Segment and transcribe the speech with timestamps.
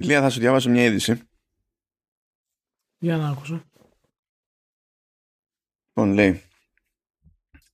[0.00, 1.20] Λία, θα σου διαβάσω μια είδηση.
[2.98, 3.64] Για να ακούσω.
[5.86, 6.42] Λοιπόν, λέει.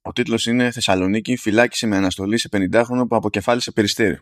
[0.03, 4.19] Ο τίτλος είναι Θεσσαλονίκη φυλάκισε με αναστολή σε 50χρονο που αποκεφάλισε περιστέρι.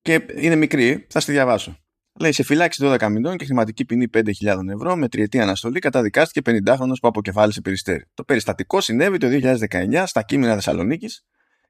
[0.00, 1.78] Και είναι μικρή, θα στη διαβάσω.
[2.20, 6.92] Λέει σε φυλάξη 12 μηνών και χρηματική ποινή 5.000 ευρώ με τριετή αναστολή καταδικάστηκε 50χρονο
[7.00, 8.04] που αποκεφάλισε περιστέρι.
[8.14, 9.26] Το περιστατικό συνέβη το
[9.70, 11.24] 2019 στα κείμενα Θεσσαλονίκης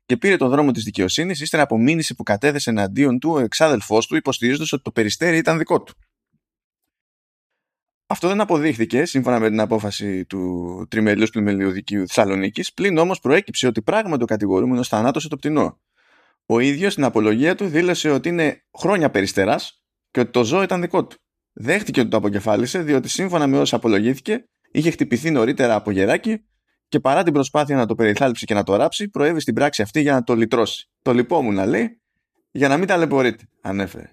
[0.09, 4.07] και πήρε τον δρόμο της δικαιοσύνης ύστερα από μήνυση που κατέθεσε εναντίον του ο εξάδελφός
[4.07, 5.95] του υποστηρίζοντας ότι το περιστέρι ήταν δικό του.
[8.07, 13.67] Αυτό δεν αποδείχθηκε σύμφωνα με την απόφαση του τριμελίου πλημελίου δικαίου Θεσσαλονίκης, πλην όμως προέκυψε
[13.67, 15.81] ότι πράγματι ο κατηγορούμενος θανάτωσε το πτηνό.
[16.47, 20.81] Ο ίδιος στην απολογία του δήλωσε ότι είναι χρόνια περιστεράς και ότι το ζώο ήταν
[20.81, 21.17] δικό του.
[21.53, 26.43] Δέχτηκε ότι το αποκεφάλισε διότι σύμφωνα με όσα απολογήθηκε είχε χτυπηθεί νωρίτερα από γεράκι
[26.89, 30.01] και παρά την προσπάθεια να το περιθάλψει και να το ράψει, προέβη στην πράξη αυτή
[30.01, 30.89] για να το λυτρώσει.
[31.03, 32.01] Το λυπόμουν να λέει,
[32.51, 34.13] για να μην ταλαιπωρείται, ανέφερε.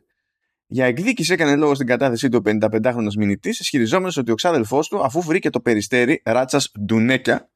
[0.68, 5.04] Για εκδίκηση έκανε λόγο στην κατάθεσή του ο 55χρονο μηνυτής, ισχυριζόμενος ότι ο ξάδελφός του,
[5.04, 7.50] αφού βρήκε το περιστέρι ράτσας ντουνέκια,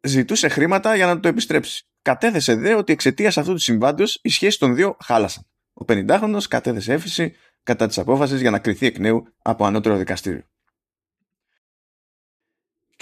[0.00, 1.86] ζητούσε χρήματα για να το επιστρέψει.
[2.02, 5.46] Κατέθεσε δε ότι εξαιτίας αυτού του συμβάντος οι σχέσεις των δύο χάλασαν.
[5.72, 10.42] Ο 50χρονο κατέθεσε έφεση κατά της απόφασης για να κρυθεί εκ νέου από ανώτερο δικαστήριο.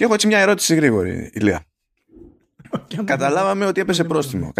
[0.01, 1.67] Και έχω έτσι μια ερώτηση γρήγορη, Ηλία.
[3.05, 4.53] Καταλάβαμε ότι έπεσε πρόστιμο.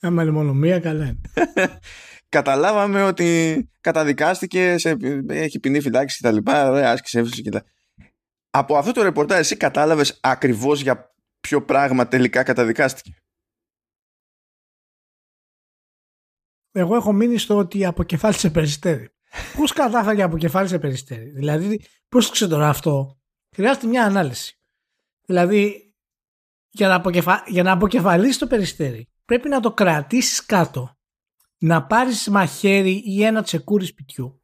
[0.00, 1.20] Άμα είναι μόνο μία, καλά είναι.
[2.36, 4.96] Καταλάβαμε ότι καταδικάστηκε, σε,
[5.28, 6.36] έχει ποινή φυλάξη κτλ.
[6.50, 7.56] Ωραία, άσκησε έβριση κτλ.
[8.50, 13.16] Από αυτό το ρεπορτάζ, εσύ κατάλαβες ακριβώς για ποιο πράγμα τελικά καταδικάστηκε;
[16.72, 19.08] Εγώ έχω μείνει στο ότι αποκεφάλισε περιστέρι.
[19.56, 23.20] Πώς κατάφερε αποκεφάλισε περιστέρι; Δηλαδή, πώς το τώρα αυτό;
[23.56, 24.60] Χρειάζεται μια ανάλυση.
[25.26, 25.94] Δηλαδή,
[26.70, 27.44] για να, αποκεφα...
[27.46, 30.96] για να αποκεφαλίσει το περιστέρι, πρέπει να το κρατήσεις κάτω.
[31.58, 34.42] Να πάρεις μαχαίρι ή ένα τσεκούρι σπιτιού.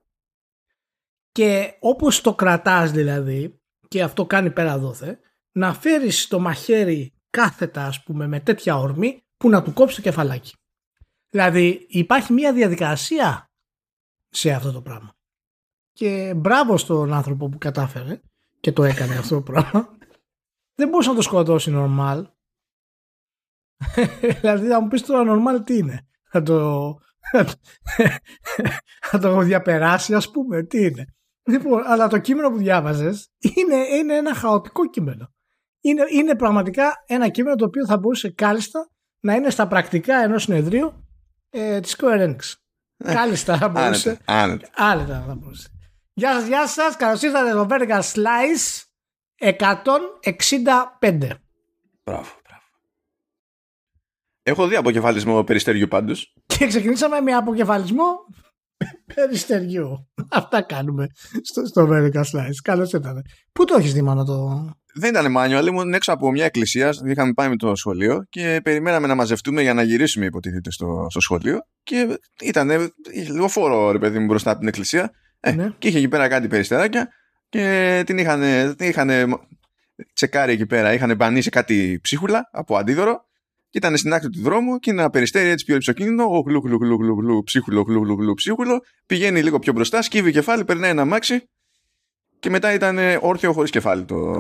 [1.33, 5.19] Και όπως το κρατάς δηλαδή, και αυτό κάνει πέρα δόθε,
[5.53, 10.03] να φέρεις το μαχαίρι κάθετα ας πούμε με τέτοια ορμή που να του κόψει το
[10.03, 10.55] κεφαλάκι.
[11.29, 13.51] Δηλαδή υπάρχει μια διαδικασία
[14.29, 15.15] σε αυτό το πράγμα.
[15.93, 18.21] Και μπράβο στον άνθρωπο που κατάφερε
[18.63, 19.89] και το έκανε αυτό το πράγμα.
[20.75, 22.29] Δεν μπορούσε να το σκοτώσει νορμάλ.
[24.41, 26.95] δηλαδή θα μου πεις τώρα νορμάλ τι είναι; Θα το,
[29.11, 31.05] θα το διαπεράσει ας πούμε τι είναι;
[31.45, 35.33] Λοιπόν, αλλά το κείμενο που διάβαζες είναι, είναι ένα χαοτικό κείμενο.
[35.81, 38.91] Είναι, είναι πραγματικά ένα κείμενο το οποίο θα μπορούσε κάλλιστα
[39.21, 41.07] να είναι στα πρακτικά ενός συνεδρίου
[41.51, 42.39] ε, της Square Enix.
[42.97, 44.19] Ε, κάλλιστα θα μπορούσε.
[44.25, 44.69] Άνετα.
[44.77, 45.72] Άνετα θα μπορούσε.
[46.15, 46.97] Γεια σας, γεια σας.
[46.97, 48.83] Καλώς ήρθατε στο Vertical Slice
[49.39, 49.59] 165.
[52.05, 52.67] Μπράβο, μπράβο.
[54.43, 56.35] Έχω δει αποκεφαλισμό περιστεριού πάντως.
[56.47, 58.15] Και ξεκινήσαμε με αποκεφαλισμό
[59.15, 60.09] περιστεριού.
[60.31, 61.07] Αυτά κάνουμε
[61.43, 62.57] στο, στο Vertical Slice.
[62.63, 63.23] Καλώς ήρθατε.
[63.53, 64.69] Πού το έχεις δει μόνο το...
[64.95, 66.95] Δεν ήταν manual, ήμουν έξω από μια εκκλησία.
[67.05, 71.21] Είχαμε πάει με το σχολείο και περιμέναμε να μαζευτούμε για να γυρίσουμε, υποτίθεται, στο, στο
[71.21, 71.59] σχολείο.
[71.83, 75.13] Και ήταν λίγο φόρο, ρε παιδί μου, μπροστά από την εκκλησία.
[75.45, 75.73] Ε, ναι.
[75.79, 77.09] Και είχε εκεί πέρα κάτι περιστεράκια
[77.49, 78.41] και την είχαν,
[78.77, 79.11] την είχαν
[80.13, 80.93] τσεκάρει εκεί πέρα.
[80.93, 83.25] Είχαν μπανίσει κάτι ψίχουλα από αντίδωρο
[83.71, 86.77] και ήταν στην άκρη του δρόμου και ένα περιστέρι έτσι πιο υψοκίνητο, ο γλου γλου
[86.77, 90.91] γλου γλου γλου ψίχουλο γλου γλου γλου ψίχουλο, πηγαίνει λίγο πιο μπροστά, σκύβει κεφάλι, περνάει
[90.91, 91.49] ένα μάξι
[92.39, 94.33] και μετά ήταν όρθιο χωρίς κεφάλι το,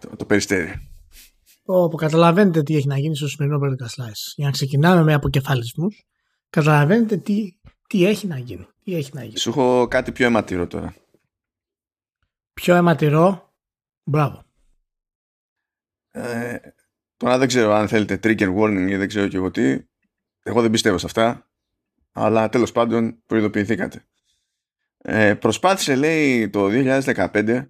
[0.00, 0.88] το, το, περιστέρι.
[1.64, 4.32] Όπου καταλαβαίνετε τι έχει να γίνει στο σημερινό Vertical Slice.
[4.36, 6.04] Για να ξεκινάμε με αποκεφαλισμούς,
[6.50, 7.58] καταλαβαίνετε τι,
[7.88, 8.66] τι έχει να γίνει.
[8.88, 9.38] Τι έχει να γίνει.
[9.38, 10.94] Σου έχω κάτι πιο αιματηρό τώρα.
[12.52, 13.54] Πιο αιματηρό.
[14.04, 14.44] Μπράβο.
[16.10, 16.58] Ε,
[17.16, 19.78] τώρα δεν ξέρω αν θέλετε trigger warning ή δεν ξέρω και εγώ τι.
[20.42, 21.50] Εγώ δεν πιστεύω σε αυτά.
[22.12, 24.06] Αλλά τέλος πάντων προειδοποιηθήκατε.
[24.98, 27.66] Ε, προσπάθησε λέει το 2015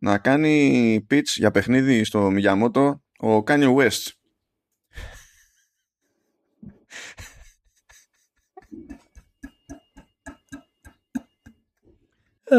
[0.00, 4.10] να κάνει pitch για παιχνίδι στο Miyamoto ο Kanye West.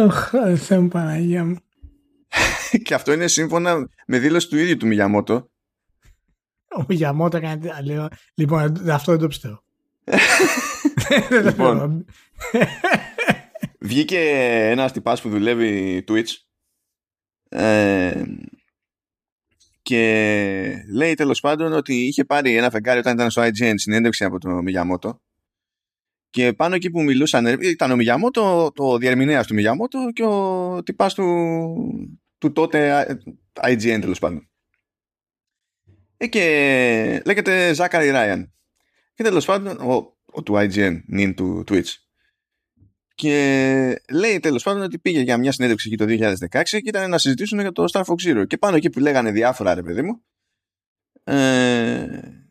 [0.03, 1.55] Αχ, Θεέ μου Παναγία μου.
[2.83, 5.49] και αυτό είναι σύμφωνα με δήλωση του ίδιου του Μιγιαμότο.
[6.77, 8.09] Ο Μιγιαμότο κάνει άλλο.
[8.35, 9.63] Λοιπόν, αυτό δεν το πιστεύω.
[11.43, 12.05] λοιπόν,
[13.79, 14.19] βγήκε
[14.69, 16.29] ένας τυπάς που δουλεύει Twitch
[17.49, 18.23] ε,
[19.81, 24.39] και λέει τέλος πάντων ότι είχε πάρει ένα φεγγάρι όταν ήταν στο IGN συνέντευξη από
[24.39, 25.21] τον Μιγιαμότο
[26.35, 31.13] και πάνω εκεί που μιλούσαν, ήταν ο Μιγιαμότο, το διερμηνέας του Μιγιαμότο και ο τυπάς
[31.13, 31.27] του,
[32.37, 33.05] του τότε
[33.61, 34.49] IGN τέλος πάντων.
[36.17, 38.53] Ε, και λέγεται Ζάκαρη Ράιαν.
[39.13, 39.77] Και τέλος πάντων,
[40.25, 41.93] ο, του IGN, νυν του Twitch.
[43.15, 47.17] Και λέει τέλος πάντων ότι πήγε για μια συνέντευξη εκεί το 2016 και ήταν να
[47.17, 48.47] συζητήσουν για το Star Fox Zero.
[48.47, 50.23] Και πάνω εκεί που λέγανε διάφορα, ρε παιδί μου,
[51.23, 52.44] ε,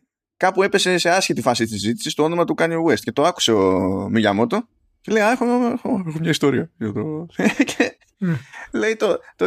[0.45, 3.53] κάπου έπεσε σε άσχετη φάση της συζήτησης το όνομα του Kanye West και το άκουσε
[3.53, 4.69] ο Μιγιαμότο
[5.01, 6.71] και λέει: έχω, έχω, έχω μια ιστορία.
[6.79, 7.27] Για το...
[7.77, 8.37] και mm.
[8.73, 9.47] λέει το, το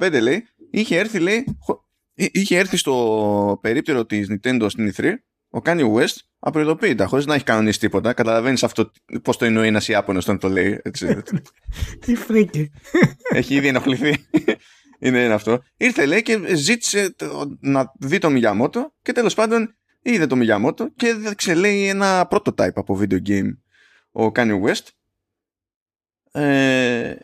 [0.00, 1.44] 2015 λέει, είχε έρθει, λέει,
[2.14, 5.12] είχε έρθει στο περίπτερο της Nintendo στην E3
[5.50, 8.12] ο Kanye West απροειδοποίητα, χωρίς να έχει κανονίσει τίποτα.
[8.12, 8.90] Καταλαβαίνεις αυτό
[9.22, 10.80] πώς το εννοεί ένας Ιάπωνος όταν το λέει.
[10.82, 11.22] Έτσι.
[12.04, 12.70] Τι φρίκι.
[13.34, 14.26] Έχει ήδη ενοχληθεί.
[14.98, 15.62] είναι αυτό.
[15.76, 17.14] Ήρθε λέει και ζήτησε
[17.60, 20.88] να δει το Μιγιαμότο και τέλος πάντων είδε το Μιγιαμότο
[21.36, 23.56] και λέει ένα prototype από video game
[24.12, 24.88] ο Kanye West.
[26.32, 27.14] Ε,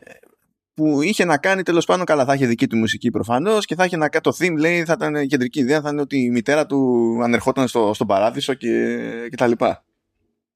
[0.75, 3.85] που είχε να κάνει τέλος πάντων καλά θα είχε δική του μουσική προφανώς και θα
[3.85, 6.31] είχε να κάνει το theme λέει θα ήταν η κεντρική ιδέα θα είναι ότι η
[6.31, 9.85] μητέρα του ανερχόταν στο, στον παράδεισο και, και τα λοιπά.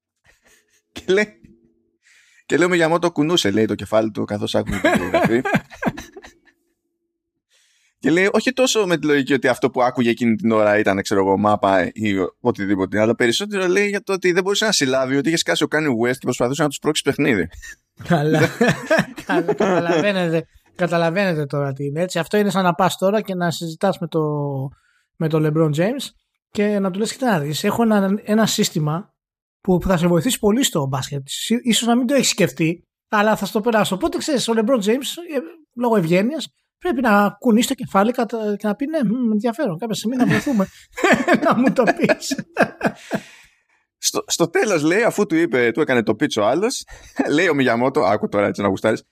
[0.91, 1.41] Και λέει
[2.45, 5.41] και λέω με Γιαμότο κουνούσε λέει το κεφάλι του καθώς άκουγε την περιγραφή
[8.01, 11.01] και λέει όχι τόσο με τη λογική ότι αυτό που άκουγε εκείνη την ώρα ήταν
[11.01, 15.17] ξέρω εγώ μάπα ή οτιδήποτε αλλά περισσότερο λέει για το ότι δεν μπορούσε να συλλάβει
[15.17, 17.49] ότι είχες σκάσει ο Κάνι West και προσπαθούσε να τους πρόξει παιχνίδι
[18.07, 18.41] Καλά.
[19.25, 20.45] καταλαβαίνετε,
[20.75, 22.19] καταλαβαίνετε τώρα τι είναι έτσι.
[22.19, 24.21] Αυτό είναι σαν να πας τώρα και να συζητάς με το,
[25.15, 26.09] με το LeBron James
[26.51, 29.13] και να του λες και να δεις, έχω ένα, ένα σύστημα
[29.61, 31.27] που θα σε βοηθήσει πολύ στο μπάσκετ.
[31.63, 33.95] Ίσως να μην το έχεις σκεφτεί, αλλά θα στο περάσω.
[33.95, 35.39] Οπότε ξέρεις, ο LeBron James, ε,
[35.75, 38.11] λόγω ευγένειας, πρέπει να κουνήσει το κεφάλι
[38.57, 39.77] και να πει ναι, με ενδιαφέρον.
[39.77, 40.67] Κάποια στιγμή να βρεθούμε
[41.45, 42.35] να μου το πεις.
[43.97, 46.85] Στο, στο τέλος λέει, αφού του είπε, του έκανε το πίτσο άλλος,
[47.35, 49.03] λέει ο Μιγιαμότο, άκου τώρα έτσι να γουστάρεις.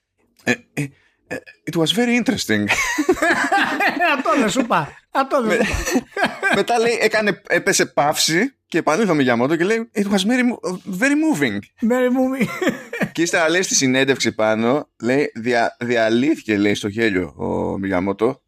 [0.43, 0.87] Ε, ε,
[1.27, 1.37] ε,
[1.71, 2.65] it was very interesting.
[4.15, 4.89] Αυτό δεν σου είπα.
[5.11, 5.59] Αυτό δεν
[6.55, 10.43] Μετά λέει, έκανε, έπεσε παύση και επανήλθε ο Μιγιαμότο και λέει It was very,
[10.99, 11.59] very moving.
[11.89, 12.47] Very moving.
[13.11, 18.41] και ύστερα λέει στη συνέντευξη πάνω, λέει, δια, διαλύθηκε λέει στο γέλιο ο Μιγιαμότο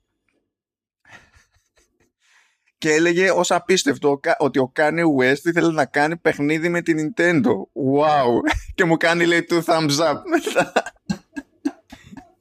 [2.77, 7.51] και έλεγε ως απίστευτο ότι ο Kanye West ήθελε να κάνει παιχνίδι με την Nintendo.
[7.99, 8.51] Wow!
[8.75, 10.15] και μου κάνει λέει two thumbs up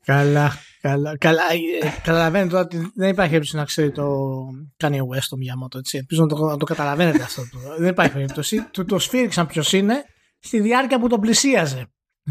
[0.04, 1.16] Καλά, καλά.
[1.18, 1.42] καλά.
[1.82, 4.38] Ε, καταλαβαίνετε ότι δεν υπάρχει περίπτωση να ξέρει το
[4.76, 5.78] Kanye West το Miyamoto.
[5.78, 5.98] Έτσι.
[5.98, 7.42] Ελπίζω να το, να το καταλαβαίνετε αυτό.
[7.78, 8.62] δεν υπάρχει περίπτωση.
[8.70, 10.04] Του το σφίριξαν ποιος είναι
[10.38, 11.86] στη διάρκεια που τον πλησίαζε.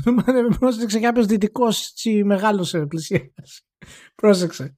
[0.60, 1.94] Πρόσεξε κάποιος δυτικός
[2.24, 3.32] μεγάλος πλησίαζε.
[4.16, 4.78] Πρόσεξε.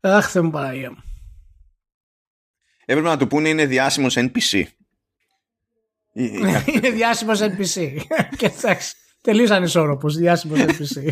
[0.00, 1.02] Αχ, δεν μου παραγία μου
[2.86, 4.64] έπρεπε να του πούνε είναι διάσημος NPC.
[6.74, 7.96] είναι διάσημος NPC.
[8.38, 11.10] και εντάξει, τελείως ανισόρροπος, διάσημος NPC.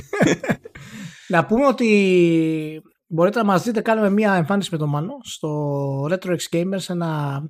[1.29, 6.37] Να πούμε ότι μπορείτε να μας δείτε, κάνουμε μια εμφάνιση με τον Μάνο στο Retro
[6.37, 7.43] X Gamers, ένα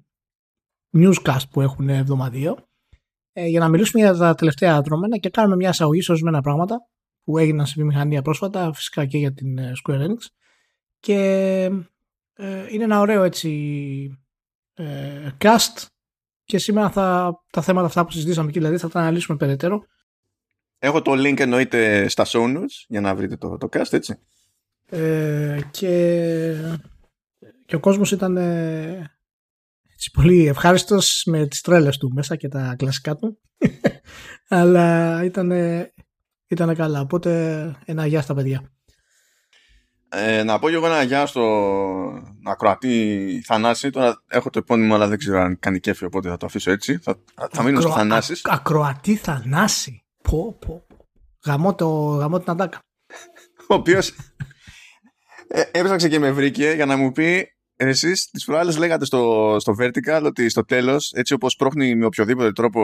[0.97, 2.57] newscast που έχουν εβδομαδίο,
[3.33, 6.89] ε, για να μιλήσουμε για τα τελευταία δρόμενα και κάνουμε μια εισαγωγή σε ορισμένα πράγματα
[7.25, 10.19] που έγιναν σε βιομηχανία πρόσφατα, φυσικά και για την ε, Square Enix.
[10.99, 11.19] Και
[12.35, 13.51] ε, είναι ένα ωραίο έτσι
[14.75, 15.87] ε, cast
[16.45, 19.85] και σήμερα θα, τα θέματα αυτά που συζητήσαμε εκεί δηλαδή θα τα αναλύσουμε περαιτέρω.
[20.85, 24.19] Έχω το link εννοείται στα show notes για να βρείτε το, το cast έτσι.
[24.89, 26.55] Ε, και,
[27.67, 29.11] και ο κόσμος ήταν ε,
[29.93, 33.41] έτσι, πολύ ευχάριστος με τις τρέλες του μέσα και τα κλασικά του
[34.49, 35.53] αλλά ήταν,
[36.47, 37.31] ήταν καλά οπότε
[37.85, 38.73] ένα γεια στα παιδιά.
[40.09, 41.43] Ε, να πω και εγώ ένα γεια στο
[42.45, 43.91] ακροατή Θανάση.
[43.91, 46.99] Τώρα έχω το επώνυμο, αλλά δεν ξέρω αν κάνει κέφι, οπότε θα το αφήσω έτσι.
[46.99, 47.19] Θα,
[47.51, 48.45] θα μείνω στο Θανάσης.
[48.45, 50.04] ακροατή Θανάση.
[50.29, 50.87] Πω, πω.
[51.45, 52.79] Γαμώ, το, γαμώ την Αντάκα.
[53.69, 54.01] Ο οποίο
[55.47, 59.75] ε, έψαξε και με βρήκε για να μου πει εσείς τις προάλλες λέγατε στο, στο
[59.81, 62.81] Vertical ότι στο τέλος έτσι όπως πρόχνει με οποιοδήποτε τρόπο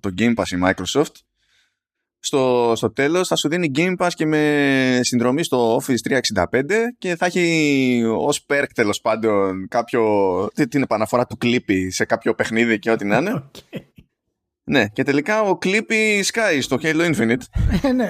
[0.00, 1.14] το Game Pass η Microsoft
[2.18, 6.62] στο, στο τέλος θα σου δίνει Game Pass και με συνδρομή στο Office 365
[6.98, 10.02] και θα έχει ως perk τέλος πάντων κάποιο,
[10.68, 13.42] την επαναφορά του Clippy σε κάποιο παιχνίδι και ό,τι να είναι.
[14.64, 17.42] Ναι, και τελικά ο Clippy Sky στο Halo Infinite.
[17.82, 18.08] Ε, ναι.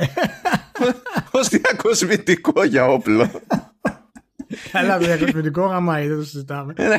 [1.30, 3.30] Ως διακοσμητικό για όπλο.
[4.72, 6.72] Καλά, διακοσμητικό γαμάει, δεν το συζητάμε.
[6.76, 6.96] Ε, ναι.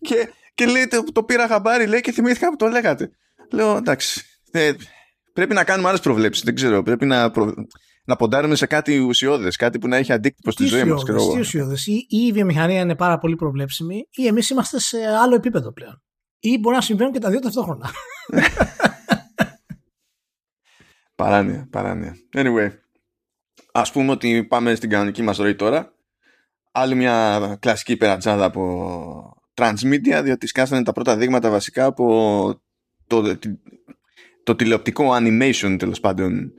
[0.00, 3.10] και, και λέει, το, το πήρα χαμπάρι, λέει, και θυμήθηκα που το λέγατε.
[3.50, 4.22] Λέω, εντάξει,
[5.32, 6.44] πρέπει να κάνουμε άλλες προβλέψεις.
[6.44, 6.82] Δεν ξέρω.
[6.82, 7.54] Πρέπει να, προ...
[8.04, 11.02] να ποντάρουμε σε κάτι ουσιώδες, κάτι που να έχει αντίκτυπο στη ζωή μας.
[11.04, 11.86] Τι ουσιώδες.
[11.86, 16.02] Ή, ή η βιομηχανία είναι πάρα πολύ προβλέψιμη, ή εμείς είμαστε σε άλλο επίπεδο πλέον.
[16.38, 17.90] Ή μπορεί να συμβαίνουν και τα δύο ταυτόχρονα.
[21.14, 22.16] παράνοια, παράνοια.
[22.32, 22.70] Anyway,
[23.72, 25.92] ας πούμε ότι πάμε στην κανονική μας ροή τώρα.
[26.72, 32.62] Άλλη μια κλασική περατζάδα από transmedia, διότι σκάσανε τα πρώτα δείγματα βασικά από
[33.06, 33.38] το,
[34.42, 36.52] το τηλεοπτικό animation τέλος πάντων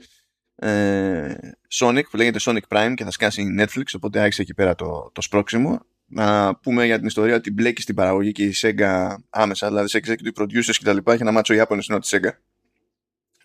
[0.55, 1.36] ε,
[1.74, 5.21] Sonic που λέγεται Sonic Prime και θα σκάσει Netflix οπότε άρχισε εκεί πέρα το, το
[5.21, 9.89] σπρώξιμο να πούμε για την ιστορία ότι μπλέκει στην παραγωγή και η Sega άμεσα δηλαδή
[9.89, 12.29] σε executive producers και τα λοιπά έχει ένα μάτσο Ιάπωνες ενώ τη Sega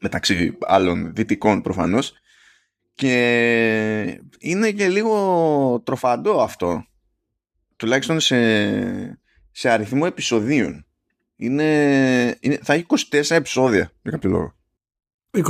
[0.00, 2.12] μεταξύ άλλων δυτικών προφανώς.
[2.94, 6.86] Και είναι και λίγο τροφαντό αυτό
[7.76, 8.38] τουλάχιστον σε,
[9.50, 10.86] σε αριθμό επεισοδίων.
[11.36, 14.54] Είναι, είναι, θα έχει 24 επεισόδια για κάποιο λόγο.
[15.30, 15.42] 24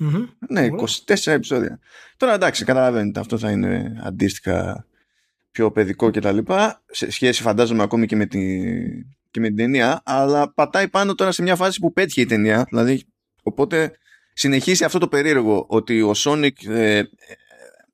[0.00, 0.68] mm ναι,
[1.06, 1.78] 24 επεισόδια.
[2.16, 4.86] Τώρα εντάξει, καταλαβαίνετε, αυτό θα είναι αντίστοιχα
[5.50, 8.60] πιο παιδικό και τα λοιπά, σε σχέση φαντάζομαι ακόμη και με, τη,
[9.30, 12.66] και με την ταινία, αλλά πατάει πάνω τώρα σε μια φάση που πέτυχε η ταινία,
[12.70, 13.02] δηλαδή,
[13.42, 13.92] οπότε
[14.32, 17.02] συνεχίσει αυτό το περίεργο ότι ο Sonic ε,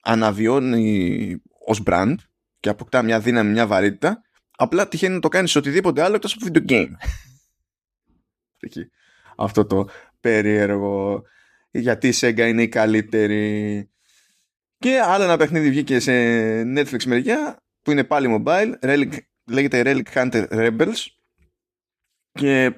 [0.03, 1.37] αναβιώνει
[1.67, 2.15] ως brand
[2.61, 4.23] και αποκτά μια δύναμη, μια βαρύτητα,
[4.57, 6.91] απλά τυχαίνει να το κάνει σε οτιδήποτε άλλο εκτός από video game.
[9.37, 9.89] αυτό το
[10.21, 11.23] περίεργο
[11.71, 13.91] γιατί η Sega είναι η καλύτερη;
[14.79, 16.13] Και άλλο ένα παιχνίδι βγήκε σε
[16.63, 19.13] Netflix μεριά που είναι πάλι mobile, Relic,
[19.51, 21.07] λέγεται Relic Hunter Rebels
[22.33, 22.73] και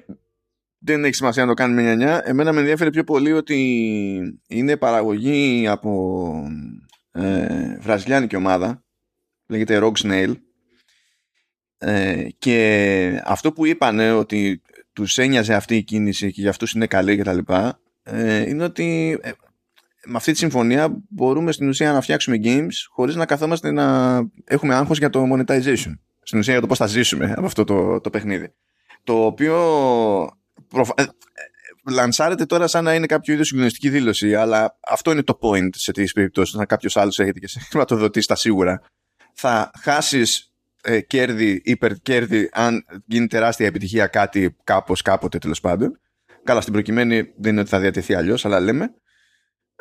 [0.79, 2.21] δεν έχει σημασία να το κάνουμε νιανιά.
[2.25, 6.33] Εμένα με ενδιαφέρει πιο πολύ ότι είναι παραγωγή από
[7.11, 8.83] ε, βραζιλιάνικη ομάδα,
[9.47, 10.33] λέγεται Rogue Snail
[11.77, 14.61] ε, και αυτό που είπανε ότι
[14.93, 18.63] τους ένοιαζε αυτή η κίνηση και για αυτούς είναι καλή και τα λοιπά ε, είναι
[18.63, 19.31] ότι ε,
[20.05, 24.75] με αυτή τη συμφωνία μπορούμε στην ουσία να φτιάξουμε games χωρίς να καθόμαστε να έχουμε
[24.75, 25.93] άγχος για το monetization.
[26.21, 28.53] Στην ουσία για το πώς θα ζήσουμε από αυτό το, το παιχνίδι.
[29.03, 29.55] Το οποίο
[30.67, 30.93] προφα...
[30.97, 31.05] Ε,
[31.89, 35.91] λανσάρεται τώρα σαν να είναι κάποιο είδου συγκλονιστική δήλωση, αλλά αυτό είναι το point σε
[35.91, 36.55] τέτοιε περιπτώσεις.
[36.55, 38.81] Να κάποιος άλλος έχετε και σε χρηματοδοτήσει τα σίγουρα.
[39.33, 45.99] Θα χάσεις ε, κέρδη, υπερκέρδη, αν γίνει τεράστια επιτυχία κάτι κάπως, κάποτε τέλος πάντων.
[46.43, 48.93] Καλά, στην προκειμένη δεν είναι ότι θα διατεθεί αλλιώς, αλλά λέμε.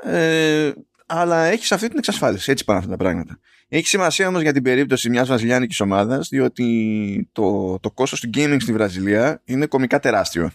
[0.02, 0.72] Ε,
[1.06, 2.50] αλλά έχεις αυτή την εξασφάλιση.
[2.50, 3.38] Έτσι πάνε αυτά τα πράγματα.
[3.68, 8.56] Έχει σημασία όμως για την περίπτωση μιας βραζιλιάνικης ομάδας, διότι το, το κόστος του gaming
[8.60, 10.50] στη Βραζιλία είναι κομικά τεράστιο.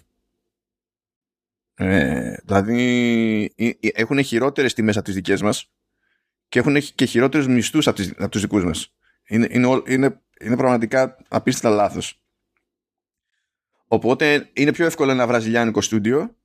[1.76, 3.54] Ε, δηλαδή
[3.94, 5.72] έχουν χειρότερες τιμές από τις δικές μας
[6.50, 8.94] και έχουν και χειρότερους μισθούς από, από τους δικούς μας.
[9.28, 12.22] Είναι, είναι, είναι, είναι πραγματικά απίστευτα λάθος.
[13.88, 16.36] Οπότε είναι πιο εύκολο ένα βραζιλιάνικο στούντιο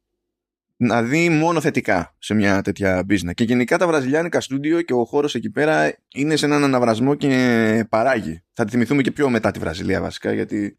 [0.80, 3.35] να δει μόνο θετικά σε μια τέτοια business.
[3.35, 7.87] Και γενικά τα βραζιλιάνικα στούντιο και ο χώρος εκεί πέρα είναι σε έναν αναβρασμό και
[7.88, 8.44] παράγει.
[8.52, 10.78] Θα τη θυμηθούμε και πιο μετά τη Βραζιλία βασικά γιατί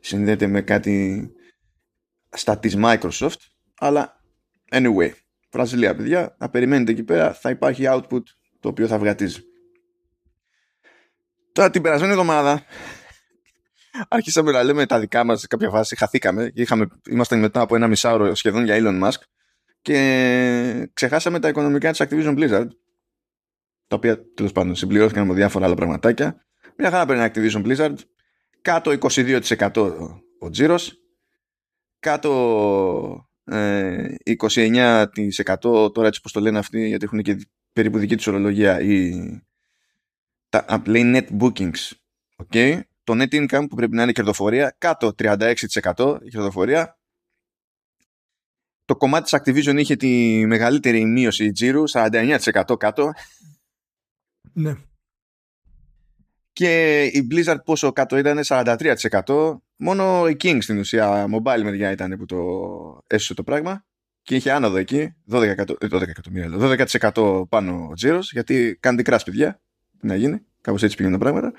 [0.00, 1.26] συνδέεται με κάτι
[2.28, 3.38] στα της Microsoft.
[3.78, 4.22] Αλλά
[4.70, 5.10] anyway,
[5.50, 8.22] Βραζιλία παιδιά, να περιμένετε εκεί πέρα θα υπάρχει output
[8.60, 9.42] το οποίο θα βγατίζει.
[11.52, 12.62] Τώρα την περασμένη εβδομάδα
[14.08, 16.50] άρχισαμε να λέμε τα δικά μας σε κάποια φάση, χαθήκαμε.
[16.54, 19.20] Είχαμε, ήμασταν μετά από ένα μισάωρο σχεδόν για Elon Musk
[19.82, 22.68] και ξεχάσαμε τα οικονομικά της Activision Blizzard
[23.88, 26.46] τα οποία τέλος πάντων συμπληρώθηκαν με διάφορα άλλα πραγματάκια.
[26.76, 27.94] Μια χαρά παίρνει Activision Blizzard,
[28.62, 29.98] κάτω 22%
[30.38, 30.98] ο τζίρος,
[31.98, 38.26] κάτω ε, 29% τώρα έτσι πως το λένε αυτοί γιατί έχουν και περίπου δική τους
[38.26, 39.12] ορολογία η,
[40.48, 41.90] τα, λέει net bookings
[42.36, 46.98] okay, το net income που πρέπει να είναι κερδοφορία κάτω 36% κερδοφορία.
[48.84, 53.10] Το κομμάτι της Activision είχε τη μεγαλύτερη μείωση τζίρου 49% κάτω.
[54.52, 54.74] Ναι.
[56.52, 62.16] Και η Blizzard πόσο κάτω ήταν 43% μόνο η King στην ουσία mobile μεριά ήταν
[62.18, 62.38] που το
[63.06, 63.84] έσωσε το πράγμα.
[64.22, 65.76] Και είχε άνοδο εκεί 12, εκατο...
[65.80, 69.60] 12 εκατομμύρια 12% πάνω ο τζίρος γιατί κάνει κράς παιδιά.
[70.00, 71.52] Να γίνει κάπως έτσι πήγαινε τα πράγματα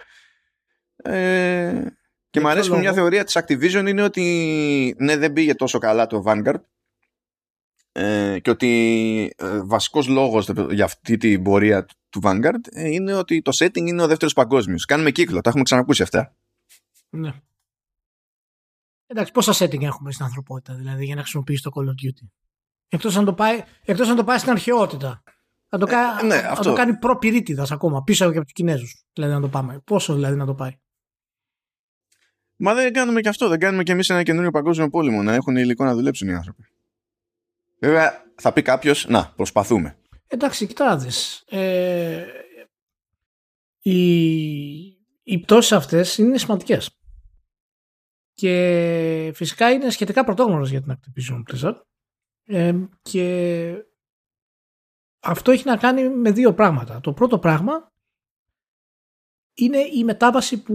[1.03, 1.83] ε,
[2.29, 6.07] και μου αρέσει που μια θεωρία της Activision είναι ότι ναι δεν πήγε τόσο καλά
[6.07, 6.61] το Vanguard
[7.91, 13.41] ε, και ότι ε, βασικός λόγος για αυτή την πορεία του Vanguard ε, είναι ότι
[13.41, 14.85] το setting είναι ο δεύτερος παγκόσμιος.
[14.85, 16.35] Κάνουμε κύκλο, τα έχουμε ξανακούσει αυτά.
[17.09, 17.33] Ναι.
[19.07, 22.27] Εντάξει, πόσα setting έχουμε στην ανθρωπότητα δηλαδή για να χρησιμοποιήσει το Call of Duty;
[22.89, 25.23] Εκτός αν το πάει, εκτός αν το πάει στην αρχαιότητα.
[25.67, 25.87] Θα το,
[26.21, 26.69] ε, ναι, αυτό.
[26.69, 29.03] το κάνει προπυρίτιδας ακόμα, πίσω από τους Κινέζους.
[29.13, 29.79] Δηλαδή να το πάμε.
[29.79, 30.79] Πόσο δηλαδή να το πάει;
[32.61, 33.47] Μα δεν κάνουμε και αυτό.
[33.47, 36.63] Δεν κάνουμε και εμείς ένα καινούριο παγκόσμιο πόλεμο να έχουν υλικό να δουλέψουν οι άνθρωποι.
[37.79, 39.97] Βέβαια, θα πει κάποιος, να, προσπαθούμε.
[40.27, 41.09] Εντάξει, κοιτάξτε.
[41.49, 42.25] Ε,
[43.81, 44.01] οι,
[45.23, 46.99] οι πτώσεις αυτές είναι σημαντικές.
[48.33, 51.81] Και φυσικά είναι σχετικά πρωτόγνωρο για την Activision Blizzard.
[52.45, 53.73] Ε, και
[55.19, 56.99] αυτό έχει να κάνει με δύο πράγματα.
[56.99, 57.91] Το πρώτο πράγμα
[59.53, 60.73] είναι η μετάβαση που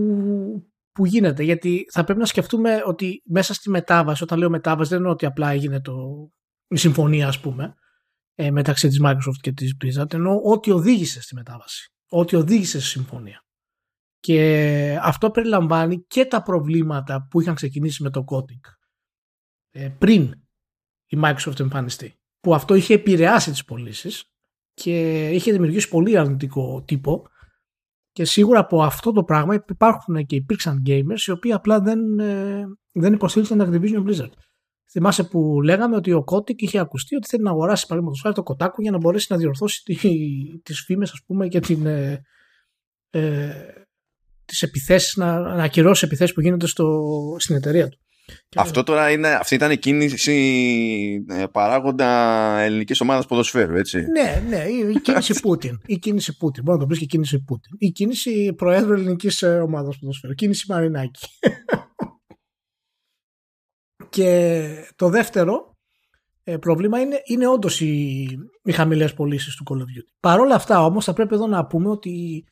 [0.94, 1.42] που γίνεται.
[1.42, 5.26] Γιατί θα πρέπει να σκεφτούμε ότι μέσα στη μετάβαση, όταν λέω μετάβαση, δεν είναι ότι
[5.26, 5.94] απλά έγινε το,
[6.68, 7.74] η συμφωνία, ας πούμε,
[8.34, 11.92] ε, μεταξύ της Microsoft και της Blizzard, ενώ ό,τι οδήγησε στη μετάβαση.
[12.08, 13.44] Ό,τι οδήγησε στη συμφωνία.
[14.20, 18.70] Και αυτό περιλαμβάνει και τα προβλήματα που είχαν ξεκινήσει με το coding
[19.70, 20.22] ε, πριν
[21.06, 22.14] η Microsoft εμφανιστεί.
[22.40, 24.24] Που αυτό είχε επηρεάσει τις πωλήσεις
[24.74, 27.28] και είχε δημιουργήσει πολύ αρνητικό τύπο
[28.14, 32.64] και σίγουρα από αυτό το πράγμα υπάρχουν και υπήρξαν gamers οι οποίοι απλά δεν, ε,
[32.92, 34.32] δεν υποστήριξαν την Activision Blizzard.
[34.90, 38.42] Θυμάσαι που λέγαμε ότι ο Kotick είχε ακουστεί ότι θέλει να αγοράσει παραδείγματος χάρη το
[38.42, 39.82] κοτάκου για να μπορέσει να διορθώσει
[40.62, 42.22] τις φήμες, ας πούμε, και την, ε,
[43.10, 43.52] ε,
[44.44, 47.06] τις επιθέσεις, να, να ακυρώσει επιθέσεις που γίνονται στο,
[47.38, 47.98] στην εταιρεία του.
[48.56, 52.08] Αυτό τώρα είναι, αυτή ήταν η κίνηση ε, παράγοντα
[52.58, 53.98] ελληνικής ομάδας ποδοσφαίρου, έτσι.
[54.00, 55.80] Ναι, ναι, η κίνηση Πούτιν.
[55.86, 56.62] Η κίνηση Πούτιν.
[56.62, 57.76] Μπορεί να το πεις και η κίνηση Πούτιν.
[57.78, 60.34] Η κίνηση Προέδρου ελληνικής ε, ομάδας ποδοσφαίρου.
[60.34, 61.26] Κίνηση Μαρινάκη.
[64.14, 65.76] και το δεύτερο
[66.42, 68.22] ε, πρόβλημα είναι, είναι όντως οι,
[68.62, 70.12] οι χαμηλές πωλήσεις του Call of Duty.
[70.20, 72.44] Παρ' όλα αυτά όμως θα πρέπει εδώ να πούμε ότι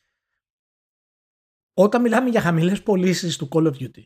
[1.75, 4.05] όταν μιλάμε για χαμηλές πωλήσεις του Call of Duty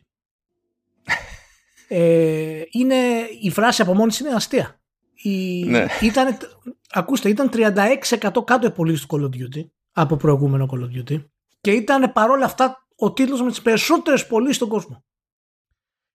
[1.87, 2.95] ε, είναι,
[3.41, 4.81] η φράση από μόνη είναι αστεία.
[5.13, 5.85] Η, ναι.
[6.01, 6.37] ήταν,
[6.89, 11.25] ακούστε, ήταν 36% κάτω οι πωλήσεις του Call of Duty από προηγούμενο Call of Duty
[11.61, 15.05] και ήταν παρόλα αυτά ο τίτλος με τις περισσότερες πωλήσεις στον κόσμο.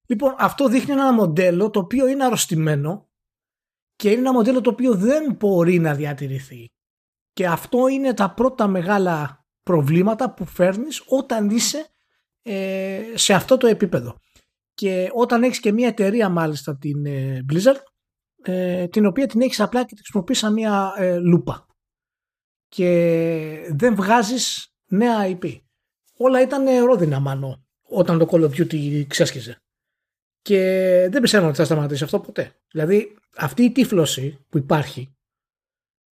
[0.07, 3.09] Λοιπόν, αυτό δείχνει ένα μοντέλο το οποίο είναι αρρωστημένο
[3.97, 6.73] και είναι ένα μοντέλο το οποίο δεν μπορεί να διατηρηθεί.
[7.33, 11.87] Και αυτό είναι τα πρώτα μεγάλα προβλήματα που φέρνεις όταν είσαι
[12.43, 14.19] ε, σε αυτό το επίπεδο.
[14.75, 17.81] Και όταν έχεις και μια εταιρεία μάλιστα την ε, Blizzard
[18.43, 21.67] ε, την οποία την έχεις απλά και τη χρησιμοποιείς σαν μια ε, λούπα
[22.69, 25.61] και δεν βγάζεις νέα IP.
[26.17, 29.63] Όλα ήταν ρόδινα μάνο όταν το Call of Duty ξέσχιζε.
[30.43, 30.59] Και
[31.11, 32.61] δεν πιστεύω ότι θα σταματήσει αυτό ποτέ.
[32.71, 35.17] Δηλαδή αυτή η τύφλωση που υπάρχει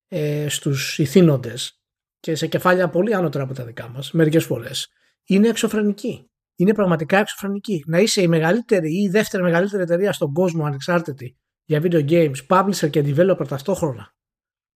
[0.07, 1.81] ε, στους ηθήνοντες
[2.19, 4.87] και σε κεφάλια πολύ άνωτερα από τα δικά μας, μερικές φορές,
[5.23, 6.29] είναι εξωφρενική.
[6.59, 7.83] Είναι πραγματικά εξωφρενική.
[7.87, 12.47] Να είσαι η μεγαλύτερη ή η δεύτερη μεγαλύτερη εταιρεία στον κόσμο ανεξάρτητη για video games,
[12.47, 14.15] publisher και developer ταυτόχρονα.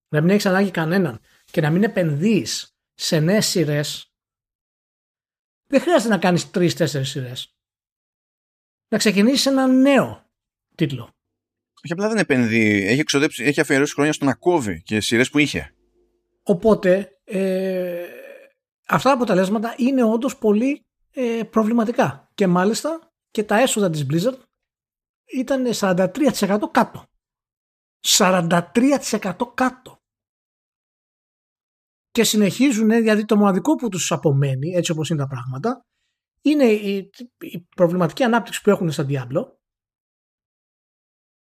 [0.10, 1.20] Να μην έχεις ανάγκη κανέναν
[1.52, 4.14] και να μην επενδύεις σε νέες σειρές.
[5.68, 7.58] Δεν χρειάζεται να κάνεις τρει-τέσσερι σειρές.
[8.88, 10.26] Να ξεκινήσεις ένα νέο
[10.76, 11.10] τίτλο.
[11.84, 12.86] Όχι απλά δεν επενδύει.
[12.88, 13.04] Έχει,
[13.42, 15.76] έχει αφιερώσει χρόνια στο να κόβει και σειρές που είχε.
[16.44, 18.06] Οπότε ε,
[18.88, 22.30] αυτά τα αποτελέσματα είναι όντως πολύ ε, προβληματικά.
[22.34, 24.40] Και μάλιστα και τα έσοδα της Blizzard
[25.26, 27.04] ήταν 43% κάτω.
[28.08, 29.98] 43% κάτω.
[32.10, 35.82] Και συνεχίζουν, δηλαδή το μοναδικό που τους απομένει, έτσι όπως είναι τα πράγματα,
[36.42, 39.56] είναι η, η προβληματική ανάπτυξη που έχουν στα Diablo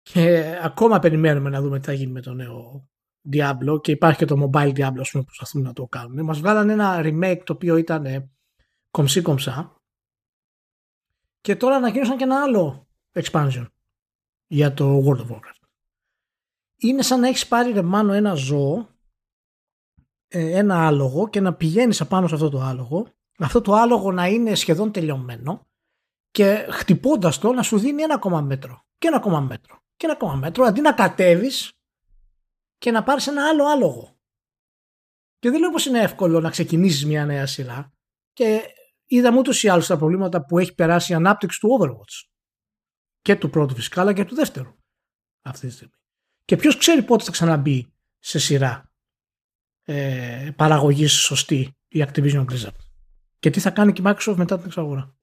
[0.02, 2.88] και ακόμα περιμένουμε να δούμε τι θα γίνει με το νέο
[3.32, 6.24] Diablo και υπάρχει και το mobile Diablo που προσπαθούν να το κάνουν.
[6.24, 8.30] Μας βγάλανε ένα remake το οποίο ήταν ε,
[8.94, 9.76] κομψή κομψά
[11.40, 13.66] και τώρα ανακοίνωσαν και ένα άλλο expansion
[14.46, 15.68] για το World of Warcraft.
[16.76, 18.88] Είναι σαν να έχεις πάρει ρε μάνο ένα ζώο
[20.28, 23.06] ε, ένα άλογο και να πηγαίνεις απάνω σε αυτό το άλογο
[23.38, 25.66] αυτό το άλογο να είναι σχεδόν τελειωμένο
[26.30, 30.14] και χτυπώντας το να σου δίνει ένα ακόμα μέτρο και ένα ακόμα μέτρο και ένα
[30.14, 31.72] ακόμα μέτρο αντί να κατέβεις
[32.78, 34.16] και να πάρεις ένα άλλο άλογο.
[35.38, 37.94] Και δεν λέω πως είναι εύκολο να ξεκινήσεις μια νέα σειρά
[38.32, 38.74] και
[39.06, 42.28] είδαμε ούτως ή άλλως τα προβλήματα που έχει περάσει η ανάπτυξη του Overwatch.
[43.20, 44.74] Και του πρώτου φυσικά αλλά και του δεύτερου
[45.42, 45.94] αυτή τη στιγμή.
[46.44, 48.92] Και ποιος ξέρει πότε θα ξαναμπεί σε σειρά
[49.82, 52.76] ε, παραγωγής σωστή η Activision Blizzard.
[53.38, 55.14] Και τι θα κάνει και η Microsoft μετά την εξαγορά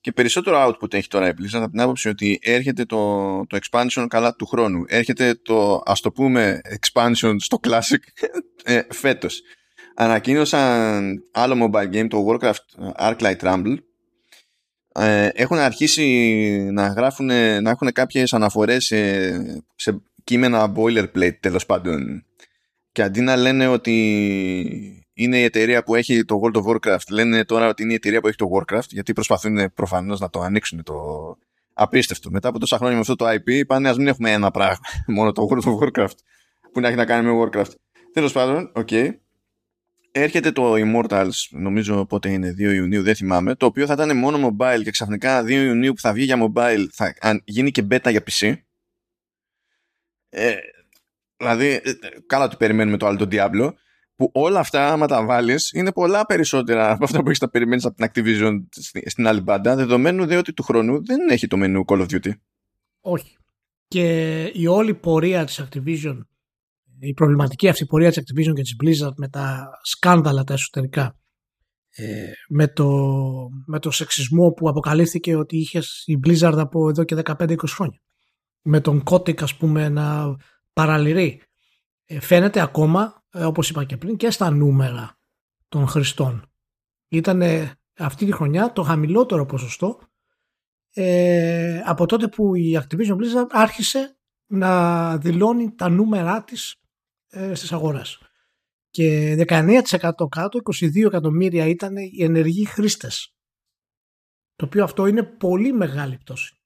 [0.00, 4.06] και περισσότερο output έχει τώρα η Blizzard από την άποψη ότι έρχεται το, το expansion
[4.08, 4.84] καλά του χρόνου.
[4.86, 8.26] Έρχεται το ας το πούμε expansion στο classic
[8.64, 9.40] ε, φέτος.
[10.00, 13.76] Ανακοίνωσαν άλλο mobile game, το Warcraft Arclight Rumble.
[14.92, 16.04] Ε, έχουν αρχίσει
[16.72, 17.26] να γράφουν,
[17.62, 19.30] να έχουν κάποιες αναφορές σε,
[19.74, 22.24] σε κείμενα boilerplate τέλος πάντων
[22.92, 23.94] και αντί να λένε ότι
[25.12, 27.08] είναι η εταιρεία που έχει το World of Warcraft.
[27.10, 30.40] Λένε τώρα ότι είναι η εταιρεία που έχει το Warcraft, γιατί προσπαθούν προφανώς να το
[30.40, 30.94] ανοίξουν το
[31.72, 32.30] απίστευτο.
[32.30, 34.78] Μετά από τόσα χρόνια με αυτό το IP, είπαν ας μην έχουμε ένα πράγμα,
[35.16, 36.16] μόνο το World of Warcraft,
[36.72, 37.72] που να έχει να κάνει με Warcraft.
[38.12, 38.88] Τέλος πάντων, OK.
[38.90, 39.10] Okay.
[40.12, 44.48] Έρχεται το Immortals, νομίζω πότε είναι, 2 Ιουνίου, δεν θυμάμαι, το οποίο θα ήταν μόνο
[44.48, 48.22] mobile και ξαφνικά 2 Ιουνίου που θα βγει για mobile θα γίνει και beta για
[48.30, 48.54] PC.
[50.28, 50.54] Ε,
[51.36, 51.92] δηλαδή, ε,
[52.26, 53.72] καλά ότι περιμένουμε το άλλο το Diablo.
[54.16, 57.84] που όλα αυτά, άμα τα βάλεις, είναι πολλά περισσότερα από αυτά που έχεις να περιμένεις
[57.84, 58.66] από την Activision
[59.06, 62.30] στην άλλη μπάντα, δεδομένου δε ότι του χρόνου δεν έχει το μενού Call of Duty.
[63.00, 63.36] Όχι.
[63.88, 66.18] Και η όλη πορεία της Activision,
[67.00, 71.16] η προβληματική αυτή πορεία της Activision και της Blizzard με τα σκάνδαλα τα εσωτερικά,
[71.90, 72.88] ε, με, το,
[73.66, 78.00] με το σεξισμό που αποκαλύφθηκε ότι είχε η Blizzard από εδώ και 15-20 χρόνια.
[78.62, 80.36] Με τον Kotick ας πούμε να
[80.72, 81.42] παραλυρεί.
[82.04, 85.18] Ε, φαίνεται ακόμα, ε, όπως είπα και πριν, και στα νούμερα
[85.68, 86.52] των χρηστών.
[87.08, 87.42] Ήταν
[87.98, 89.98] αυτή τη χρονιά το χαμηλότερο ποσοστό
[91.00, 96.77] ε, από τότε που η Activision Blizzard άρχισε να δηλώνει τα νούμερά της
[97.30, 98.18] ε, στις αγορές.
[98.90, 99.82] Και 19%
[100.28, 103.34] κάτω, 22 εκατομμύρια ήταν οι ενεργοί χρήστες.
[104.54, 106.58] Το οποίο αυτό είναι πολύ μεγάλη πτώση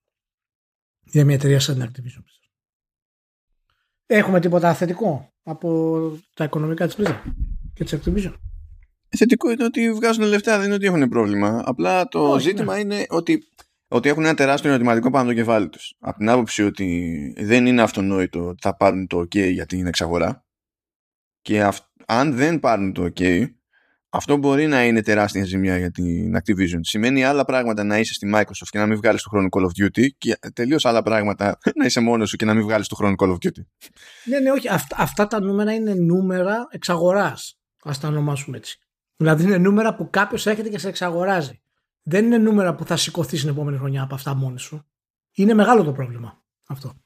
[1.01, 2.51] για μια εταιρεία σαν την Activision Blizzard.
[4.07, 7.23] Έχουμε τίποτα θετικό από τα οικονομικά της Blizzard
[7.75, 8.35] και της Activision;
[9.17, 11.63] Θετικό είναι ότι βγάζουν λεφτά, δεν είναι ότι έχουν πρόβλημα.
[11.65, 12.81] Απλά το ζήτημα ναι.
[12.81, 13.43] είναι ότι
[13.89, 15.95] ότι έχουν ένα τεράστιο ερωτηματικό πάνω το κεφάλι τους.
[15.99, 20.45] Από την άποψη ότι δεν είναι αυτονόητο ότι θα πάρουν το OK για την εξαγορά
[21.43, 21.69] και
[22.07, 23.47] αν δεν πάρουν το OK
[24.15, 26.79] αυτό μπορεί να είναι τεράστια ζημιά για την Activision.
[26.81, 29.85] Σημαίνει άλλα πράγματα να είσαι στη Microsoft και να μην βγάλεις το χρόνο Call of
[29.85, 33.15] Duty και τελείως άλλα πράγματα να είσαι μόνος σου και να μην βγάλεις το χρόνο
[33.19, 33.65] Call of Duty.
[34.25, 34.69] Ναι, ναι, όχι.
[34.69, 37.59] Αυτά, αυτά τα νούμερα είναι νούμερα εξαγοράς.
[37.85, 38.79] Α τα ονομάσουμε έτσι.
[39.17, 41.63] Δηλαδή είναι νούμερα που κάποιος έρχεται και σε εξαγοράζει
[42.03, 44.87] δεν είναι νούμερα που θα σηκωθείς την επόμενη χρονιά από αυτά μόνη σου.
[45.33, 47.02] Είναι μεγάλο το πρόβλημα αυτό.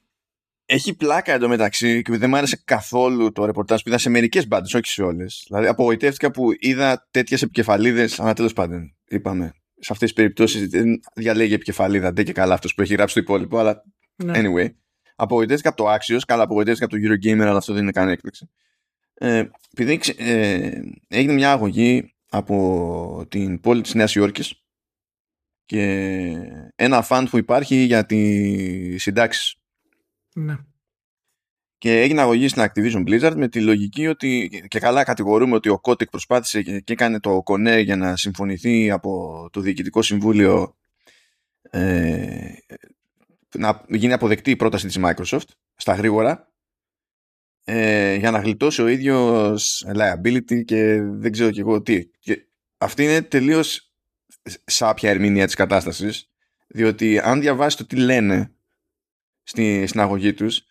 [0.66, 4.74] Έχει πλάκα εντωμεταξύ και δεν μου άρεσε καθόλου το ρεπορτάζ που είδα σε μερικές μπάντες,
[4.74, 5.44] όχι σε όλες.
[5.46, 8.20] Δηλαδή, απογοητεύτηκα που είδα τέτοιες επικεφαλίδες.
[8.20, 12.12] Αλλά τέλος πάντων, είπαμε, σε αυτές τις περιπτώσεις δεν διαλέγει επικεφαλίδα.
[12.12, 13.83] Δεν και καλά αυτός που έχει γράψει το υπόλοιπο, αλλά
[14.16, 14.33] ναι.
[14.35, 14.68] anyway.
[15.16, 18.50] Απογοητεύτηκα από το Axios, καλά απογοητεύτηκα από το Eurogamer, αλλά αυτό δεν είναι καν έκπληξη.
[19.14, 20.70] Ε, επειδή ε,
[21.09, 24.62] έγινε μια αγωγή από την πόλη της Νέας Υόρκης
[25.64, 25.83] και
[26.76, 29.61] ένα φαν που υπάρχει για τη συντάξεις.
[30.38, 30.57] Ναι.
[31.79, 35.81] Και έγινε αγωγή στην Activision Blizzard με τη λογική ότι και καλά κατηγορούμε ότι ο
[35.83, 40.77] Kotick προσπάθησε και έκανε το κονέ για να συμφωνηθεί από το Διοικητικό Συμβούλιο
[41.70, 42.53] ε,
[43.57, 46.53] να γίνει αποδεκτή η πρόταση της Microsoft στα γρήγορα
[47.64, 52.11] ε, για να γλιτώσει ο ίδιος liability και δεν ξέρω και εγώ τι.
[52.18, 52.46] Και
[52.79, 53.92] αυτή είναι τελείως
[54.64, 56.31] σάπια ερμηνεία της κατάστασης
[56.66, 58.56] διότι αν διαβάσει το τι λένε
[59.47, 60.63] στη, στην αγωγή τους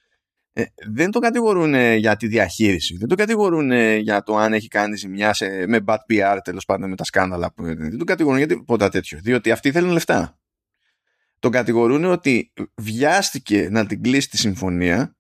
[0.58, 2.98] ε, δεν το κατηγορούν για τη διαχείριση.
[2.98, 6.90] Δεν το κατηγορούν για το αν έχει κάνει ζημιά σε, με bad PR τέλος πάντων
[6.90, 10.40] με τα σκάνδαλα που, δεν το κατηγορούν για τίποτα τέτοιο διότι αυτοί θέλουν λεφτά.
[11.40, 15.18] Τον κατηγορούν ότι βιάστηκε να την κλείσει τη συμφωνία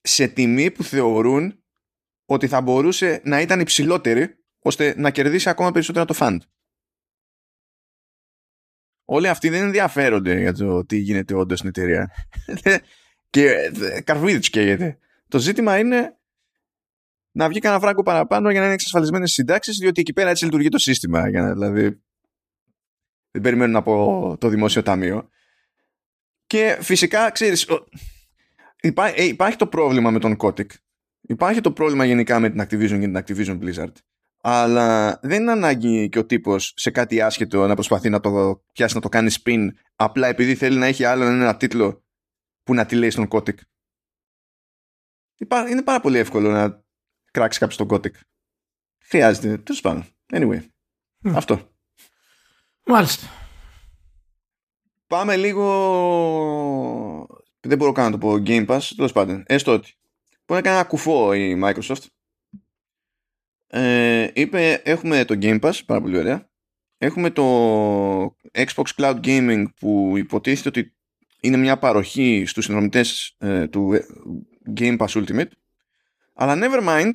[0.00, 1.64] σε τιμή που θεωρούν
[2.24, 6.42] ότι θα μπορούσε να ήταν υψηλότερη ώστε να κερδίσει ακόμα περισσότερο το φαντ
[9.10, 12.10] όλοι αυτοί δεν ενδιαφέρονται για το τι γίνεται όντως στην εταιρεία.
[13.30, 13.50] και
[13.94, 14.98] ε, καρβίδι του καίγεται.
[15.28, 16.16] Το ζήτημα είναι
[17.32, 20.68] να βγει κανένα φράγκο παραπάνω για να είναι εξασφαλισμένες συντάξεις, διότι εκεί πέρα έτσι λειτουργεί
[20.68, 21.28] το σύστημα.
[21.28, 21.82] Για να, δηλαδή,
[23.30, 25.28] δεν περιμένουν από το δημόσιο ταμείο.
[26.46, 27.66] Και φυσικά, ξέρεις,
[28.80, 30.70] ε, υπάρχει το πρόβλημα με τον Kotick.
[31.20, 33.92] Υπάρχει το πρόβλημα γενικά με την Activision και την Activision Blizzard
[34.50, 38.94] αλλά δεν είναι ανάγκη και ο τύπος σε κάτι άσχετο να προσπαθεί να το πιάσει
[38.94, 42.04] να το κάνει spin απλά επειδή θέλει να έχει άλλο ένα τίτλο
[42.62, 43.58] που να τη λέει στον Kotick.
[45.70, 46.84] Είναι πάρα πολύ εύκολο να
[47.30, 48.14] κράξει κάποιος τον Kotick.
[49.04, 49.58] Χρειάζεται.
[49.58, 50.04] Τέλος πάντων.
[50.32, 50.60] Anyway.
[51.34, 51.72] Αυτό.
[52.86, 53.26] Μάλιστα.
[55.06, 55.66] Πάμε λίγο.
[57.60, 58.82] Δεν μπορώ καν να το πω Game Pass.
[58.96, 59.42] Τέλος πάντων.
[59.46, 59.94] Έστω ότι.
[60.46, 62.06] Μπορεί να κάνει ένα κουφό η Microsoft
[63.70, 66.50] ε, είπε έχουμε το Game Pass, πάρα πολύ ωραία.
[66.98, 70.96] Έχουμε το Xbox Cloud Gaming που υποτίθεται ότι
[71.40, 74.06] είναι μια παροχή στους συνδρομητές ε, του ε,
[74.76, 75.48] Game Pass Ultimate.
[76.34, 77.10] Αλλά never mind,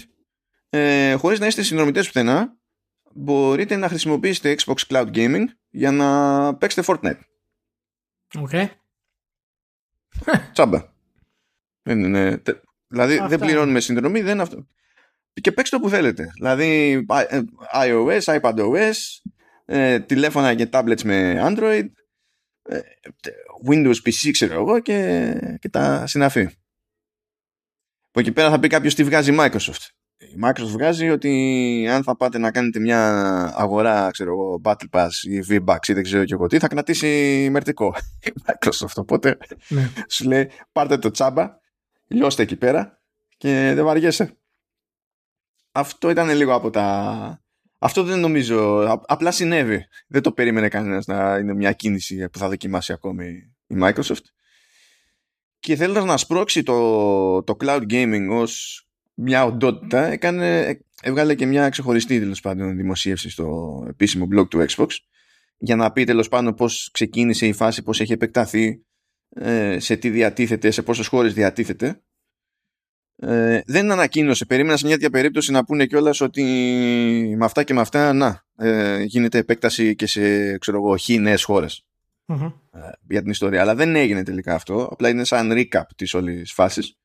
[0.70, 2.58] ε, χωρίς να είστε συνδρομητές πουθενά,
[3.13, 7.20] μπορείτε να χρησιμοποιήσετε Xbox Cloud Gaming για να παίξετε Fortnite.
[8.39, 8.50] OK.
[8.52, 8.68] Okay.
[10.54, 10.94] Τσάμπα.
[12.88, 14.68] δηλαδή δεν πληρώνουμε συνδρομή, δεν αυτό
[15.41, 16.32] και παίξτε το που θέλετε.
[16.34, 17.41] Δηλαδή ε,
[17.74, 18.93] iOS, iPadOS,
[19.65, 21.86] ε, τηλέφωνα και tablets με Android,
[22.69, 22.80] ε,
[23.69, 26.48] Windows PC ξέρω εγώ και, και τα συναφή.
[28.10, 29.88] Από εκεί πέρα θα πει κάποιος τι βγάζει η Microsoft.
[30.17, 33.02] Η Microsoft βγάζει ότι αν θα πάτε να κάνετε μια
[33.56, 37.48] αγορά, ξέρω εγώ, Battle Pass ή V-Bucks ή δεν ξέρω και εγώ τι, θα κρατήσει
[37.52, 38.96] μερτικό η Microsoft.
[38.96, 39.89] Οπότε ναι.
[40.10, 41.50] σου λέει πάρτε το τσάμπα,
[42.08, 43.02] λιώστε εκεί πέρα
[43.38, 44.38] και δεν βαριέσαι.
[45.76, 47.38] Αυτό ήταν λίγο από τα...
[47.80, 49.86] Αυτό δεν νομίζω, απλά συνέβη.
[50.08, 53.26] Δεν το περίμενε κανένας να είναι μια κίνηση που θα δοκιμάσει ακόμη
[53.68, 54.24] η Microsoft.
[55.60, 58.84] Και θέλοντας να σπρώξει το, το cloud gaming ως
[59.14, 64.88] μια οντότητα, έκανε, έβγαλε και μια ξεχωριστή τέλος πάντων δημοσίευση στο επίσημο blog του Xbox
[65.58, 68.86] για να πει τέλος πάντων πώς ξεκίνησε η φάση, πώς έχει επεκταθεί,
[69.30, 72.02] ε, σε τι διατίθεται, σε πόσες χώρες διατίθεται
[73.15, 74.45] ε, δεν ανακοίνωσε.
[74.45, 76.43] Περίμενα σε μια τέτοια περίπτωση να πούνε κιόλας ότι
[77.38, 81.43] με αυτά και με αυτά να, ε, γίνεται επέκταση και σε ξέρω εγώ, χι νέες
[81.43, 81.86] χώρες
[82.28, 83.62] ε, για την ιστορία.
[83.62, 84.89] Αλλά δεν έγινε τελικά αυτό.
[84.91, 86.97] Απλά είναι σαν recap της όλης φάσης.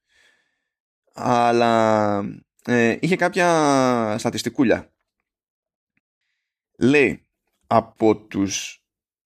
[1.14, 2.18] Αλλά
[2.64, 4.92] ε, είχε κάποια στατιστικούλια.
[6.78, 7.26] Λέει
[7.66, 8.82] από τους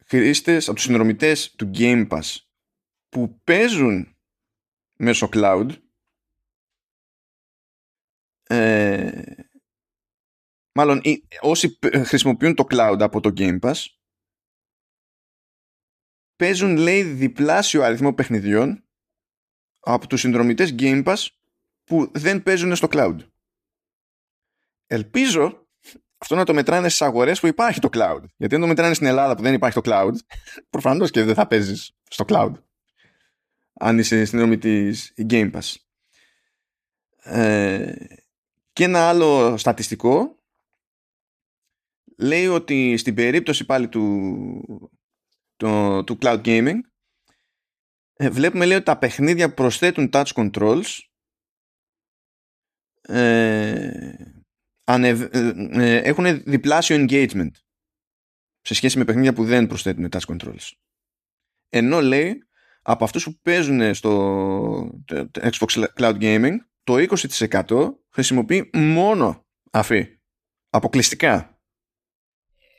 [0.06, 2.36] χρήστες, από τους συνδρομητές του Game Pass
[3.08, 4.16] που παίζουν
[4.96, 5.68] μέσω cloud
[8.52, 9.22] ε,
[10.72, 11.00] μάλλον
[11.40, 13.84] όσοι χρησιμοποιούν το cloud από το Game Pass
[16.36, 18.84] παίζουν λέει διπλάσιο αριθμό παιχνιδιών
[19.80, 21.26] από τους συνδρομητές Game Pass
[21.84, 23.16] που δεν παίζουν στο cloud.
[24.86, 25.68] Ελπίζω
[26.18, 28.22] αυτό να το μετράνε στις αγορές που υπάρχει το cloud.
[28.36, 30.14] Γιατί αν το μετράνε στην Ελλάδα που δεν υπάρχει το cloud,
[30.70, 32.52] προφανώς και δεν θα παίζεις στο cloud.
[33.72, 35.74] Αν είσαι συνδρομητής Game Pass.
[37.22, 37.94] Ε,
[38.72, 40.36] και ένα άλλο στατιστικό
[42.18, 44.88] λέει ότι στην περίπτωση πάλι του,
[45.56, 46.78] του, του cloud gaming
[48.12, 50.98] ε, βλέπουμε λέει ότι τα παιχνίδια που προσθέτουν touch controls
[53.02, 54.14] ε,
[54.84, 55.28] ε,
[55.72, 57.50] ε, έχουν διπλάσιο engagement
[58.60, 60.70] σε σχέση με παιχνίδια που δεν προσθέτουν touch controls.
[61.68, 62.46] Ενώ λέει
[62.82, 70.18] από αυτούς που παίζουν στο Xbox Cloud Gaming το 20% χρησιμοποιεί μόνο αφή.
[70.70, 71.60] Αποκλειστικά.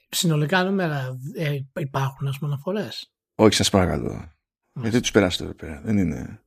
[0.09, 4.31] Συνολικά νούμερα ε, υπάρχουν ας πούμε αναφορές; Όχι σας παρακαλώ.
[4.73, 5.81] Γιατί τους περάσετε εδώ πέρα.
[5.83, 6.43] Δεν είναι...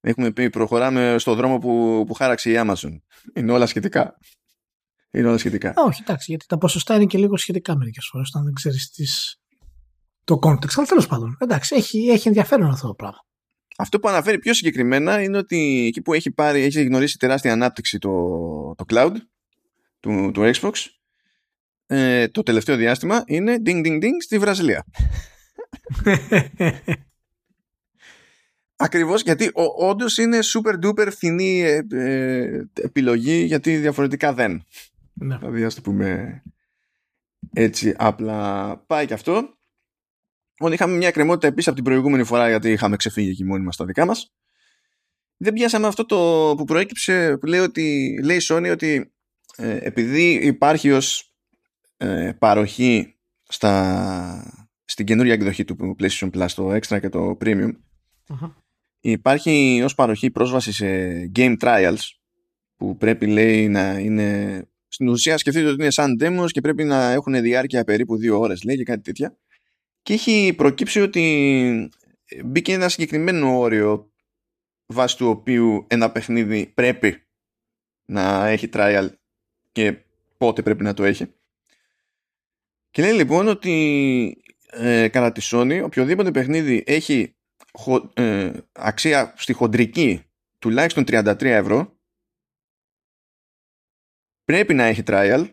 [0.00, 2.98] Έχουμε πει προχωράμε στο δρόμο που, που χάραξε η Amazon.
[3.34, 4.18] Είναι όλα σχετικά.
[5.10, 5.72] Είναι όλα σχετικά.
[5.76, 9.40] Όχι, εντάξει, γιατί τα ποσοστά είναι και λίγο σχετικά μερικές φορές όταν δεν ξέρεις τις...
[10.24, 10.76] το context.
[10.76, 13.25] Αλλά τέλος πάντων, εντάξει, έχει, έχει ενδιαφέρον αυτό το πράγμα.
[13.78, 17.98] Αυτό που αναφέρει πιο συγκεκριμένα είναι ότι εκεί που έχει, πάρει, έχει γνωρίσει τεράστια ανάπτυξη
[17.98, 18.10] το,
[18.74, 19.12] το cloud
[20.00, 20.72] του, του Xbox
[21.86, 24.84] ε, το τελευταίο διάστημα είναι ding ding ding στη Βραζιλία.
[28.76, 34.64] Ακριβώς γιατί ο, όντως είναι super duper φθηνή ε, ε, επιλογή γιατί διαφορετικά δεν.
[35.12, 35.38] Ναι.
[35.38, 36.42] Δηλαδή ας το πούμε
[37.52, 39.56] έτσι απλά πάει και αυτό.
[40.58, 43.76] Όταν είχαμε μια κρεμότητα επίσης από την προηγούμενη φορά γιατί είχαμε ξεφύγει εκεί μόνοι μας
[43.76, 44.32] τα δικά μας.
[45.36, 49.12] Δεν πιάσαμε αυτό το που προέκυψε που λέει, ότι, λέει η Sony ότι
[49.56, 51.34] ε, επειδή υπάρχει ως
[51.96, 53.14] ε, παροχή
[53.48, 57.70] στα, στην καινούργια εκδοχή του PlayStation Plus το Extra και το Premium
[59.00, 60.86] υπάρχει ως παροχή πρόσβαση σε
[61.36, 61.98] game trials
[62.76, 67.10] που πρέπει λέει να είναι στην ουσία σκεφτείτε ότι είναι σαν demos και πρέπει να
[67.10, 69.36] έχουν διάρκεια περίπου δύο ώρες λέει και κάτι τέτοια
[70.06, 71.90] και έχει προκύψει ότι
[72.44, 74.12] μπήκε ένα συγκεκριμένο όριο
[74.86, 77.26] βάσει του οποίου ένα παιχνίδι πρέπει
[78.04, 79.08] να έχει trial
[79.72, 79.98] και
[80.36, 81.34] πότε πρέπει να το έχει.
[82.90, 87.36] Και λέει λοιπόν ότι ε, κατά τη Sony οποιοδήποτε παιχνίδι έχει
[88.14, 90.22] ε, αξία στη χοντρική
[90.58, 91.98] τουλάχιστον 33 ευρώ
[94.44, 95.50] πρέπει να έχει trial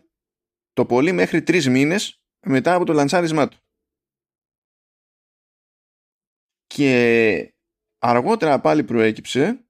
[0.72, 3.58] το πολύ μέχρι τρεις μήνες μετά από το λανσάρισμά του.
[6.66, 7.54] Και
[7.98, 9.66] αργότερα πάλι προέκυψε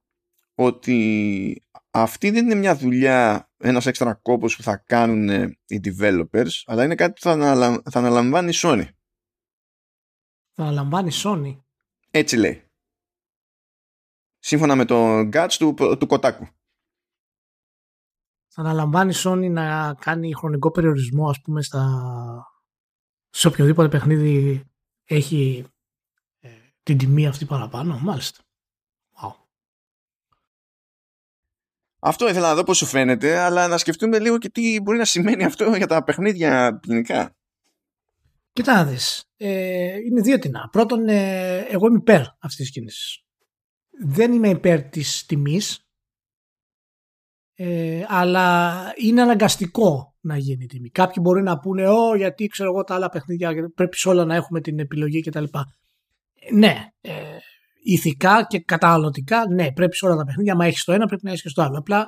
[0.55, 5.29] ότι αυτή δεν είναι μια δουλειά, ένας έξτρα κόπος που θα κάνουν
[5.65, 7.37] οι developers, αλλά είναι κάτι που θα,
[7.91, 8.87] θα αναλαμβάνει η Sony.
[10.53, 11.59] Θα αναλαμβάνει η Sony.
[12.11, 12.63] Έτσι λέει.
[14.39, 16.47] Σύμφωνα με το Guts του, του Kotaku.
[18.47, 21.85] Θα αναλαμβάνει η Sony να κάνει χρονικό περιορισμό, ας πούμε, στα...
[23.29, 24.63] σε οποιοδήποτε παιχνίδι
[25.03, 25.65] έχει
[26.85, 27.99] την τιμή αυτή παραπάνω.
[28.01, 28.39] Μάλιστα.
[29.21, 29.31] Wow.
[31.99, 35.05] Αυτό ήθελα να δω πώς σου φαίνεται, αλλά να σκεφτούμε λίγο και τι μπορεί να
[35.05, 37.35] σημαίνει αυτό για τα παιχνίδια γενικά.
[38.53, 39.23] Κοίτα να δεις.
[39.37, 40.69] Ε, είναι δύο τεινά.
[40.71, 43.23] Πρώτον, ε, εγώ είμαι υπέρ αυτής της κίνησης.
[44.05, 45.87] Δεν είμαι υπέρ της τιμής,
[47.55, 50.89] ε, αλλά είναι αναγκαστικό να γίνει η τιμή.
[50.89, 54.35] Κάποιοι μπορεί να πούνε, Ω, γιατί ξέρω εγώ τα άλλα παιχνίδια πρέπει σε όλα να
[54.35, 55.43] έχουμε την επιλογή κτλ
[56.53, 57.11] ναι, ε,
[57.83, 61.29] ηθικά και καταναλωτικά, ναι, πρέπει σε όλα τα παιχνίδια, μα έχεις το ένα, πρέπει να
[61.29, 61.77] έχεις και στο άλλο.
[61.77, 62.07] Απλά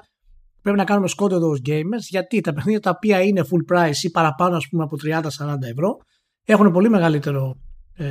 [0.61, 4.09] πρέπει να κάνουμε σκότω ως gamers γιατί τα παιχνίδια τα οποία είναι full price ή
[4.09, 5.21] παραπάνω ας πούμε από 30-40
[5.61, 5.97] ευρώ
[6.45, 7.55] έχουν πολύ μεγαλύτερο
[7.93, 8.05] ε,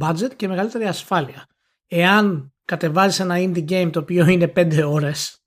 [0.00, 1.46] budget και μεγαλύτερη ασφάλεια.
[1.86, 5.42] Εάν κατεβάζεις ένα indie game το οποίο είναι 5 ώρες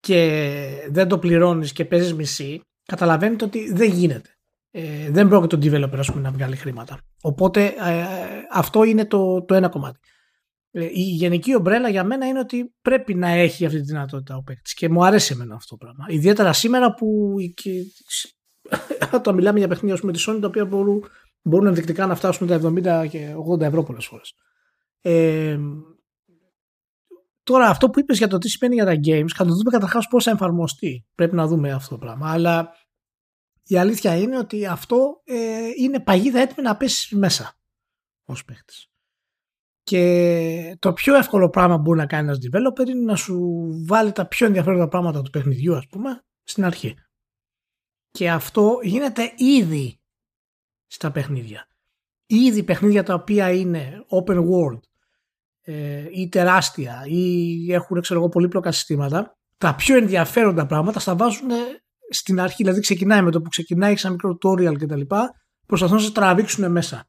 [0.00, 4.37] και δεν το πληρώνεις και παίζεις μισή, καταλαβαίνετε ότι δεν γίνεται.
[4.70, 7.00] Ε, δεν πρόκειται το developer πούμε, να βγάλει χρήματα.
[7.22, 8.04] Οπότε ε,
[8.52, 9.98] αυτό είναι το, το ένα κομμάτι.
[10.70, 14.42] Ε, η γενική ομπρέλα για μένα είναι ότι πρέπει να έχει αυτή τη δυνατότητα ο
[14.42, 16.04] παίκτης και μου αρέσει εμένα αυτό το πράγμα.
[16.08, 17.70] Ιδιαίτερα σήμερα που και,
[19.18, 21.04] όταν μιλάμε για παιχνίδια με της Sony τα οποία μπορούν,
[21.42, 22.60] μπορούν ενδεικτικά να φτάσουν τα
[23.04, 24.34] 70 και 80 ευρώ πολλές φορές.
[25.00, 25.58] Ε,
[27.42, 30.08] τώρα αυτό που είπες για το τι σημαίνει για τα games θα το δούμε καταρχάς
[30.08, 31.06] πώς θα εφαρμοστεί.
[31.14, 32.30] Πρέπει να δούμε αυτό το πράγμα.
[32.30, 32.72] Αλλά
[33.68, 37.58] η αλήθεια είναι ότι αυτό ε, είναι παγίδα έτοιμη να πέσει μέσα
[38.24, 38.90] ως παίχτης.
[39.82, 44.12] Και το πιο εύκολο πράγμα που μπορεί να κάνει ένας developer είναι να σου βάλει
[44.12, 46.94] τα πιο ενδιαφέροντα πράγματα του παιχνιδιού ας πούμε στην αρχή.
[48.10, 50.00] Και αυτό γίνεται ήδη
[50.86, 51.68] στα παιχνίδια.
[52.26, 54.80] Ήδη παιχνίδια τα οποία είναι open world
[55.60, 61.50] ε, ή τεράστια ή έχουν ξέρω εγώ πολύπλοκα συστήματα τα πιο ενδιαφέροντα πράγματα στα βάζουν
[62.10, 65.00] στην αρχή, δηλαδή ξεκινάει με το που ξεκινάει, έχει ένα μικρό tutorial κτλ.
[65.66, 67.08] Προσπαθούν να σε τραβήξουν μέσα.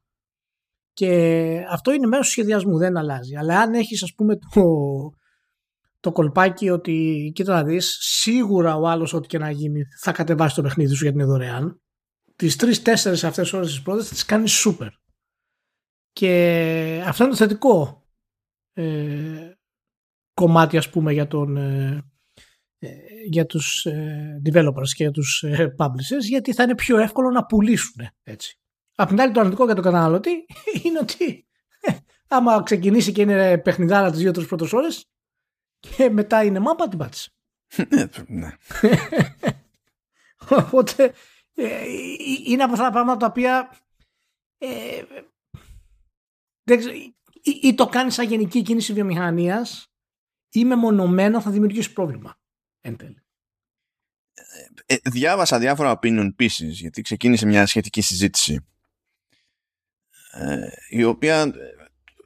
[0.94, 3.36] Και αυτό είναι μέρος του σχεδιασμού, δεν αλλάζει.
[3.36, 4.64] Αλλά αν έχεις, ας πούμε, το,
[6.00, 10.56] το κολπάκι ότι κοίτα να δεις, σίγουρα ο άλλος, ό,τι και να γίνει, θα κατεβάσει
[10.56, 11.82] το παιχνίδι σου γιατί είναι δωρεάν.
[12.36, 14.88] Τις τρει-τέσσερι αυτές ώρες της πρώτης θα τις κάνεις super.
[16.12, 18.04] Και αυτό είναι το θετικό
[18.74, 19.52] ε,
[20.34, 22.09] κομμάτι, ας πούμε, για τον, ε, ε,
[23.26, 27.46] για τους ε, developers και για τους ε, publishers γιατί θα είναι πιο εύκολο να
[27.46, 28.60] πουλήσουν έτσι.
[28.96, 30.46] Απ' την άλλη το αρνητικό για τον καταναλωτή
[30.84, 31.48] είναι ότι
[32.28, 35.06] άμα ξεκινήσει και είναι παιχνιδάρα τις δύο-τρεις πρώτες ώρες
[35.80, 37.32] και μετά είναι μάπα την πάτησε.
[38.28, 38.50] ναι.
[40.72, 41.14] Οπότε
[42.46, 43.78] είναι από αυτά τα πράγματα τα οποία
[44.58, 45.04] ε,
[46.64, 46.80] δεν
[47.42, 49.88] ή, ή, το κάνεις σαν γενική κίνηση βιομηχανίας
[50.52, 52.39] ή μεμονωμένο θα δημιουργήσει πρόβλημα
[52.82, 53.24] εν τέλει.
[54.86, 58.68] Ε, ε, διάβασα διάφορα opinion pieces γιατί ξεκίνησε μια σχετική συζήτηση
[60.32, 61.52] ε, η οποία ε,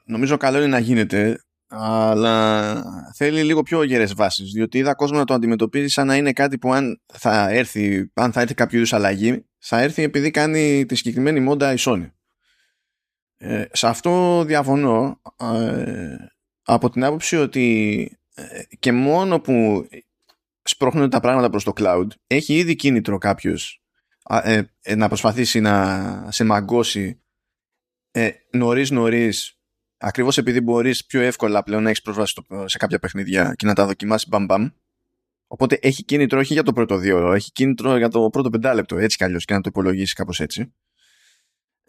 [0.06, 2.84] νομίζω καλό είναι να γίνεται αλλά
[3.16, 6.58] θέλει λίγο πιο γερές βάσεις διότι είδα κόσμο να το αντιμετωπίζει σαν να είναι κάτι
[6.58, 10.96] που αν θα έρθει, αν θα έρθει κάποιο είδους αλλαγή θα έρθει επειδή κάνει τη
[10.96, 12.12] συγκεκριμένη μόντα η Sony.
[13.38, 16.16] Ε, σε αυτό διαφωνώ ε,
[16.64, 18.18] από την άποψη ότι
[18.80, 19.86] και μόνο που
[20.64, 23.84] σπρώχνουν τα πράγματα προς το cloud έχει ήδη κίνητρο κάποιος
[24.30, 27.22] ε, ε, να προσπαθήσει να σε μαγκώσει
[28.12, 29.58] ε, νωρίς νωρίς
[29.98, 33.86] ακριβώς επειδή μπορείς πιο εύκολα πλέον να έχεις πρόσβαση σε κάποια παιχνίδια και να τα
[33.86, 34.68] δοκιμάσεις μπαμ μπαμ.
[35.48, 39.18] Οπότε έχει κίνητρο όχι για το πρώτο δύο έχει κίνητρο για το πρώτο πεντάλεπτο έτσι
[39.18, 40.74] κι αλλιώς και να το υπολογίσεις κάπως έτσι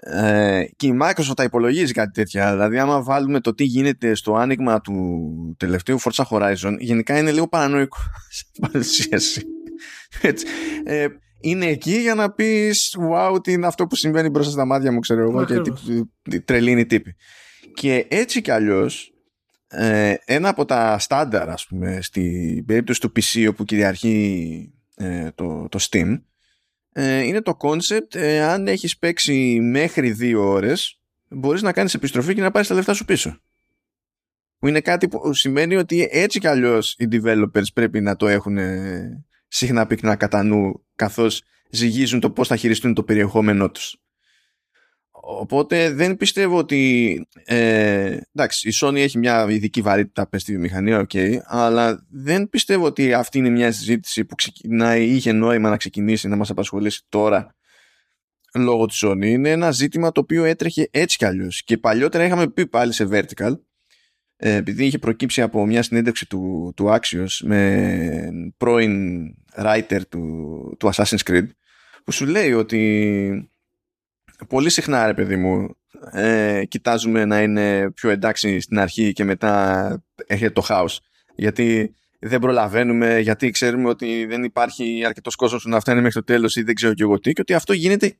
[0.06, 2.50] ε, και η Microsoft τα υπολογίζει κάτι τέτοια.
[2.50, 7.48] Δηλαδή, άμα βάλουμε το τι γίνεται στο άνοιγμα του τελευταίου Forza Horizon, γενικά είναι λίγο
[7.48, 7.98] παρανοϊκό
[8.36, 9.42] σε παρουσίαση.
[10.20, 10.46] Έτσι.
[10.84, 11.06] Ε,
[11.40, 14.98] είναι εκεί για να πεις wow, τι είναι αυτό που συμβαίνει μπροστά στα μάτια μου,
[14.98, 15.60] ξέρω εγώ, και
[16.22, 17.14] τι, τρελή τύπη.
[17.74, 19.12] Και έτσι κι αλλιώς,
[19.68, 25.68] ε, ένα από τα στάνταρ, ας πούμε, στην περίπτωση του PC όπου κυριαρχεί ε, το,
[25.68, 26.16] το Steam, ε,
[26.94, 32.40] είναι το concept ε, αν έχεις παίξει μέχρι δύο ώρες μπορείς να κάνεις επιστροφή και
[32.40, 33.40] να πάρεις τα λεφτά σου πίσω.
[34.58, 38.58] Που είναι κάτι που σημαίνει ότι έτσι κι αλλιώς οι developers πρέπει να το έχουν
[38.58, 43.98] ε, συχνά πυκνά κατά νου καθώς ζυγίζουν το πώς θα χειριστούν το περιεχόμενό τους
[45.26, 47.26] Οπότε δεν πιστεύω ότι.
[47.44, 52.84] Ε, εντάξει, η Sony έχει μια ειδική βαρύτητα πες στη βιομηχανία, ok, αλλά δεν πιστεύω
[52.84, 57.54] ότι αυτή είναι μια συζήτηση που ξεκινάει, είχε νόημα να ξεκινήσει να μας απασχολήσει τώρα
[58.54, 59.24] λόγω της Sony.
[59.24, 61.62] Είναι ένα ζήτημα το οποίο έτρεχε έτσι κι αλλιώς.
[61.64, 63.52] Και παλιότερα είχαμε πει πάλι σε vertical,
[64.36, 69.24] ε, επειδή είχε προκύψει από μια συνέντευξη του, του Axios με πρώην
[69.56, 71.46] writer του, του Assassin's Creed,
[72.04, 73.48] που σου λέει ότι
[74.48, 75.76] πολύ συχνά ρε παιδί μου
[76.12, 81.00] ε, κοιτάζουμε να είναι πιο εντάξει στην αρχή και μετά έρχεται το χάος
[81.34, 86.56] γιατί δεν προλαβαίνουμε γιατί ξέρουμε ότι δεν υπάρχει αρκετός κόσμος να φτάνει μέχρι το τέλος
[86.56, 88.16] ή δεν ξέρω και εγώ τι και ότι αυτό γίνεται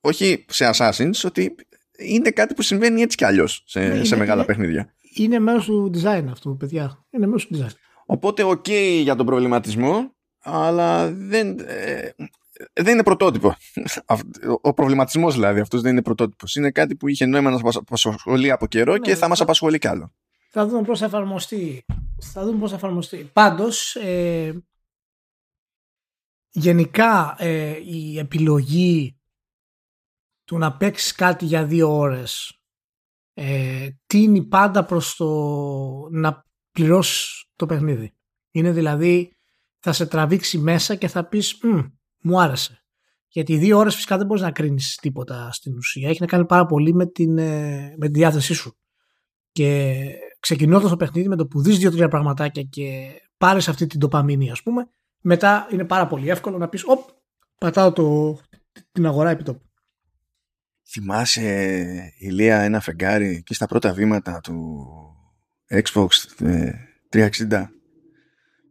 [0.00, 1.54] όχι σε Assassins ότι
[1.98, 4.94] είναι κάτι που συμβαίνει έτσι κι αλλιώς σε, σε μεγάλα παιχνίδια.
[5.14, 7.04] Είναι μέρος του design αυτό, παιδιά.
[7.10, 7.74] Είναι μέρος του design.
[8.06, 8.68] Οπότε, οκ
[9.02, 12.08] για τον προβληματισμό, αλλά δεν, ε,
[12.72, 13.56] δεν είναι πρωτότυπο.
[14.60, 16.54] Ο προβληματισμός δηλαδή αυτός δεν είναι πρωτότυπος.
[16.54, 19.34] Είναι κάτι που είχε νόημα να μας απασχολεί από καιρό ναι, και θα, θα μας
[19.38, 20.12] απασχολεί κι άλλο.
[20.50, 21.84] Θα δούμε πώς θα εφαρμοστεί.
[22.22, 23.30] Θα δούμε πώς θα εφαρμοστεί.
[23.32, 24.64] Πάντως, ε,
[26.50, 29.20] γενικά ε, η επιλογή
[30.44, 32.60] του να παίξεις κάτι για δύο ώρες
[33.34, 35.28] ε, τίνει πάντα προς το
[36.10, 38.14] να πληρώσεις το παιχνίδι.
[38.50, 39.36] Είναι δηλαδή
[39.78, 41.58] θα σε τραβήξει μέσα και θα πεις
[42.26, 42.80] μου άρεσε.
[43.28, 46.08] Γιατί δύο ώρες φυσικά δεν μπορείς να κρίνεις τίποτα στην ουσία.
[46.08, 48.76] Έχει να κάνει πάρα πολύ με, την, ε, με τη διάθεσή σου.
[49.52, 49.94] Και
[50.40, 54.62] ξεκινώντας το παιχνίδι με το που δεις δύο-τρία πραγματάκια και πάρεις αυτή την τοπαμίνη ας
[54.62, 54.88] πούμε,
[55.20, 57.08] μετά είναι πάρα πολύ εύκολο να πεις «Οπ,
[57.58, 58.36] πατάω το,
[58.92, 59.64] την αγορά επί τόπου».
[60.88, 64.86] Θυμάσαι, Ηλία, ένα φεγγάρι και στα πρώτα βήματα του
[65.70, 66.08] Xbox
[67.10, 67.70] 360 ε,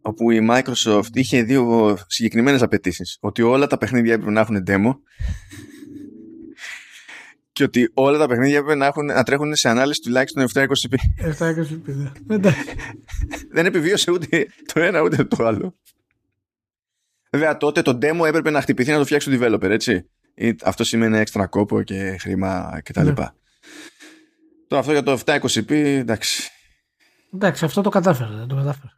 [0.06, 3.18] όπου η Microsoft είχε δύο συγκεκριμένες απαιτήσεις.
[3.20, 4.94] Ότι όλα τα παιχνίδια έπρεπε να έχουν demo
[7.52, 10.96] και ότι όλα τα παιχνίδια έπρεπε να, έχουν, να τρέχουν σε ανάλυση τουλάχιστον 720p.
[11.40, 12.40] 720p, ναι.
[13.52, 15.76] Δεν επιβίωσε ούτε το ένα ούτε το άλλο.
[17.32, 20.10] Βέβαια τότε το demo έπρεπε να χτυπηθεί να το φτιάξει το developer, έτσι.
[20.64, 23.06] Αυτό σημαίνει έξτρα κόπο και χρήμα κτλ.
[23.06, 23.14] Ναι.
[24.68, 26.50] Τώρα αυτό για το 720p, εντάξει.
[27.34, 28.36] Εντάξει, αυτό το κατάφερε.
[28.36, 28.92] Δεν το κατάφερε.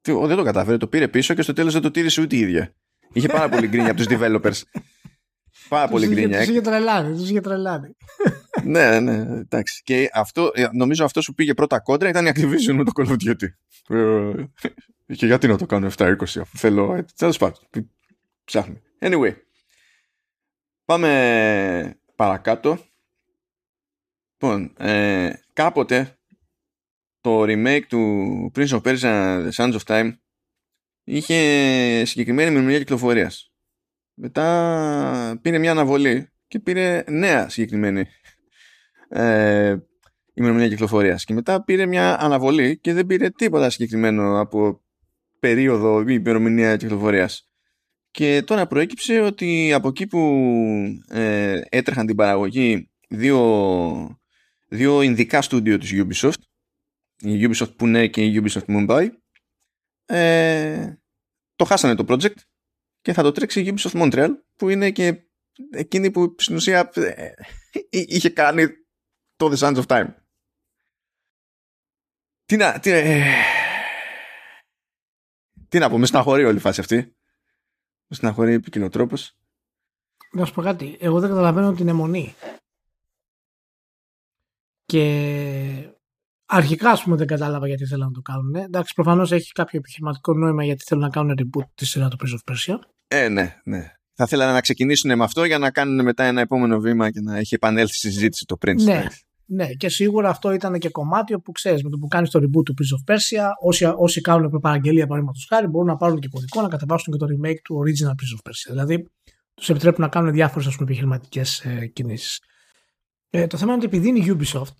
[0.00, 2.38] Τι, δεν το κατάφερε, το πήρε πίσω και στο τέλος δεν το τήρησε ούτε η
[2.38, 2.74] ίδια.
[3.12, 4.62] Είχε πάρα πολύ γκρίνια από τους developers.
[5.68, 6.38] Πάρα πολύ γκρίνια.
[6.38, 7.96] Τους είχε τρελάνει, τους είχε τρελάνει.
[8.64, 9.82] ναι, ναι, εντάξει.
[9.84, 13.06] Και αυτό, ε, νομίζω αυτό που πήγε πρώτα κόντρα ήταν η Activision με το Call
[13.06, 13.48] of Duty.
[13.88, 14.32] Ε,
[15.14, 16.94] και γιατί να το κάνω 7-20 αφού θέλω.
[16.94, 17.58] Ε, Τέλος πάντων.
[18.44, 18.80] Ψάχνουμε.
[19.00, 19.34] Anyway.
[20.84, 22.78] Πάμε παρακάτω.
[24.32, 26.17] Λοιπόν, ε, κάποτε
[27.20, 30.10] το remake του Prince of Persia The Sands of Time
[31.04, 33.32] είχε συγκεκριμένη μνημονία κυκλοφορία.
[34.14, 38.04] Μετά πήρε μια αναβολή και πήρε νέα συγκεκριμένη
[39.08, 39.76] ε,
[40.34, 41.14] ημερομηνία κυκλοφορία.
[41.14, 44.80] Και μετά πήρε μια αναβολή και δεν πήρε τίποτα συγκεκριμένο από
[45.38, 47.48] περίοδο ή ημερομηνία κυκλοφορίας.
[48.10, 50.20] Και τώρα προέκυψε ότι από εκεί που
[51.08, 54.18] ε, έτρεχαν την παραγωγή δύο,
[54.68, 56.47] δύο ειδικά στούντιο της Ubisoft
[57.18, 59.08] η Ubisoft Pune και η Ubisoft Mumbai
[60.04, 60.94] ε,
[61.56, 62.36] το χάσανε το project
[63.00, 65.28] και θα το τρέξει η Ubisoft Montreal που είναι και
[65.70, 67.32] εκείνη που στην ουσία ε,
[67.90, 68.66] είχε κάνει
[69.36, 70.14] το The Sands of Time.
[72.44, 73.24] Τι να, τι, ε,
[75.68, 76.96] τι να πω, με στεναχωρεί όλη η φάση αυτή.
[78.06, 79.38] Με στεναχωρεί επικοινωτρόπος.
[80.32, 82.34] Να σου πω κάτι, εγώ δεν καταλαβαίνω την αιμονή.
[84.84, 85.97] Και
[86.50, 88.54] Αρχικά, ας πούμε, δεν κατάλαβα γιατί θέλουν να το κάνουν.
[88.54, 92.52] Εντάξει, προφανώς έχει κάποιο επιχειρηματικό νόημα γιατί θέλουν να κάνουν reboot τη σειρά του Prince
[92.52, 92.78] of Persia.
[93.08, 93.92] Ε, ναι, ναι.
[94.14, 97.36] Θα θέλανε να ξεκινήσουν με αυτό για να κάνουν μετά ένα επόμενο βήμα και να
[97.36, 98.82] έχει επανέλθει στη συζήτηση το Prince.
[98.82, 99.06] Ναι,
[99.44, 102.64] ναι, και σίγουρα αυτό ήταν και κομμάτι όπου ξέρεις με το που κάνεις το reboot
[102.64, 106.62] του Prince of Persia, όσοι, όσοι κάνουν προπαραγγελία παραδείγματος χάρη μπορούν να πάρουν και κωδικό
[106.62, 108.70] να κατεβάσουν και το remake του original Prince of Persia.
[108.70, 109.06] Δηλαδή
[109.54, 112.40] τους επιτρέπουν να κάνουν διάφορες επιχειρηματικές ε, κινήσεις.
[113.30, 114.76] Ε, το θέμα είναι ότι επειδή είναι η Ubisoft,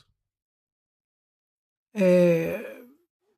[1.91, 2.57] ε,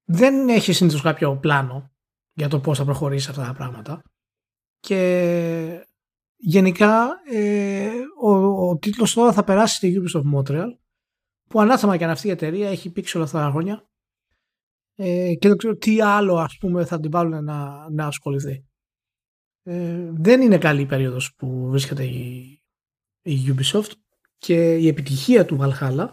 [0.05, 1.91] δεν έχει συνήθως κάποιο πλάνο
[2.33, 4.03] για το πώς θα προχωρήσεις αυτά τα πράγματα
[4.79, 5.87] και
[6.37, 7.91] γενικά ε,
[8.21, 8.31] ο,
[8.69, 10.69] ο τίτλος τώρα θα περάσει στη Ubisoft Montreal
[11.49, 13.89] που ανάθεμα και αν αυτή η εταιρεία έχει πήξει όλα αυτά τα χρόνια
[14.95, 18.65] ε, και δεν ξέρω τι άλλο ας πούμε θα την βάλουν να, να ασχοληθεί.
[19.63, 22.63] Ε, δεν είναι καλή η περίοδος που βρίσκεται η,
[23.23, 23.91] η Ubisoft
[24.39, 26.09] και η επιτυχία του Valhalla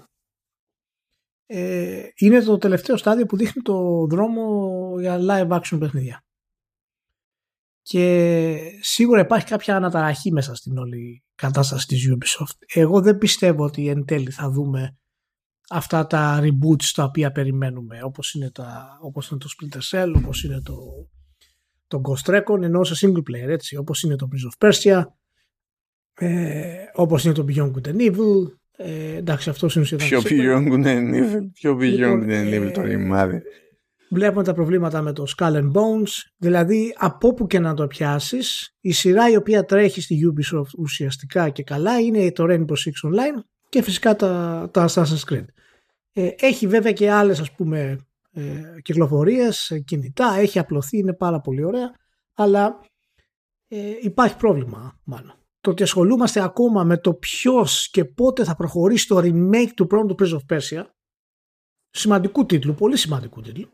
[1.49, 6.25] ε, είναι το τελευταίο στάδιο που δείχνει το δρόμο για live action παιχνίδια.
[7.81, 12.57] Και σίγουρα υπάρχει κάποια αναταραχή μέσα στην όλη κατάσταση της Ubisoft.
[12.73, 14.97] Εγώ δεν πιστεύω ότι εν τέλει θα δούμε
[15.69, 20.43] αυτά τα reboots τα οποία περιμένουμε όπως είναι, τα, όπως είναι το Splinter Cell, όπως
[20.43, 20.77] είναι το,
[21.87, 25.03] το Ghost Recon ενώ σε single player έτσι, όπως είναι το Prince of Persia
[26.13, 30.21] ε, όπως είναι το Beyond Good and Evil ε, εντάξει, αυτός είναι ουσιαστικά.
[30.21, 33.41] Πιο Beyond Good and Evil, πιο Beyond Good and Evil το ρημάδι.
[34.09, 36.09] Βλέπουμε τα προβλήματα με το Skull and Bones.
[36.37, 41.49] Δηλαδή, από όπου και να το πιάσεις, η σειρά η οποία τρέχει στη Ubisoft ουσιαστικά
[41.49, 45.45] και καλά είναι το Rainbow Six Online και φυσικά τα, τα Assassin's Creed.
[46.13, 47.97] Ε, έχει βέβαια και άλλες ας πούμε
[48.33, 48.41] ε,
[48.81, 51.91] κυκλοφορίες, κινητά, έχει απλωθεί, είναι πάρα πολύ ωραία,
[52.33, 52.79] αλλά
[53.67, 59.07] ε, υπάρχει πρόβλημα μάλλον το ότι ασχολούμαστε ακόμα με το ποιος και πότε θα προχωρήσει
[59.07, 60.85] το remake του πρώτου Prince of Persia,
[61.89, 63.69] σημαντικού τίτλου, πολύ σημαντικού τίτλου,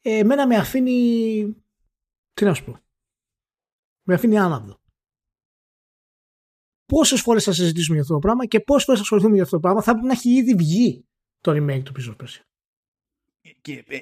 [0.00, 1.44] ε, εμένα με αφήνει,
[2.32, 2.78] τι να σου πω,
[4.06, 4.82] με αφήνει άναυδο.
[6.86, 9.56] Πόσες φορές θα συζητήσουμε για αυτό το πράγμα και πόσες φορές θα ασχοληθούμε για αυτό
[9.56, 11.08] το πράγμα, θα πρέπει να έχει ήδη βγει
[11.40, 12.42] το remake του Prince of Persia.
[13.60, 14.00] Και, ε,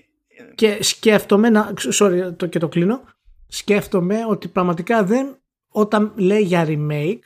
[0.55, 3.05] και σκέφτομαι, sorry, το, και το κλείνω,
[3.47, 5.41] σκέφτομαι ότι πραγματικά δεν
[5.73, 7.18] όταν λέει για remake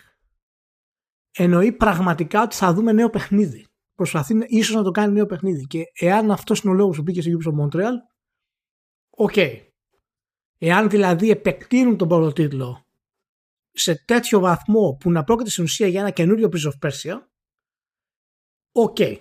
[1.31, 3.67] εννοεί πραγματικά ότι θα δούμε νέο παιχνίδι.
[3.95, 5.67] Προσπαθεί ίσως να το κάνει νέο παιχνίδι.
[5.67, 7.93] Και εάν αυτός είναι ο λόγος που μπήκε στο Ubisoft Montreal,
[9.11, 9.33] OK.
[9.35, 9.61] Okay.
[10.59, 12.87] Εάν δηλαδή επεκτείνουν τον πρώτο τίτλο
[13.71, 17.19] σε τέτοιο βαθμό που να πρόκειται στην ουσία για ένα καινούριο Prince of Persia,
[18.73, 18.97] OK.
[18.99, 19.17] Okay.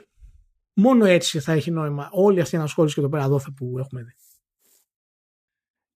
[0.73, 4.03] Μόνο έτσι θα έχει νόημα όλη αυτή η ενασχόληση και το πέρα δώθε που έχουμε
[4.03, 4.15] δει.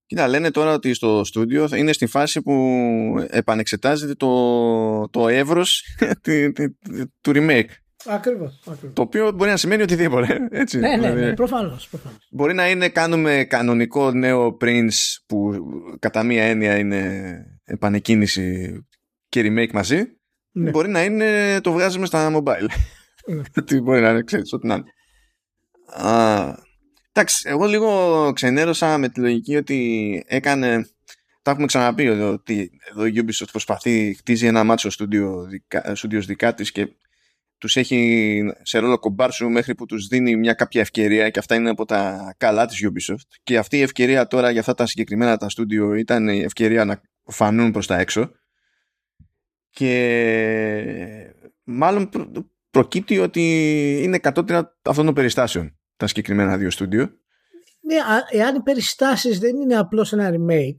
[0.09, 2.55] Κοίτα, λένε τώρα ότι στο στούντιο θα είναι στη φάση που
[3.29, 5.83] επανεξετάζεται το, το εύρος
[7.21, 7.69] του remake.
[8.05, 8.59] Ακριβώς,
[8.93, 10.39] Το οποίο μπορεί να σημαίνει οτιδήποτε.
[10.51, 12.27] Έτσι, ναι, ναι, δηλαδή, ναι, προφανώς, προφανώς.
[12.31, 15.53] Μπορεί να είναι κάνουμε κανονικό νέο Prince που
[15.99, 18.77] κατά μία έννοια είναι επανεκκίνηση
[19.29, 20.03] και remake μαζί.
[20.51, 20.69] Ναι.
[20.69, 22.67] Μπορεί να είναι το βγάζουμε στα mobile.
[23.25, 23.41] Ναι.
[23.65, 24.83] Τι μπορεί να είναι, ξέρεις, ό,τι να είναι.
[27.19, 30.87] Εντάξει, εγώ λίγο ξενέρωσα με τη λογική ότι έκανε.
[31.41, 36.71] Τα έχουμε ξαναπεί ότι εδώ η Ubisoft προσπαθεί, χτίζει ένα μάτσο στούντιο δικά, δικά της
[36.71, 36.87] και
[37.57, 41.69] τους έχει σε ρόλο κομπάρσου μέχρι που τους δίνει μια κάποια ευκαιρία και αυτά είναι
[41.69, 45.49] από τα καλά της Ubisoft και αυτή η ευκαιρία τώρα για αυτά τα συγκεκριμένα τα
[45.49, 48.31] στούντιο ήταν η ευκαιρία να φανούν προς τα έξω
[49.69, 52.09] και μάλλον
[52.71, 53.41] προκύπτει ότι
[54.03, 57.09] είναι κατώτερα αυτών των περιστάσεων τα συγκεκριμένα δύο στούντιο.
[57.81, 57.95] Ναι,
[58.29, 60.77] εάν οι περιστάσεις δεν είναι απλώς ένα remake,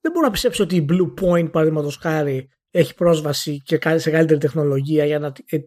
[0.00, 4.10] δεν μπορώ να πιστέψω ότι η Blue Point, παραδείγματος χάρη, έχει πρόσβαση και κάνει σε
[4.10, 5.58] καλύτερη τεχνολογία για να, ε,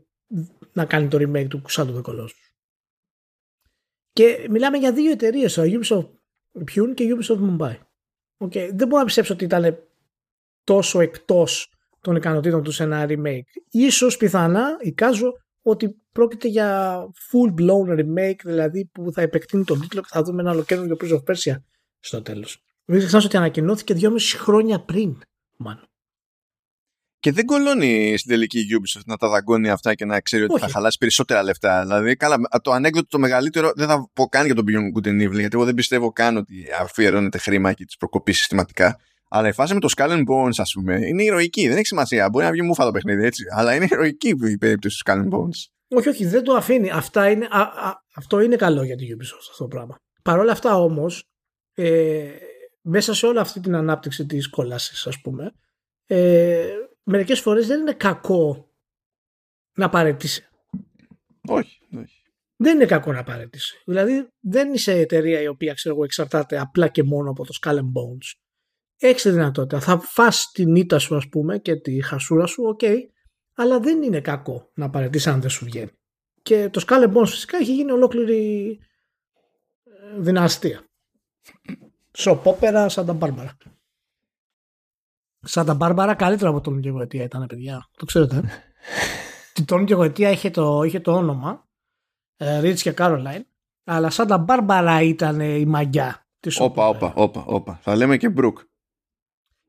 [0.73, 2.53] να κάνει το remake του σαν το Colossus.
[4.11, 6.09] Και μιλάμε για δύο εταιρείες, ο Ubisoft
[6.59, 7.77] Pune και Ubisoft Mumbai.
[8.37, 8.69] Okay.
[8.73, 9.77] Δεν μπορώ να πιστέψω ότι ήταν
[10.63, 13.41] τόσο εκτός των ικανοτήτων τους σε ένα remake.
[13.69, 15.31] Ίσως πιθανά, εικάζω,
[15.64, 16.97] ότι πρόκειται για
[17.32, 21.11] full blown remake, δηλαδή που θα επεκτείνει τον τίτλο και θα δούμε ένα ολοκαίρινο Prince
[21.11, 21.55] of Persia
[21.99, 22.64] στο τέλος.
[22.86, 25.22] Μην ξεχνάς ότι ανακοινώθηκε δυόμιση χρόνια πριν,
[25.57, 25.88] μάλλον.
[27.20, 30.68] Και δεν κολώνει στην τελική Ubisoft να τα δαγκώνει αυτά και να ξέρει ότι θα
[30.68, 31.82] χαλάσει περισσότερα λεφτά.
[31.82, 35.28] Δηλαδή, καλά, το ανέκδοτο το μεγαλύτερο δεν θα πω καν για τον Beyond Good and
[35.28, 38.99] Evil, γιατί εγώ δεν πιστεύω καν ότι αφιερώνεται χρήμα και τις προκοπεί συστηματικά.
[39.36, 41.67] Αλλά η φάση με το Skull and Bones, ας πούμε, είναι ηρωική.
[41.67, 42.29] Δεν έχει σημασία.
[42.29, 43.43] Μπορεί να βγει μούφα το παιχνίδι έτσι.
[43.49, 45.71] Αλλά είναι ηρωική η περίπτωση του Skull and Bones.
[45.88, 46.89] Όχι, όχι, δεν το αφήνει.
[46.89, 49.95] Αυτά είναι, α, α, αυτό είναι καλό για την Ubisoft αυτό το πράγμα.
[50.23, 51.23] Παρ' όλα αυτά όμως,
[51.73, 52.29] ε,
[52.81, 55.51] μέσα σε όλη αυτή την ανάπτυξη της κόλασης, ας πούμε,
[56.05, 56.67] ε,
[57.03, 58.71] μερικές φορές δεν είναι κακό
[59.77, 60.47] να παρατήσεις.
[61.47, 62.23] Όχι, όχι.
[62.55, 63.81] Δεν είναι κακό να παρατήσεις.
[63.86, 67.75] Δηλαδή, δεν είσαι εταιρεία η οποία ξέρω εγώ, εξαρτάται απλά και μόνο από το Skull
[67.75, 68.42] and Bones
[69.07, 69.79] έχεις τη δυνατότητα.
[69.79, 72.97] Θα φας την ήττα σου, ας πούμε, και τη χασούρα σου, OK, okay,
[73.53, 75.91] αλλά δεν είναι κακό να παρετήσει αν δεν σου βγαίνει.
[76.41, 78.69] Και το Skull Bones φυσικά έχει γίνει ολόκληρη
[79.83, 80.81] ε, δυναστεία.
[82.11, 83.57] Σοπόπερα σαν τα Μπάρμπαρα.
[85.39, 87.89] Σαν τα Μπάρμπαρα καλύτερα από τον και γοητεία ήταν, παιδιά.
[87.97, 88.43] Το ξέρετε.
[89.53, 91.67] Την τον και γοητεία είχε το, είχε το όνομα
[92.61, 93.45] Ρίτς και Κάρολάιν
[93.83, 97.79] αλλά σαν τα Μπάρμπαρα ήταν η μαγιά της Όπα, όπα, όπα, όπα.
[97.81, 98.59] Θα λέμε και Μπρουκ.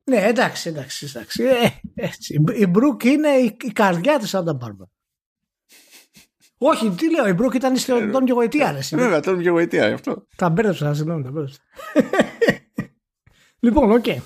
[0.04, 1.06] Ναι, εντάξει, εντάξει.
[1.06, 1.42] εντάξει.
[1.42, 2.42] Ε, έτσι.
[2.56, 4.84] Η Μπρουκ είναι η, η καρδιά της Σάντα Μπάρμπαρα.
[6.58, 8.80] Όχι, τι λέω, η Μπρουκ ήταν στον Τόλμη και Γοητεία.
[8.90, 10.26] Βέβαια, Τόλμη και Γοητεία, αυτό.
[10.36, 11.60] Τα μπέρδεψα, συγγνώμη, τα μπέρδεψα.
[13.64, 14.04] λοιπόν, OK.
[14.06, 14.18] Okay.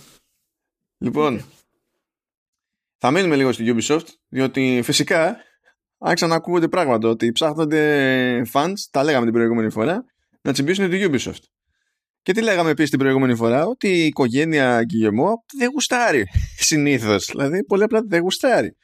[0.98, 1.44] Λοιπόν,
[2.98, 5.36] θα μείνουμε λίγο στη Ubisoft, διότι φυσικά
[5.98, 10.04] άρχισαν να ακούγονται πράγματα ότι ψάχνονται funds, τα λέγαμε την προηγούμενη φορά,
[10.42, 11.42] να τσιμπήσουν τη Ubisoft.
[12.22, 16.26] Και τι λέγαμε επίσης την προηγούμενη φορά, ότι η οικογένεια Γκυγεμό δεν γουστάρει
[16.68, 17.26] συνήθως.
[17.26, 18.76] Δηλαδή, πολύ απλά δεν γουστάρει.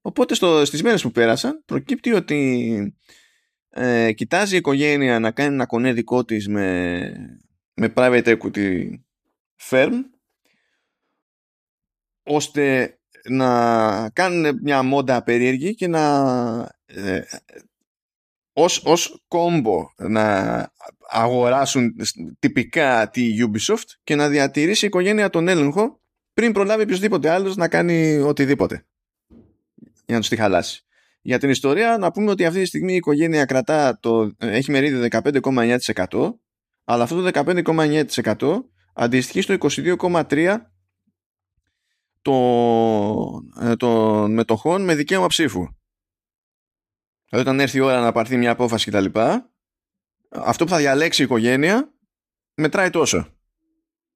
[0.00, 2.96] Οπότε στο, στις μέρες που πέρασαν προκύπτει ότι
[3.70, 7.10] ε, κοιτάζει η οικογένεια να κάνει ένα κονέ δικό της με,
[7.74, 8.88] με private equity
[9.70, 9.92] firm
[12.22, 16.04] ώστε να κάνουν μια μόντα περίεργη και να
[16.86, 17.20] ε,
[18.52, 20.56] ως, ως κόμπο να
[21.08, 21.96] αγοράσουν
[22.38, 26.00] τυπικά τη Ubisoft και να διατηρήσει η οικογένεια τον έλεγχο
[26.34, 28.86] πριν προλάβει οποιοδήποτε άλλος να κάνει οτιδήποτε
[30.06, 30.82] για να τους τη χαλάσει.
[31.20, 35.06] Για την ιστορία να πούμε ότι αυτή τη στιγμή η οικογένεια κρατά το, έχει μερίδιο
[35.10, 36.34] 15,9%
[36.84, 37.42] αλλά αυτό το
[38.36, 38.60] 15,9%
[38.94, 40.56] αντιστοιχεί στο 22,3%
[42.22, 45.66] των, των μετοχών με δικαίωμα ψήφου.
[47.28, 49.20] Δηλαδή όταν έρθει η ώρα να πάρθει μια απόφαση κτλ
[50.28, 51.92] αυτό που θα διαλέξει η οικογένεια
[52.54, 53.32] μετράει τόσο.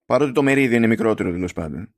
[0.04, 1.94] Παρότι το μερίδιο είναι μικρότερο τέλος πάντων.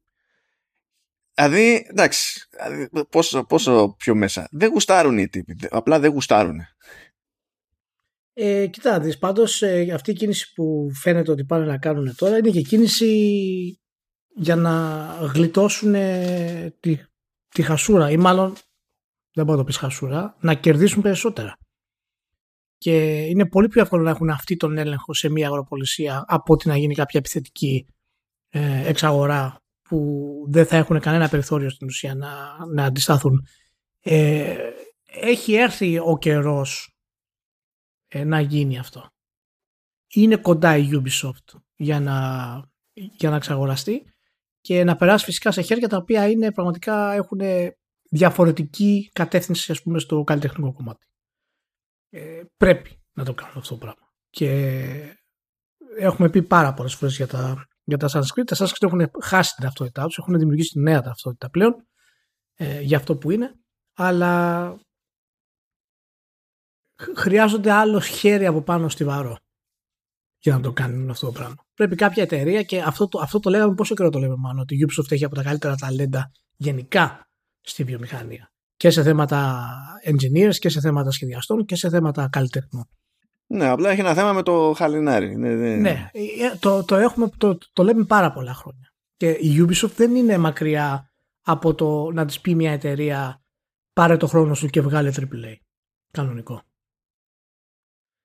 [1.34, 4.48] Δηλαδή, εντάξει, δηλαδή, πόσο, πόσο πιο μέσα.
[4.50, 5.56] Δεν γουστάρουν οι τύποι.
[5.70, 6.60] Απλά δεν γουστάρουν.
[8.32, 12.50] Ε, κοιτά, πάντως ε, αυτή η κίνηση που φαίνεται ότι πάνε να κάνουν τώρα είναι
[12.50, 13.80] και κίνηση
[14.34, 15.04] για να
[15.34, 15.92] γλιτώσουν
[16.80, 16.98] τη,
[17.48, 18.56] τη χασούρα ή μάλλον
[19.34, 21.58] δεν μπορώ να το πεις χασούρα, να κερδίσουν περισσότερα.
[22.84, 26.68] Και είναι πολύ πιο εύκολο να έχουν αυτή τον έλεγχο σε μια αγροπολισία από ότι
[26.68, 27.86] να γίνει κάποια επιθετική
[28.48, 32.30] ε, εξαγορά που δεν θα έχουν κανένα περιθώριο στην ουσία να,
[32.74, 33.46] να αντιστάθουν.
[34.00, 34.56] Ε,
[35.04, 36.96] έχει έρθει ο καιρός
[38.08, 39.08] ε, να γίνει αυτό.
[40.14, 42.14] Είναι κοντά η Ubisoft για να,
[42.92, 44.02] για να εξαγοραστεί
[44.60, 47.40] και να περάσει φυσικά σε χέρια τα οποία είναι πραγματικά έχουν
[48.10, 51.06] διαφορετική κατεύθυνση ας πούμε στο καλλιτεχνικό κομμάτι.
[52.16, 54.12] Ε, πρέπει να το κάνουν αυτό το πράγμα.
[54.30, 54.48] Και
[55.98, 58.44] έχουμε πει πάρα πολλές φορές για τα, για τα Sanskrit.
[58.44, 61.74] Τα Sanskrit έχουν χάσει την ταυτότητά τους, έχουν δημιουργήσει νέα ταυτότητα πλέον
[62.54, 63.54] ε, για αυτό που είναι,
[63.94, 64.76] αλλά
[67.16, 69.38] χρειάζονται άλλο χέρι από πάνω στη βαρό
[70.38, 71.64] για να το κάνουν αυτό το πράγμα.
[71.74, 74.74] Πρέπει κάποια εταιρεία και αυτό το, αυτό το λέγαμε πόσο καιρό το λέμε μάλλον ότι
[74.74, 77.28] η Ubisoft έχει από τα καλύτερα ταλέντα γενικά
[77.60, 78.53] στη βιομηχανία.
[78.76, 79.68] Και σε θέματα
[80.04, 82.88] engineers και σε θέματα σχεδιαστών και σε θέματα καλλιτεχνών.
[83.46, 85.36] Ναι, απλά έχει ένα θέμα με το χαλινάρι.
[85.36, 85.76] Ναι, ναι.
[85.76, 86.10] ναι
[86.60, 88.92] το, το, έχουμε, το, το λέμε πάρα πολλά χρόνια.
[89.16, 91.10] Και η Ubisoft δεν είναι μακριά
[91.44, 93.42] από το να της πει μια εταιρεία
[93.92, 95.54] πάρε το χρόνο σου και βγάλε AAA.
[96.10, 96.62] Κανονικό.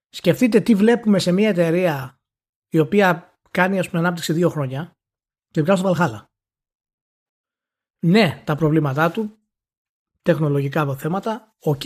[0.09, 2.19] Σκεφτείτε τι βλέπουμε σε μια εταιρεία
[2.69, 4.91] η οποία κάνει ας πούμε ανάπτυξη δύο χρόνια
[5.47, 6.23] και βγάζει το Valhalla.
[8.05, 9.38] Ναι, τα προβλήματά του,
[10.31, 11.81] τεχνολογικά θέματα, οκ,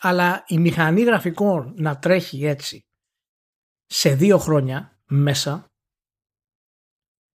[0.00, 2.84] αλλά η μηχανή γραφικών να τρέχει έτσι
[3.86, 5.70] σε δύο χρόνια μέσα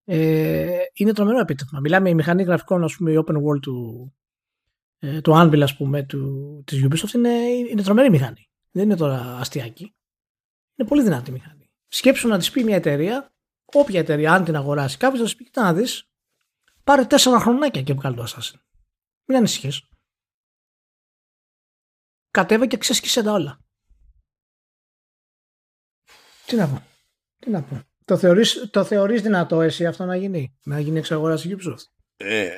[0.06, 1.80] ε, είναι τρομερό επίτευγμα.
[1.80, 4.14] Μιλάμε η μηχανή γραφικών, ας πούμε, η open world του,
[5.00, 8.50] ε, του Anvil, ας πούμε, του, της Ubisoft είναι, είναι τρομερή μηχανή.
[8.72, 9.96] Δεν είναι τώρα αστιακή.
[10.76, 11.70] Είναι πολύ δυνατή μηχανή.
[11.88, 13.34] Σκέψου να της πει μια εταιρεία,
[13.66, 16.10] όποια εταιρεία, αν την αγοράσει κάποιος, θα σου πει: Κοίτα να δεις,
[16.84, 18.60] πάρε τέσσερα χρονάκια και βγάλει το Assassin.
[19.26, 19.90] Μην ανησυχείς.
[22.36, 23.60] Κατέβα και ξέσκησε τα όλα.
[26.46, 26.82] Τι να πω.
[27.40, 27.82] Τι να πω.
[28.06, 31.84] Το θεωρείς, το θεωρείς δυνατό εσύ αυτό να γίνει, να γίνει εξαγοράση Ubisoft;
[32.18, 32.50] Ε,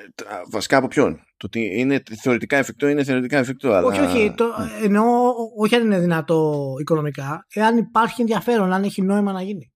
[0.52, 3.72] βασικά από ποιον; Το ότι είναι θεωρητικά εφικτό είναι θεωρητικά εφικτό.
[3.72, 3.88] Αλλά...
[3.88, 4.34] Όχι, όχι.
[4.36, 4.46] Το,
[4.84, 9.72] εννοώ όχι αν είναι δυνατό οικονομικά, εάν υπάρχει ενδιαφέρον, αν έχει νόημα να γίνει.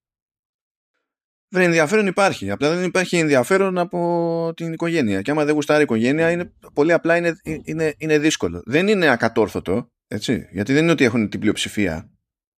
[1.54, 2.52] Δεν ενδιαφέρον υπάρχει.
[2.52, 5.22] Απλά δεν υπάρχει ενδιαφέρον από την οικογένεια.
[5.22, 8.62] Και άμα δεν γουστάρει η οικογένεια, είναι, πολύ απλά είναι, είναι, είναι δύσκολο.
[8.66, 10.47] Δεν είναι ακατόρθωτο, έτσι.
[10.52, 12.10] Γιατί δεν είναι ότι έχουν την πλειοψηφία.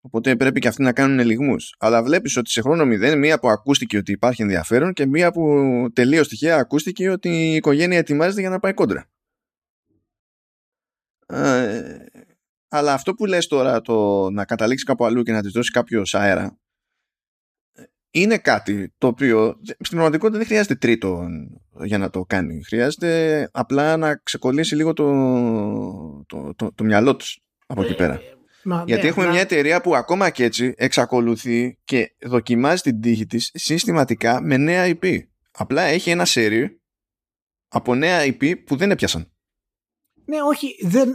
[0.01, 1.75] Οπότε πρέπει και αυτοί να κάνουν ελιγμούς.
[1.79, 5.43] Αλλά βλέπεις ότι σε χρόνο μηδέν, μία που ακούστηκε ότι υπάρχει ενδιαφέρον και μία που
[5.93, 9.07] τελείως τυχαία ακούστηκε ότι η οικογένεια ετοιμάζεται για να πάει κόντρα.
[11.27, 11.97] Ε,
[12.69, 16.15] αλλά αυτό που λες τώρα, το να καταλήξεις κάπου αλλού και να της δώσεις κάποιος
[16.15, 16.59] αέρα,
[18.15, 21.27] είναι κάτι το οποίο στην πραγματικότητα δεν χρειάζεται τρίτο
[21.85, 22.65] για να το κάνει.
[22.65, 25.07] Χρειάζεται απλά να ξεκολλήσει λίγο το,
[26.27, 28.21] το, το, το μυαλό τους από εκεί πέρα.
[28.65, 33.27] Μα, Γιατί ναι, έχουμε μια εταιρεία που ακόμα και έτσι εξακολουθεί και δοκιμάζει την τύχη
[33.27, 35.19] της συστηματικά με νέα IP.
[35.53, 36.81] Απλά έχει ένα σερί
[37.69, 39.33] από νέα IP που δεν έπιασαν.
[40.25, 41.15] Ναι, όχι, δεν,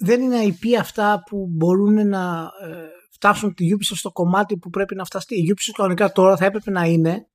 [0.00, 4.94] δεν είναι IP αυτά που μπορούν να ε, φτάσουν τη Ubisoft στο κομμάτι που πρέπει
[4.94, 5.34] να φταστεί.
[5.34, 7.28] Η Ubisoft κανονικά τώρα θα έπρεπε να είναι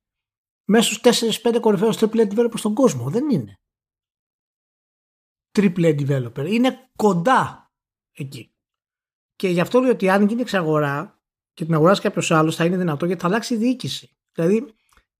[0.64, 3.10] μέσα στους 4-5 κορυφαίους AAA developers στον κόσμο.
[3.10, 3.58] Δεν είναι.
[5.58, 6.46] AAA developer.
[6.46, 7.72] Είναι κοντά
[8.12, 8.54] εκεί.
[9.36, 11.22] Και γι' αυτό λέω ότι αν γίνει εξαγορά
[11.52, 14.16] και την αγοράσει κάποιος άλλος, θα είναι δυνατό γιατί θα αλλάξει η διοίκηση.
[14.32, 14.74] Δηλαδή,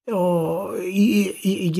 [0.04, 1.70] ο, η, η, η, η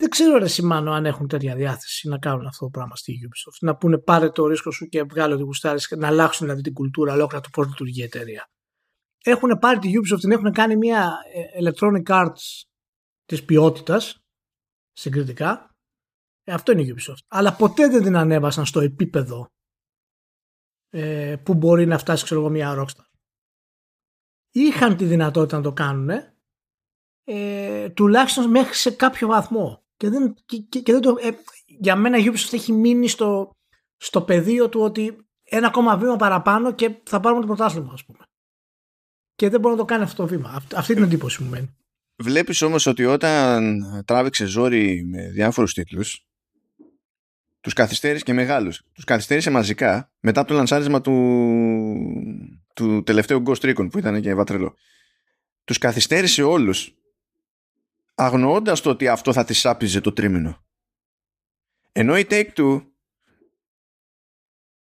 [0.00, 3.58] δεν ξέρω ρε Σιμάνο αν έχουν τέτοια διάθεση να κάνουν αυτό το πράγμα στη Ubisoft.
[3.60, 7.12] Να πούνε πάρε το ρίσκο σου και βγάλε ότι γουστάρεις να αλλάξουν δηλαδή την κουλτούρα
[7.12, 8.50] ολόκληρα του πώς λειτουργεί η εταιρεία.
[9.24, 12.64] Έχουν πάρει τη Ubisoft, την έχουν κάνει μια ε, Electronic Arts
[13.24, 14.24] της ποιότητας
[14.92, 15.76] συγκριτικά.
[16.44, 17.24] Ε, αυτό είναι η Ubisoft.
[17.28, 19.46] Αλλά ποτέ δεν την ανέβασαν στο επίπεδο
[20.88, 23.04] ε, που μπορεί να φτάσει ξέρω εγώ μια Rockstar.
[24.50, 26.10] Είχαν τη δυνατότητα να το κάνουν
[27.24, 29.84] ε, τουλάχιστον μέχρι σε κάποιο βαθμό.
[30.00, 31.30] Και δεν, και, και δεν το, ε,
[31.66, 33.50] για μένα η Ubisoft έχει μείνει στο,
[33.96, 38.18] στο πεδίο του ότι ένα ακόμα βήμα παραπάνω και θα πάρουμε το πρωτάθλημα ας πούμε.
[39.34, 40.62] Και δεν μπορεί να το κάνει αυτό το βήμα.
[40.74, 41.76] Αυτή την εντύπωση μου μένει.
[42.16, 46.26] Βλέπεις όμως ότι όταν τράβηξε ζόρι με διάφορους τίτλους
[47.60, 48.82] τους καθυστέρησε και μεγάλους.
[48.92, 51.14] Τους καθυστέρησε μαζικά μετά από το λανσάρισμα του,
[52.74, 54.74] του τελευταίου Ghost Recon που ήταν και βατρελό.
[55.64, 56.94] Τους καθυστέρησε όλους
[58.20, 60.64] αγνοώντας το ότι αυτό θα της σάπιζε το τρίμηνο.
[61.92, 62.82] Ενώ η Take-Two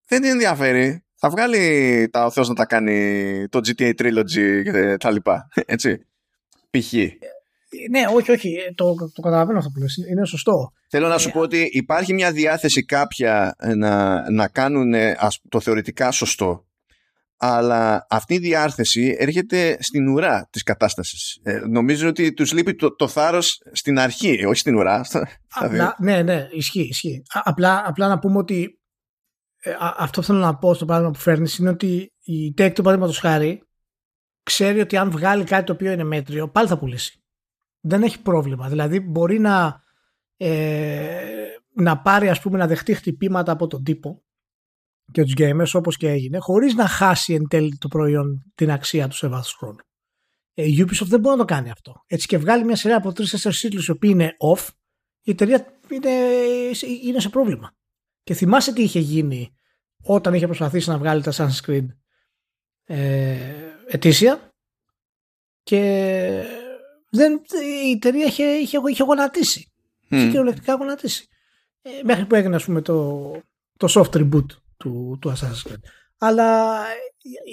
[0.07, 1.05] δεν την ενδιαφέρει.
[1.15, 5.47] Θα βγάλει τα ο Θεός να τα κάνει το GTA Trilogy και τα λοιπά.
[5.65, 6.05] Έτσι.
[6.69, 6.93] Π.χ.
[7.89, 8.53] ναι, όχι, όχι.
[8.53, 9.97] Ε, το, το καταλαβαίνω αυτό που λες.
[9.97, 10.71] Είναι σωστό.
[10.89, 14.93] Θέλω να σου πω ότι υπάρχει μια διάθεση κάποια να, να κάνουν
[15.49, 16.66] το θεωρητικά σωστό
[17.37, 21.39] αλλά αυτή η διάρθεση έρχεται στην ουρά της κατάστασης.
[21.43, 25.01] Ε, νομίζω ότι τους λείπει το, το θάρρος στην αρχή, όχι στην ουρά.
[25.59, 27.23] Απλά, ναι, ναι, ισχύει, ισχύει.
[27.31, 28.79] Απλά, απλά να πούμε ότι
[29.59, 32.81] ε, αυτό που θέλω να πω στο παράδειγμα που φέρνεις είναι ότι η Take, το
[32.81, 33.61] παράδειγμα χάρη,
[34.43, 37.23] ξέρει ότι αν βγάλει κάτι το οποίο είναι μέτριο, πάλι θα πουλήσει.
[37.79, 38.69] Δεν έχει πρόβλημα.
[38.69, 39.83] Δηλαδή μπορεί να,
[40.37, 41.17] ε,
[41.73, 44.21] να πάρει, ας πούμε, να δεχτεί χτυπήματα από τον τύπο
[45.11, 49.07] και τους gamers όπως και έγινε χωρίς να χάσει εν τέλει το προϊόν την αξία
[49.07, 49.79] του σε βάθος χρόνου.
[50.53, 51.93] Ε, η Ubisoft δεν μπορεί να το κάνει αυτό.
[52.07, 54.67] Έτσι και βγάλει μια σειρά από τρεις-τέσσερις τίτλους οι οποίοι είναι off
[55.27, 56.09] η εταιρεία είναι,
[57.03, 57.71] είναι σε πρόβλημα.
[58.23, 59.55] Και θυμάσαι τι είχε γίνει
[60.03, 61.85] όταν είχε προσπαθήσει να βγάλει τα Assassin's Creed
[62.83, 63.37] ε,
[63.87, 64.49] ετήσια
[65.63, 65.81] και
[67.09, 67.41] δεν,
[67.85, 69.71] η εταιρεία είχε, είχε, είχε γονατίσει.
[70.09, 70.15] Mm.
[70.15, 71.27] Είχε κυριολεκτικά γονατίσει.
[71.81, 73.21] Ε, μέχρι που έγινε ας πούμε το,
[73.77, 74.45] το soft reboot
[74.77, 75.79] του, του Assassin's Creed.
[76.17, 76.79] Αλλά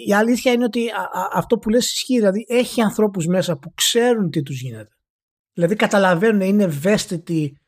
[0.07, 0.91] η αλήθεια είναι ότι
[1.33, 4.91] αυτό που λες ισχύει, δηλαδή έχει ανθρώπους μέσα που ξέρουν τι τους γίνεται.
[5.53, 7.59] Δηλαδή καταλαβαίνουν, είναι ευαίσθητοι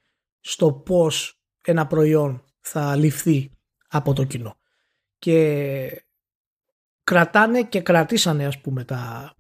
[0.40, 3.50] στο πώς ένα προϊόν θα ληφθεί
[3.88, 4.57] από το κοινό.
[5.18, 6.07] Και
[7.04, 9.34] κρατάνε και κρατήσανε ας πούμε τα,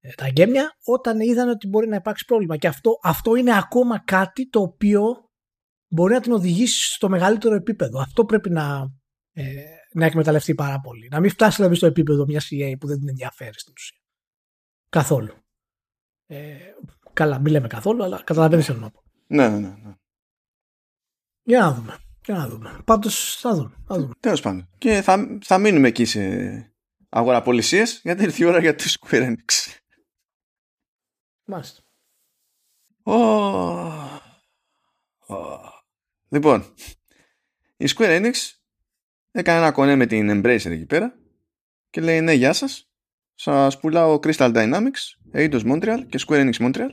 [0.00, 2.56] ε, τα γκέμια όταν είδαν ότι μπορεί να υπάρξει πρόβλημα.
[2.56, 5.02] Και αυτό, αυτό είναι ακόμα κάτι το οποίο
[5.88, 8.00] μπορεί να την οδηγήσει στο μεγαλύτερο επίπεδο.
[8.00, 8.92] Αυτό πρέπει να,
[9.38, 11.08] ε, να εκμεταλλευτεί πάρα πολύ.
[11.10, 13.98] Να μην φτάσει δηλαδή στο επίπεδο μια EA που δεν την ενδιαφέρει στην ουσία.
[14.88, 15.34] Καθόλου.
[16.26, 16.56] Ε,
[17.12, 19.02] καλά, μην λέμε καθόλου, αλλά καταλαβαίνεις τι θέλω να πω.
[19.26, 19.94] Ναι, ναι, ναι.
[21.42, 21.98] Για να δούμε.
[22.24, 22.80] Για να δούμε.
[22.84, 23.76] Πάντως θα δούμε.
[23.86, 24.14] δούμε.
[24.20, 24.68] Τέλος πάντων.
[24.78, 26.20] Και θα, θα μείνουμε εκεί σε
[27.08, 29.78] αγοραπολισίες γιατί ήρθε η ώρα για τη Square Enix.
[31.44, 31.82] Μάλιστα.
[33.02, 34.18] Oh.
[35.26, 35.70] Oh.
[36.28, 36.74] Λοιπόν,
[37.76, 38.34] η Square Enix
[39.38, 41.18] έκανε ένα κονέ με την Embracer εκεί πέρα
[41.90, 42.90] και λέει ναι γεια σας
[43.34, 46.90] σας πουλάω Crystal Dynamics, Eidos Montreal και Square Enix Montreal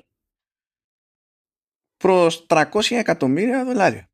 [1.97, 4.11] προς 300 εκατομμύρια δολάρια.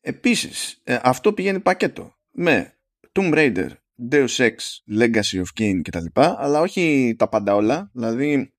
[0.00, 2.78] Επίσης, ε, αυτό πηγαίνει πακέτο με
[3.12, 3.70] Tomb Raider,
[4.10, 4.54] Deus Ex,
[4.98, 6.06] Legacy of Kain κτλ.
[6.14, 7.90] Αλλά όχι τα πάντα όλα.
[7.92, 8.54] Δηλαδή,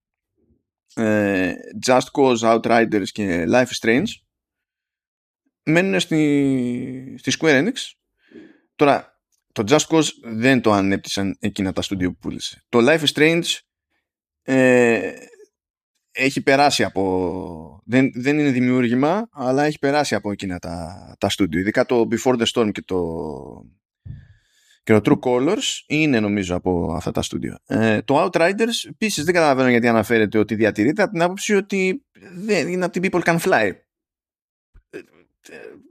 [0.95, 1.53] ε,
[1.86, 4.07] Just Cause, Outriders και Life is Strange
[5.64, 7.74] μένουν στη, στη Square Enix.
[8.76, 9.20] Τώρα,
[9.51, 12.64] το Just Cause δεν το ανέπτυσαν εκείνα τα στούντιο που πούλησε.
[12.70, 13.43] Το Life is Strange
[14.41, 15.12] ε,
[16.12, 17.82] έχει περάσει από...
[17.86, 21.59] Δεν, δεν είναι δημιούργημα, αλλά έχει περάσει από εκείνα τα, τα στούντιο.
[21.59, 22.99] Ειδικά το Before the Storm και το,
[24.84, 27.57] και το True Colors είναι νομίζω από αυτά τα στούντιο.
[27.66, 32.05] Ε, το Outriders επίσης δεν καταλαβαίνω γιατί αναφέρεται ότι διατηρείται από την άποψη ότι
[32.36, 33.72] δεν είναι από την People Can Fly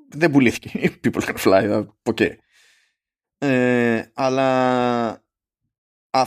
[0.09, 0.71] δεν πουλήθηκε.
[1.05, 2.35] People can fly, okay.
[3.39, 5.13] Ε, αλλά
[6.11, 6.23] ε,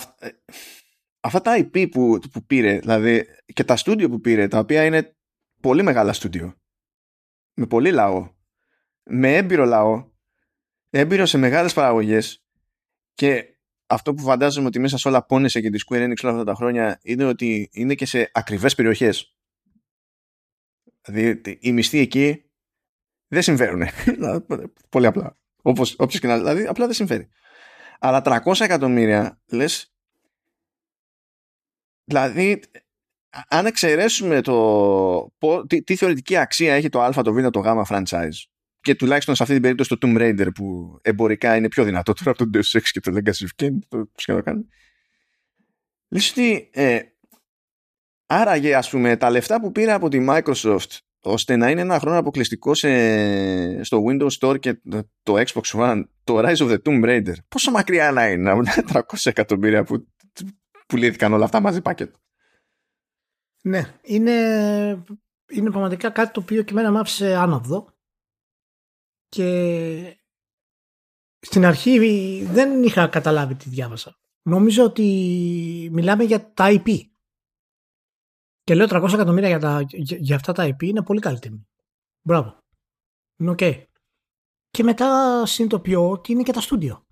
[1.19, 5.15] αυτά τα IP που, που πήρε, δηλαδή και τα στούντιο που πήρε, τα οποία είναι
[5.61, 6.61] πολύ μεγάλα στούντιο,
[7.53, 8.33] με πολύ λαό,
[9.03, 10.11] με έμπειρο λαό,
[10.89, 12.45] έμπειρο σε μεγάλες παραγωγές
[13.13, 13.57] και
[13.87, 16.53] αυτό που φαντάζομαι ότι μέσα σε όλα πόνεσε και τη Square Enix όλα αυτά τα
[16.53, 19.37] χρόνια είναι ότι είναι και σε ακριβές περιοχές.
[21.01, 22.52] Δηλαδή η μισθή εκεί
[23.33, 23.83] δεν συμφέρουν.
[24.89, 25.37] Πολύ απλά.
[25.61, 27.29] Όπως, όποιος και να δηλαδή, απλά δεν συμφέρει.
[27.99, 29.93] Αλλά 300 εκατομμύρια, λες,
[32.03, 32.61] δηλαδή,
[33.47, 35.33] αν εξαιρέσουμε το,
[35.67, 38.43] τι, τι, θεωρητική αξία έχει το α, το β, το γ franchise
[38.83, 42.31] και τουλάχιστον σε αυτή την περίπτωση το Tomb Raider που εμπορικά είναι πιο δυνατό τώρα
[42.31, 44.65] από το Deus Ex και το Legacy of Kain, το πώς το κάνει.
[46.07, 46.99] Λες ότι ε,
[48.25, 52.17] άραγε ας πούμε τα λεφτά που πήρε από τη Microsoft ώστε να είναι ένα χρόνο
[52.17, 54.79] αποκλειστικό σε, στο Windows Store και
[55.23, 57.33] το Xbox One, το Rise of the Tomb Raider.
[57.47, 60.07] Πόσο μακριά να είναι, να 300 εκατομμύρια που
[60.87, 62.17] πουλήθηκαν όλα αυτά μαζί πακέτο.
[63.63, 64.33] Ναι, είναι,
[65.49, 67.93] είναι πραγματικά κάτι το οποίο και εμένα μ' άφησε άνοδο
[69.29, 70.17] και
[71.39, 74.17] στην αρχή δεν είχα καταλάβει τι διάβασα.
[74.41, 75.03] Νομίζω ότι
[75.91, 76.99] μιλάμε για τα IP
[78.63, 81.67] και λέω 300 εκατομμύρια για, τα, για, αυτά τα IP είναι πολύ καλή τιμή.
[82.21, 82.57] Μπράβο.
[83.39, 83.57] Είναι OK.
[83.61, 83.83] Okay.
[84.69, 87.05] Και μετά συνειδητοποιώ ότι είναι και τα στούντιο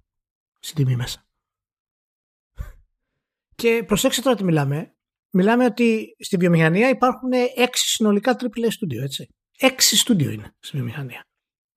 [0.60, 1.26] στην τιμή μέσα.
[3.56, 4.96] Και προσέξτε τώρα τι μιλάμε.
[5.34, 9.28] Μιλάμε ότι στη βιομηχανία υπάρχουν έξι συνολικά AAA στούντιο, έτσι.
[9.58, 11.22] Έξι στούντιο είναι στη βιομηχανία.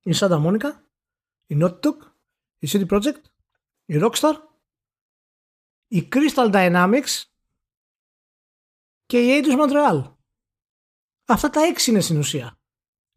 [0.02, 0.70] Η Santa Monica,
[1.46, 1.96] η Naughty Dog,
[2.58, 3.20] η City Project,
[3.84, 4.34] η Rockstar,
[5.88, 7.22] η Crystal Dynamics
[9.06, 10.14] και η Eidos Montreal.
[11.26, 12.58] Αυτά τα έξι είναι στην ουσία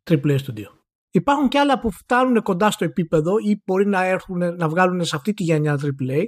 [0.04, 0.78] AAA Studio.
[1.10, 5.16] Υπάρχουν και άλλα που φτάνουν κοντά στο επίπεδο ή μπορεί να, έρθουν, να βγάλουν σε
[5.16, 6.26] αυτή τη γενιά AAA,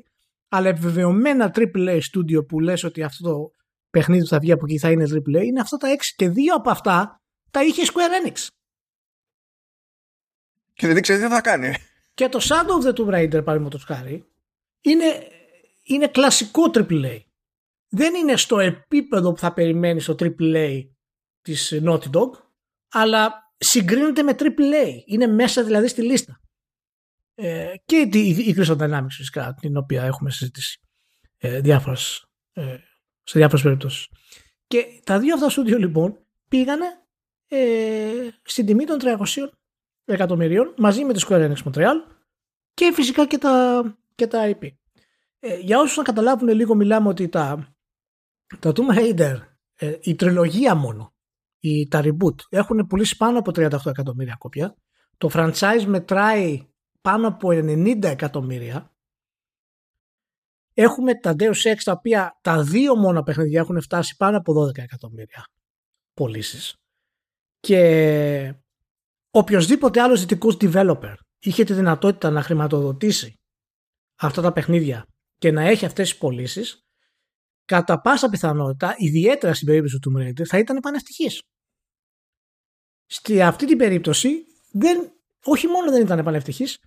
[0.49, 3.51] αλλά επιβεβαιωμένα AAA Studio που λες ότι αυτό το
[3.89, 6.55] παιχνίδι που θα βγει από εκεί θα είναι AAA είναι αυτά τα έξι και δύο
[6.55, 8.47] από αυτά τα είχε Square Enix.
[10.73, 11.73] Και δεν ξέρεις τι θα κάνει.
[12.13, 14.25] Και το Shadow of the Tomb Raider, παραδείγματος χάρη,
[14.81, 15.27] είναι,
[15.83, 17.19] είναι κλασικό AAA.
[17.89, 20.81] Δεν είναι στο επίπεδο που θα περιμένεις στο AAA
[21.41, 22.29] της Naughty Dog,
[22.91, 25.03] αλλά συγκρίνεται με AAA.
[25.05, 26.41] Είναι μέσα δηλαδή στη λίστα.
[27.35, 30.79] Ε, και η, η Crystal Dynamics φυσικά, την οποία έχουμε συζητήσει
[31.37, 32.77] ε, διάφορες, ε,
[33.23, 34.07] σε διάφορες περιπτώσεις.
[34.67, 36.85] Και τα δύο αυτά στούντιο λοιπόν πήγανε
[37.47, 39.17] ε, στην τιμή των 300
[40.05, 41.95] εκατομμυρίων μαζί με τη Square Enix Montreal
[42.73, 43.83] και φυσικά και τα,
[44.15, 44.67] και τα IP.
[45.39, 47.75] Ε, για όσους να καταλάβουν λίγο μιλάμε ότι τα,
[48.59, 49.35] τα Tomb Raider,
[49.75, 51.13] ε, η τριλογία μόνο,
[51.59, 54.75] η, τα reboot έχουν πουλήσει πάνω από 38 εκατομμύρια κόπια.
[55.17, 56.67] Το franchise μετράει
[57.01, 58.93] πάνω από 90 εκατομμύρια.
[60.73, 64.77] Έχουμε τα Deus Ex τα οποία τα δύο μόνο παιχνίδια έχουν φτάσει πάνω από 12
[64.77, 65.45] εκατομμύρια
[66.13, 66.75] πωλήσεις.
[67.59, 68.53] Και
[69.29, 73.33] οποιοδήποτε άλλος δυτικός developer είχε τη δυνατότητα να χρηματοδοτήσει
[74.15, 75.05] αυτά τα παιχνίδια
[75.37, 76.88] και να έχει αυτές τις πωλήσεις,
[77.69, 81.41] κατά πάσα πιθανότητα, ιδιαίτερα στην περίπτωση του Tomb Raider, θα ήταν πανευτυχής.
[83.05, 85.11] Στη αυτή την περίπτωση, δεν,
[85.43, 86.77] όχι μόνο δεν ήταν πανευτυχής,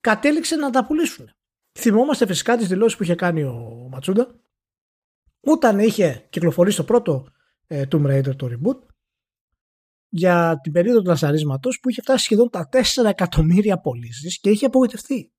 [0.00, 1.30] κατέληξε να τα πουλήσουν.
[1.78, 4.40] Θυμόμαστε φυσικά τις δηλώσεις που είχε κάνει ο Ματσούντα
[5.40, 7.26] όταν είχε κυκλοφορήσει το πρώτο
[7.66, 8.78] ε, Tomb Raider το reboot
[10.08, 14.66] για την περίοδο του λασαρίσματος που είχε φτάσει σχεδόν τα 4 εκατομμύρια πωλήσεις και είχε
[14.66, 15.32] απογοητευτεί.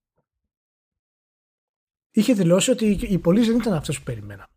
[2.11, 4.49] Είχε δηλώσει ότι οι πωλήσεις δεν ήταν αυτές που περιμένα.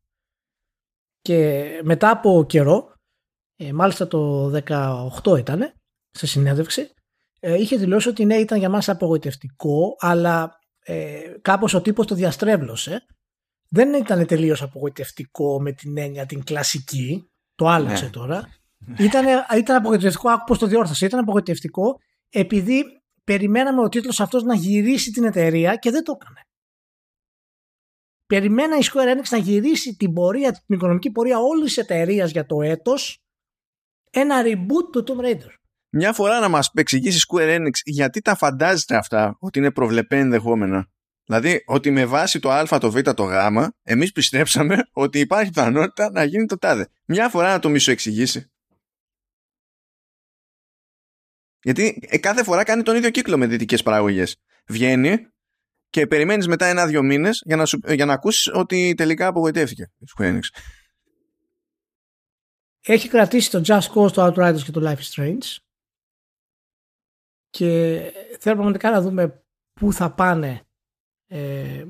[1.22, 2.92] Και μετά από καιρό,
[3.56, 5.72] ε, μάλιστα το 18 ήταν,
[6.10, 6.90] σε συνέντευξη,
[7.40, 12.14] ε, είχε δηλώσει ότι ναι ήταν για μας απογοητευτικό, αλλά ε, κάπως ο τύπος το
[12.14, 13.06] διαστρέβλωσε.
[13.68, 18.10] Δεν ήταν τελείως απογοητευτικό με την έννοια την κλασική, το άλλαξε ναι.
[18.10, 18.48] τώρα.
[18.98, 19.24] Ήταν,
[19.58, 21.98] ήταν απογοητευτικό, άκου το διόρθωσε, ήταν απογοητευτικό
[22.28, 22.84] επειδή
[23.24, 26.46] περιμέναμε ο τίτλος αυτός να γυρίσει την εταιρεία και δεν το έκανε.
[28.32, 32.46] Περιμένα η Square Enix να γυρίσει την πορεία, την οικονομική πορεία όλης της εταιρείας για
[32.46, 33.22] το έτος
[34.10, 35.50] ένα reboot του Tomb Raider.
[35.88, 40.90] Μια φορά να μας εξηγήσει Square Enix γιατί τα φαντάζεστε αυτά ότι είναι προβλεπέ ενδεχόμενα.
[41.24, 43.32] Δηλαδή ότι με βάση το α, το β, το γ,
[43.82, 46.88] εμείς πιστέψαμε ότι υπάρχει πιθανότητα να γίνει το τάδε.
[47.04, 48.50] Μια φορά να το μισοεξηγήσει.
[51.62, 54.36] Γιατί ε, κάθε φορά κάνει τον ίδιο κύκλο με δυτικές παραγωγές.
[54.66, 55.31] Βγαίνει
[55.92, 60.38] και περιμένεις μετά ένα-δύο μήνες για να, σου, για να ακούσεις ότι τελικά απογοητεύτηκε Square
[60.38, 60.40] Enix.
[62.80, 65.56] Έχει κρατήσει το Just Cause, το Outriders και το Life is Strange.
[67.50, 68.00] Και
[68.38, 70.66] θέλω πραγματικά να δούμε πού θα πάνε
[71.26, 71.86] ε,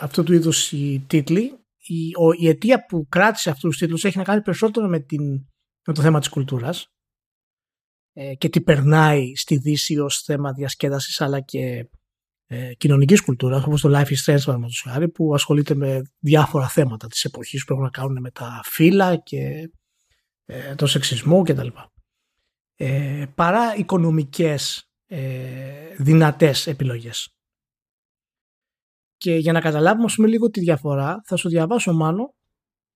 [0.00, 1.58] αυτού του είδους οι τίτλοι.
[1.78, 2.08] Η,
[2.38, 5.32] η αιτία που κράτησε αυτούς τους τίτλους έχει να κάνει περισσότερο με, την,
[5.86, 6.88] με το θέμα της κουλτούρας
[8.12, 11.88] ε, και τι περνάει στη Δύση ως θέμα διασκέδασης αλλά και
[12.54, 17.64] ε, κοινωνικής κουλτούρας όπως το Life is Strange που ασχολείται με διάφορα θέματα της εποχής
[17.64, 19.70] που έχουν να κάνουν με τα φύλλα και
[20.44, 21.68] ε, το σεξισμό κτλ.
[22.76, 27.28] Ε, παρά οικονομικές ε, δυνατές επιλογές.
[29.16, 32.34] Και για να καταλάβουμε πούμε, λίγο τη διαφορά θα σου διαβάσω μάνο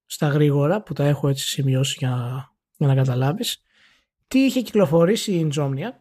[0.05, 2.45] στα γρήγορα που τα έχω έτσι σημειώσει για,
[2.77, 3.61] για να καταλάβεις
[4.27, 5.99] τι είχε κυκλοφορήσει η Insomniac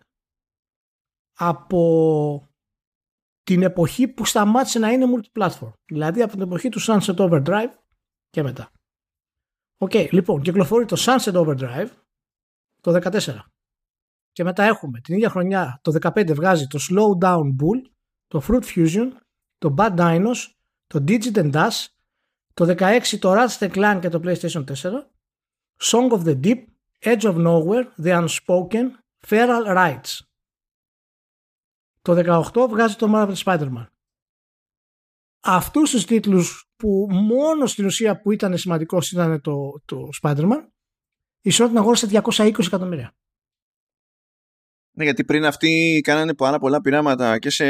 [1.33, 2.48] από
[3.49, 5.73] την εποχή που σταμάτησε να είναι multiplatform.
[5.87, 7.73] Δηλαδή από την εποχή του Sunset Overdrive
[8.31, 8.71] και μετά.
[9.79, 11.89] OK, okay, λοιπόν, κυκλοφορεί το Sunset Overdrive
[12.81, 13.21] το 14.
[14.33, 17.91] Και μετά έχουμε την ίδια χρονιά, το 15 βγάζει το Slow Down Bull,
[18.27, 19.11] το Fruit Fusion,
[19.59, 20.37] το Bad Dinos,
[20.87, 21.87] το Digit and Dash,
[22.55, 24.75] το 16 το Ratchet Clank και το PlayStation 4,
[25.83, 26.65] Song of the Deep,
[27.05, 28.87] Edge of Nowhere, The Unspoken,
[29.27, 30.28] Feral Rights.
[32.09, 33.87] Το 18 βγάζει το Marvel Spider-Man.
[35.41, 40.69] Αυτούς τους τίτλους που μόνο στην ουσία που ήταν σημαντικός ήταν το, το Spider-Man,
[41.41, 43.15] η Sony την αγόρασε 220 εκατομμύρια.
[44.97, 47.65] Ναι, γιατί πριν αυτοί κάνανε πάρα πολλά πειράματα και σε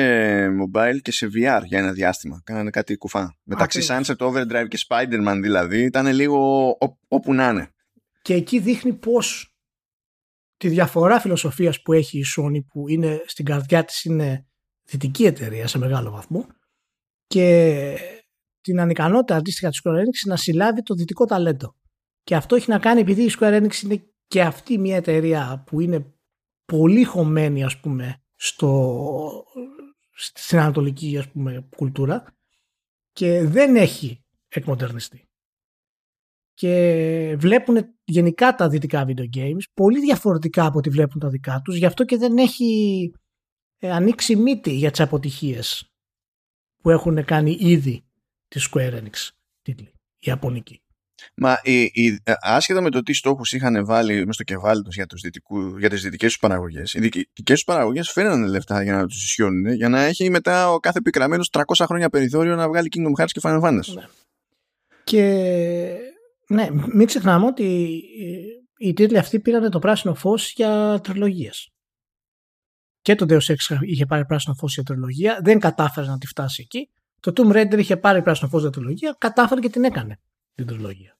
[0.47, 2.41] mobile και σε VR για ένα διάστημα.
[2.45, 3.39] Κάνανε κάτι κουφά.
[3.43, 6.71] Μεταξύ Sunset Overdrive και Spider-Man δηλαδή ήταν λίγο
[7.09, 7.71] όπου να είναι.
[8.23, 9.58] Και εκεί δείχνει πώς
[10.59, 14.47] τη διαφορά φιλοσοφίας που έχει η Sony που είναι στην καρδιά της είναι
[14.85, 16.47] δυτική εταιρεία σε μεγάλο βαθμό
[17.27, 17.99] και
[18.61, 21.75] την ανικανότητα αντίστοιχα της Square να συλλάβει το δυτικό ταλέντο
[22.23, 25.81] Και αυτό έχει να κάνει επειδή η Square Enix είναι και αυτή μια εταιρεία που
[25.81, 26.15] είναι
[26.65, 29.45] πολύ χωμένη ας πούμε στο,
[30.15, 32.37] στην ανατολική ας πούμε, κουλτούρα
[33.13, 35.28] και δεν έχει εκμοντερνιστεί.
[36.59, 41.77] Και βλέπουν γενικά τα δυτικά video games πολύ διαφορετικά από ό,τι βλέπουν τα δικά τους
[41.77, 43.13] γι' αυτό και δεν έχει
[43.79, 45.93] ε, ανοίξει μύτη για τις αποτυχίες
[46.83, 48.05] που έχουν κάνει ήδη
[48.49, 49.29] τη Square Enix
[49.63, 50.83] τίτλοι, η Ιαπωνική.
[51.35, 55.07] Μα η, η, άσχετα με το τι στόχους είχαν βάλει μες στο κεφάλι τους για,
[55.79, 59.73] για τις δυτικές τους παραγωγές, οι δυτικές τους παραγωγές φέρνανε λεφτά για να τους ισιώνουν,
[59.73, 63.41] για να έχει μετά ο κάθε πικραμένο 300 χρόνια περιθώριο να βγάλει Kingdom Hearts και
[63.43, 63.95] Final Fantasy.
[63.95, 64.07] Ναι.
[65.05, 66.07] Και
[66.49, 67.65] ναι, μην ξεχνάμε ότι
[68.79, 71.73] οι τίτλοι αυτοί πήραν το πράσινο φως για τριλογίες.
[73.01, 76.63] Και το Deus Ex είχε πάρει πράσινο φως για τριλογία, δεν κατάφερε να τη φτάσει
[76.63, 76.91] εκεί.
[77.21, 80.21] Το Tomb Raider είχε πάρει πράσινο φως για τριλογία, κατάφερε και την έκανε
[80.55, 81.19] την τριλογία.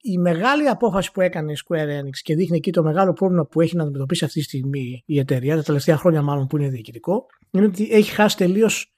[0.00, 3.60] Η μεγάλη απόφαση που έκανε η Square Enix και δείχνει εκεί το μεγάλο πρόβλημα που
[3.60, 7.26] έχει να αντιμετωπίσει αυτή τη στιγμή η εταιρεία, τα τελευταία χρόνια μάλλον που είναι διοικητικό,
[7.50, 8.94] είναι ότι έχει χάσει τελείως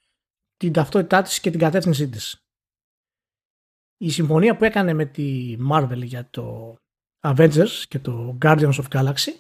[0.57, 2.48] την ταυτότητά της και την κατεύθυνσή της.
[3.99, 6.77] Η συμφωνία που έκανε με τη Marvel για το
[7.21, 9.33] Avengers και το Guardians of Galaxy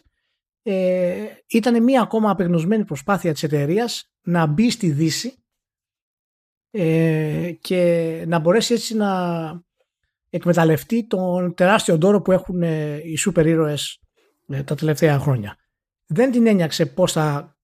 [0.62, 5.34] ε, ήταν μία ακόμα απεγνωσμένη προσπάθεια της εταιρείας να μπει στη Δύση
[6.70, 9.62] ε, και να μπορέσει έτσι να
[10.30, 14.00] εκμεταλλευτεί τον τεράστιο ντόρο που έχουν ε, οι σούπερ ήρωες
[14.48, 15.56] ε, τα τελευταία χρόνια.
[16.06, 17.57] Δεν την ένιαξε πώς θα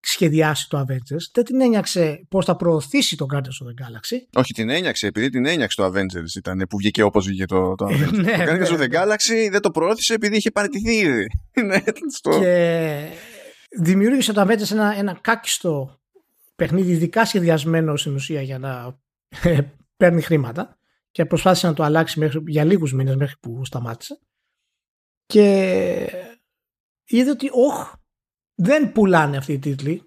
[0.00, 4.16] σχεδιάσει το Avengers, δεν την ένιαξε πώς θα προωθήσει το Guardians of the Galaxy.
[4.32, 7.86] Όχι, την ένιαξε, επειδή την ένιαξε το Avengers ήταν που βγήκε όπως βγήκε το, το
[7.86, 8.12] Avengers.
[8.12, 11.26] ναι, το Guardians of the Galaxy δεν το προώθησε επειδή είχε παραιτηθεί ήδη.
[11.66, 11.82] Ναι,
[12.38, 13.08] και
[13.80, 16.00] δημιούργησε το Avengers ένα, ένα κάκιστο
[16.56, 18.98] παιχνίδι ειδικά σχεδιασμένο στην ουσία για να
[19.42, 19.60] ε,
[19.96, 20.78] παίρνει χρήματα
[21.10, 24.20] και προσπάθησε να το αλλάξει μέχρι, για λίγους μήνες μέχρι που σταμάτησε
[25.26, 25.44] και
[27.04, 27.92] είδε ότι όχ
[28.60, 30.02] δεν πουλάνε αυτοί οι τίτλοι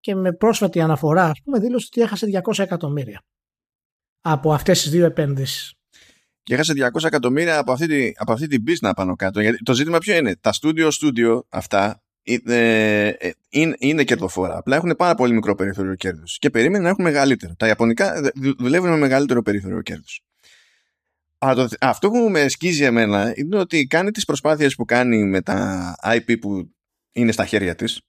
[0.00, 3.22] και με πρόσφατη αναφορά ας πούμε δήλωσε ότι έχασε 200 εκατομμύρια
[4.20, 5.74] από αυτές τις δύο επένδυσεις.
[6.42, 9.40] Και έχασε 200 εκατομμύρια από αυτή, τη, από αυτή την πίσνα πάνω κάτω.
[9.40, 14.56] Γιατί το ζήτημα ποιο είναι; Τα στούντιο στούντιο αυτά ε, ε, είναι, είναι κερδοφόρα.
[14.56, 16.38] Απλά έχουν πάρα πολύ μικρό περιθώριο κέρδους.
[16.38, 17.54] Και περίμενε να έχουν μεγαλύτερο.
[17.56, 20.20] Τα Ιαπωνικά δουλεύουν με μεγαλύτερο περιθώριο κέρδους.
[21.80, 26.38] Αυτό που με σκίζει εμένα είναι ότι κάνει τις προσπάθειες που κάνει με τα IP
[26.40, 26.70] που
[27.12, 28.00] είναι στα χέρια της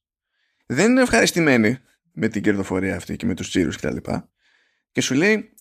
[0.65, 1.79] δεν είναι ευχαριστημένη
[2.11, 3.95] με την κερδοφορία αυτή και με τους τσίρους κτλ.
[3.95, 4.21] Και,
[4.91, 5.53] και σου λέει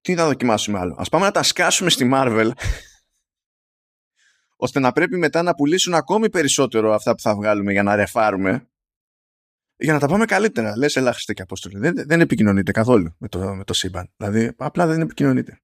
[0.00, 0.96] τι θα δοκιμάσουμε άλλο.
[0.98, 2.50] Ας πάμε να τα σκάσουμε στη Marvel
[4.56, 8.68] ώστε να πρέπει μετά να πουλήσουν ακόμη περισσότερο αυτά που θα βγάλουμε για να ρεφάρουμε
[9.76, 10.76] για να τα πάμε καλύτερα.
[10.76, 11.78] Λες ελάχιστα και απόστολη.
[11.78, 14.12] Δεν, δεν επικοινωνείται καθόλου με το, με το σύμπαν.
[14.16, 15.60] Δηλαδή απλά δεν επικοινωνείται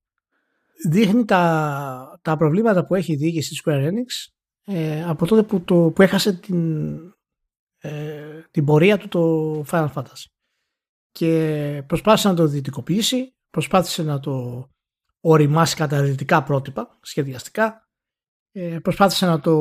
[0.85, 4.34] δείχνει τα, τα προβλήματα που έχει η διοίκηση της Square Enix
[4.65, 6.95] ε, από τότε που, το, που έχασε την,
[7.79, 10.25] ε, την πορεία του το Final Fantasy.
[11.11, 14.67] Και προσπάθησε να το δυτικοποιήσει, προσπάθησε να το
[15.21, 17.89] οριμάσει κατά δυτικά πρότυπα, σχεδιαστικά,
[18.53, 19.57] ε, προσπάθησε να το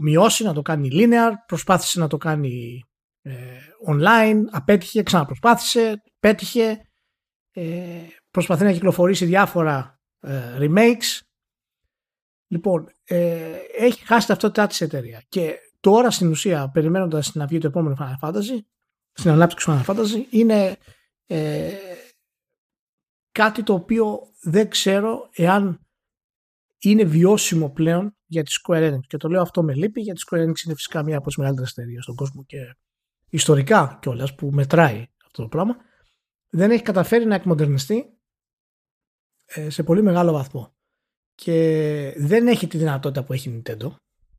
[0.00, 2.84] μειώσει, να το κάνει linear, προσπάθησε να το κάνει
[3.22, 6.80] ε, online, απέτυχε, ξαναπροσπάθησε, πέτυχε,
[7.52, 11.20] ε, προσπαθεί να κυκλοφορήσει διάφορα ε, remakes.
[12.52, 15.24] Λοιπόν, ε, έχει χάσει ταυτότητά της εταιρεία.
[15.28, 18.58] Και τώρα στην ουσία, περιμένοντας την αυγή του επόμενου Final Fantasy,
[19.12, 20.76] στην ανάπτυξη του Final Fantasy, είναι
[21.26, 21.72] ε,
[23.32, 25.86] κάτι το οποίο δεν ξέρω εάν
[26.78, 29.00] είναι βιώσιμο πλέον για τη Square Enix.
[29.06, 31.36] Και το λέω αυτό με λύπη, γιατί η Square Enix είναι φυσικά μία από τις
[31.36, 32.76] μεγαλύτερες εταιρείες στον κόσμο και
[33.28, 35.76] ιστορικά κιόλας που μετράει αυτό το πράγμα.
[36.50, 38.18] Δεν έχει καταφέρει να εκμοντερνιστεί
[39.44, 40.74] ε, σε πολύ μεγάλο βαθμό.
[41.42, 43.94] Και δεν έχει τη δυνατότητα που έχει η Nintendo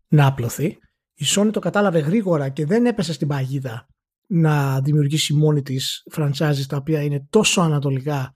[0.07, 0.65] να απλωθεί.
[1.13, 3.87] Η Sony το κατάλαβε γρήγορα και δεν έπεσε στην παγίδα
[4.27, 8.35] να δημιουργήσει μόνη της franchises τα οποία είναι τόσο ανατολικά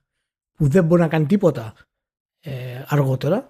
[0.52, 1.74] που δεν μπορεί να κάνει τίποτα
[2.40, 3.48] ε, αργότερα.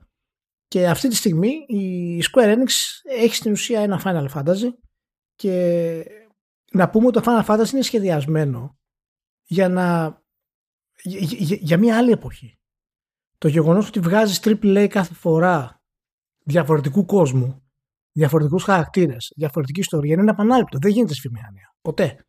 [0.66, 2.71] Και αυτή τη στιγμή η Square Enix
[3.19, 4.73] έχει στην ουσία ένα Final Fantasy
[5.35, 6.05] και
[6.73, 8.79] να πούμε ότι το Final Fantasy είναι σχεδιασμένο
[9.45, 10.19] για να
[11.03, 12.58] για, για, για μια άλλη εποχή
[13.39, 15.82] το γεγονός ότι βγάζεις AAA κάθε φορά
[16.45, 17.62] διαφορετικού κόσμου,
[18.12, 20.78] διαφορετικούς χαρακτήρες, διαφορετική ιστορία είναι επανάληπτο.
[20.80, 21.74] Δεν γίνεται στη βιομηχανία.
[21.82, 22.26] Ποτέ.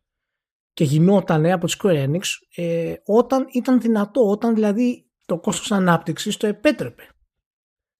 [0.72, 2.20] Και γινόταν από τη Square Enix
[2.54, 7.08] ε, όταν ήταν δυνατό, όταν δηλαδή το κόστος ανάπτυξης το επέτρεπε.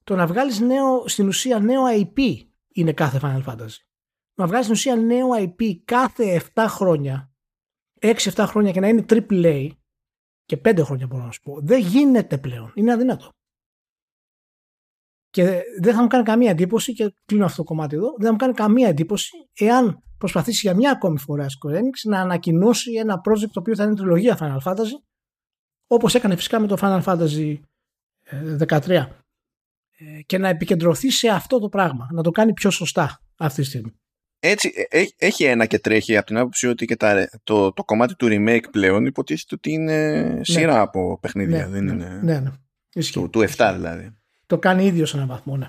[0.05, 2.37] Το να βγάλεις νέο, στην ουσία νέο IP
[2.73, 3.77] είναι κάθε Final Fantasy.
[4.35, 7.33] Να βγάλεις στην ουσία νέο IP κάθε 7 χρόνια,
[8.01, 9.69] 6-7 χρόνια και να είναι AAA
[10.51, 12.73] και πέντε χρόνια μπορώ να σου πω, δεν γίνεται πλέον.
[12.75, 13.29] Είναι αδύνατο.
[15.31, 18.31] Και δεν θα μου κάνει καμία εντύπωση, και κλείνω αυτό το κομμάτι εδώ, δεν θα
[18.31, 23.21] μου κάνει καμία εντύπωση εάν προσπαθήσει για μια ακόμη φορά Square Enix να ανακοινώσει ένα
[23.29, 25.03] project το οποίο θα είναι τριλογία Final Fantasy,
[25.87, 27.57] όπως έκανε φυσικά με το Final Fantasy
[28.67, 33.21] 13 ε, ε, και να επικεντρωθεί σε αυτό το πράγμα, να το κάνει πιο σωστά
[33.37, 34.01] αυτή τη στιγμή.
[34.41, 36.97] Έτσι, ε, έχει ένα και τρέχει από την άποψη ότι και
[37.45, 40.45] το, το κομμάτι του remake πλέον υποτίθεται ότι είναι ναι.
[40.45, 41.59] σειρά από παιχνίδια.
[41.59, 42.21] Ναι, δεν ναι, είναι...
[42.23, 42.51] ναι, ναι.
[43.13, 44.17] Του, του 7 δηλαδή.
[44.47, 45.67] Το κάνει ίδιο σε έναν βαθμό, ναι.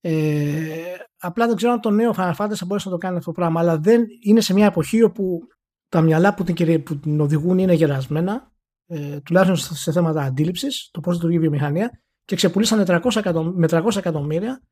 [0.00, 3.32] Ε, απλά δεν ξέρω αν το νέο Final Fantasy θα μπορέσει να το κάνει αυτό
[3.32, 3.60] το πράγμα.
[3.60, 5.40] Αλλά δεν είναι σε μια εποχή όπου
[5.88, 8.52] τα μυαλά που την, που την οδηγούν είναι γερασμένα,
[8.86, 13.96] ε, τουλάχιστον σε θέματα αντίληψης, το πώς λειτουργεί η βιομηχανία, και ξεπουλήσαν 300 με 300
[13.96, 14.62] εκατομμύρια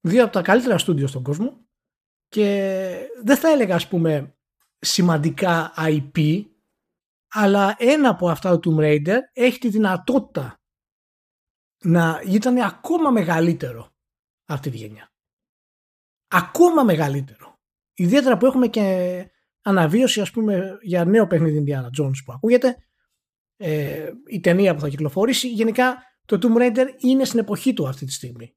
[0.00, 1.67] δύο από τα καλύτερα στούντιο στον κόσμο.
[2.28, 4.36] Και δεν θα έλεγα, ας πούμε,
[4.78, 6.44] σημαντικά IP,
[7.28, 10.60] αλλά ένα από αυτά του Tomb Raider έχει τη δυνατότητα
[11.84, 13.90] να ήταν ακόμα μεγαλύτερο
[14.48, 15.12] αυτή τη γενιά.
[16.28, 17.54] Ακόμα μεγαλύτερο.
[17.94, 19.30] Ιδιαίτερα που έχουμε και
[19.62, 22.76] αναβίωση ας πούμε για νέο παιχνίδι Indiana Jones που ακούγεται
[23.56, 28.04] ε, η ταινία που θα κυκλοφορήσει γενικά το Tomb Raider είναι στην εποχή του αυτή
[28.06, 28.56] τη στιγμή.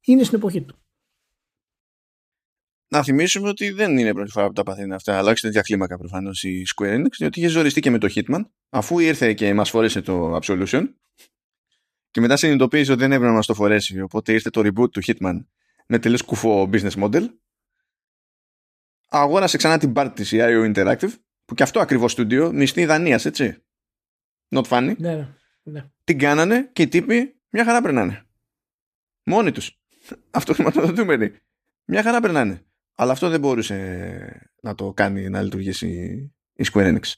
[0.00, 0.85] Είναι στην εποχή του.
[2.88, 5.62] Να θυμίσουμε ότι δεν είναι πρώτη φορά που τα παθαίνει αυτά, αλλά όχι σε τέτοια
[5.62, 9.54] κλίμακα προφανώς η Square Enix, διότι είχε ζοριστεί και με το Hitman, αφού ήρθε και
[9.54, 10.84] μας φόρεσε το Absolution,
[12.16, 14.00] και μετά συνειδητοποίησε ότι δεν έπρεπε να μας το φορέσει.
[14.00, 15.44] Οπότε ήρθε το reboot του Hitman
[15.86, 17.28] με τελείως κουφό business model.
[19.08, 21.12] Αγόρασε ξανά την part της η IO Interactive,
[21.44, 23.62] που και αυτό ακριβώς στούντιο, μισθή Δανίας, έτσι.
[24.48, 24.96] Not funny.
[24.96, 25.28] Ναι, ναι,
[25.62, 25.90] ναι.
[26.04, 28.26] Την κάνανε και οι τύποι μια χαρά περνάνε.
[29.24, 29.80] Μόνοι τους.
[30.30, 31.32] Αυτό χρηματοδοτούμενοι.
[31.84, 32.64] Μια χαρά περνάνε.
[32.98, 35.88] Αλλά αυτό δεν μπορούσε να το κάνει να λειτουργήσει
[36.52, 37.12] η Square Enix.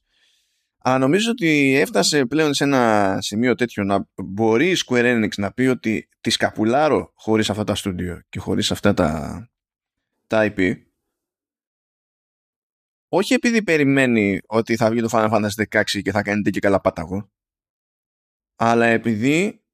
[0.79, 5.53] Αλλά νομίζω ότι έφτασε πλέον σε ένα σημείο τέτοιο να μπορεί η Square Enix να
[5.53, 9.51] πει ότι τη σκαπουλάρω χωρίς αυτά τα στούντιο και χωρίς αυτά τα,
[10.27, 10.77] τα IP
[13.09, 16.81] όχι επειδή περιμένει ότι θα βγει το Final Fantasy 16 και θα κάνετε και καλά
[16.81, 17.31] πάταγο
[18.57, 19.65] αλλά επειδή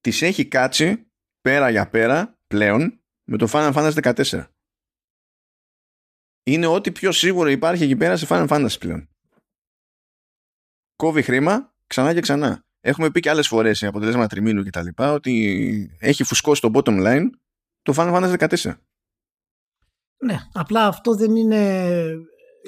[0.00, 1.10] της έχει κάτσει
[1.40, 4.44] πέρα για πέρα πλέον με το Final Fantasy 14.
[6.42, 9.12] Είναι ό,τι πιο σίγουρο υπάρχει εκεί πέρα σε Final Fantasy πλέον
[11.02, 12.64] κόβει χρήμα ξανά και ξανά.
[12.80, 14.86] Έχουμε πει και άλλες φορές σε αποτελέσματα τριμήνου κτλ.
[14.96, 17.24] ότι έχει φουσκώσει το bottom line
[17.82, 18.74] το Final Fantasy 14.
[20.24, 21.94] Ναι, απλά αυτό δεν είναι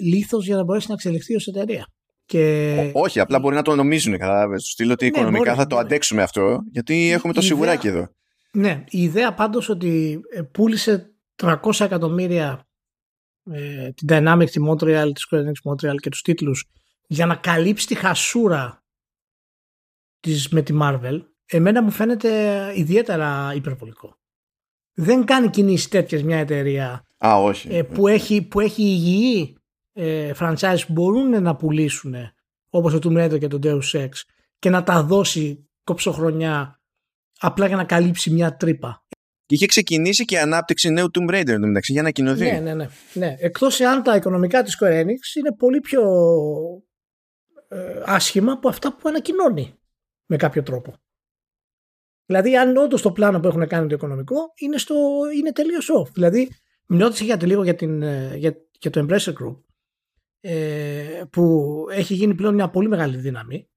[0.02, 1.86] λήθο για να μπορέσει να εξελιχθεί ως εταιρεία.
[2.24, 2.90] Και...
[2.94, 4.18] όχι, απλά μπορεί να το νομίζουν.
[4.18, 4.62] Κατάλαβες.
[4.62, 8.08] Στο στείλω ότι ναι, οικονομικά θα το αντέξουμε αυτό, γιατί έχουμε το σιγουράκι εδώ.
[8.52, 12.66] Ναι, η ιδέα πάντως ότι ε, πούλησε 300 εκατομμύρια
[13.50, 16.64] ε, την Dynamic, τη Montreal, τη Square Enix Montreal και τους τίτλους
[17.06, 18.82] για να καλύψει τη χασούρα
[20.20, 24.18] της με τη Marvel εμένα μου φαίνεται ιδιαίτερα υπερβολικό.
[24.94, 27.68] Δεν κάνει κινήσεις τέτοιες μια εταιρεία Α, όχι.
[27.70, 29.56] Ε, που, έχει, που έχει υγιή
[29.92, 32.14] ε, franchise που μπορούν να πουλήσουν
[32.70, 34.08] όπως το Tomb Raider και το Deus Ex
[34.58, 36.80] και να τα δώσει κοψοχρονιά
[37.38, 39.06] απλά για να καλύψει μια τρύπα.
[39.46, 42.52] Και είχε ξεκινήσει και η ανάπτυξη νέου Tomb Raider μεταξύ για να κοινωθεί.
[42.52, 42.88] Ναι, ναι, ναι.
[43.14, 43.36] ναι.
[43.38, 46.02] Εκτός εάν τα οικονομικά της Square Enix είναι πολύ πιο
[47.68, 49.74] ε, άσχημα από αυτά που ανακοινώνει
[50.26, 50.94] με κάποιο τρόπο.
[52.26, 54.94] Δηλαδή, αν όντως το πλάνο που έχουν κάνει το οικονομικό είναι, στο,
[55.36, 56.10] είναι τελείως off.
[56.12, 56.50] Δηλαδή,
[56.86, 59.56] μιλώντα για λίγο για, την, ε, για, για το Embracer Group,
[60.40, 63.68] ε, που έχει γίνει πλέον μια πολύ μεγάλη δύναμη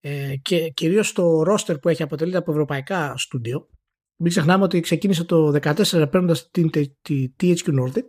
[0.00, 3.68] ε, και κυρίως το roster που έχει αποτελείται από ευρωπαϊκά στούντιο.
[4.16, 6.70] Μην ξεχνάμε ότι ξεκίνησε το 2014 παίρνοντας την,
[7.02, 8.04] τη THQ Nordic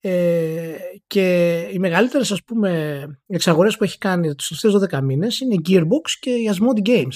[0.00, 5.54] ε, και οι μεγαλύτερες ας πούμε εξαγορές που έχει κάνει τους τελευταίους 12 μήνες είναι
[5.54, 7.14] η Gearbox και η Asmodee Games.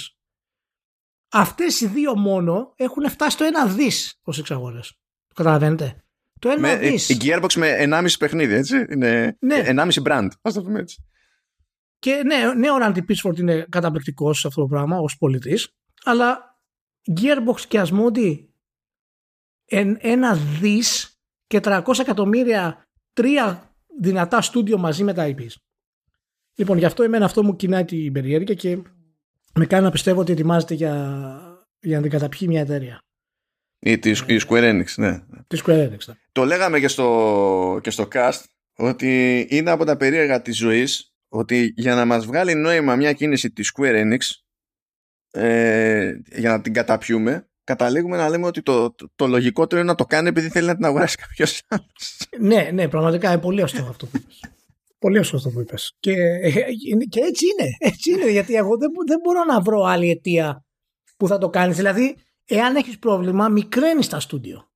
[1.33, 4.89] Αυτές οι δύο μόνο έχουν φτάσει στο ένα δις ως εξαγορές.
[5.27, 6.05] Το καταλαβαίνετε;
[6.39, 7.09] Το ένα με, δις.
[7.09, 9.63] Η Gearbox με 1,5 παιχνίδι έτσι; Είναι ναι.
[9.67, 10.29] 1,5 brand.
[10.43, 11.05] Ας το πούμε έτσι.
[11.99, 15.75] Και ναι, ναι ο Randy Pitchford είναι καταπληκτικός σε αυτό το πράγμα ως πολιτής.
[16.05, 16.50] Αλλά
[17.21, 18.45] Gearbox και Asmodee
[19.99, 25.55] ένα δις και 300 εκατομμύρια τρία δυνατά στούντιο μαζί με τα IPs.
[26.55, 28.83] Λοιπόν, γι' αυτό εμένα αυτό μου κοινάει την περιέργεια και
[29.55, 32.99] με κάνει να πιστεύω ότι ετοιμάζεται για, για να την καταπιεί μια εταιρεία.
[33.79, 35.19] Ή τη η Square Enix, ναι.
[35.47, 36.15] Τη Square Enix, ναι.
[36.33, 38.43] Το λέγαμε και στο, και στο cast
[38.77, 43.51] ότι είναι από τα περίεργα της ζωής ότι για να μας βγάλει νόημα μια κίνηση
[43.51, 44.19] της Square Enix
[45.31, 49.97] ε, για να την καταπιούμε καταλήγουμε να λέμε ότι το, το, το λογικότερο είναι να
[49.97, 52.29] το κάνει επειδή θέλει να την αγοράσει κάποιος άλλος.
[52.41, 54.41] ναι, ναι, πραγματικά είναι πολύ αστείο αυτό που είπες.
[54.99, 55.97] πολύ αστείο αυτό που είπες.
[56.01, 56.13] Και,
[57.09, 57.69] και έτσι είναι.
[57.79, 60.65] Έτσι είναι, γιατί εγώ δεν, δεν μπορώ να βρω άλλη αιτία
[61.17, 61.77] που θα το κάνεις.
[61.77, 64.71] Δηλαδή, εάν έχεις πρόβλημα μικραίνεις τα στούντιο.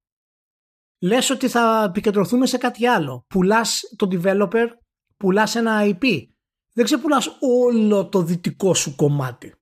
[1.01, 3.25] Λες ότι θα επικεντρωθούμε σε κάτι άλλο.
[3.29, 4.67] Πουλάς τον developer,
[5.17, 6.05] πουλάς ένα IP.
[6.73, 9.55] Δεν ξεπουλάς όλο το δυτικό σου κομμάτι.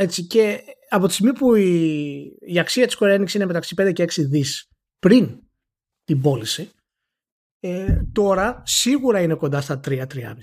[0.00, 3.92] Έτσι και από τη στιγμή που η, η αξία της Square Enix είναι μεταξύ 5
[3.92, 5.40] και 6 δις πριν
[6.04, 6.70] την πώληση,
[7.60, 10.34] ε, τώρα σίγουρα είναι κοντά στα 3-3,5.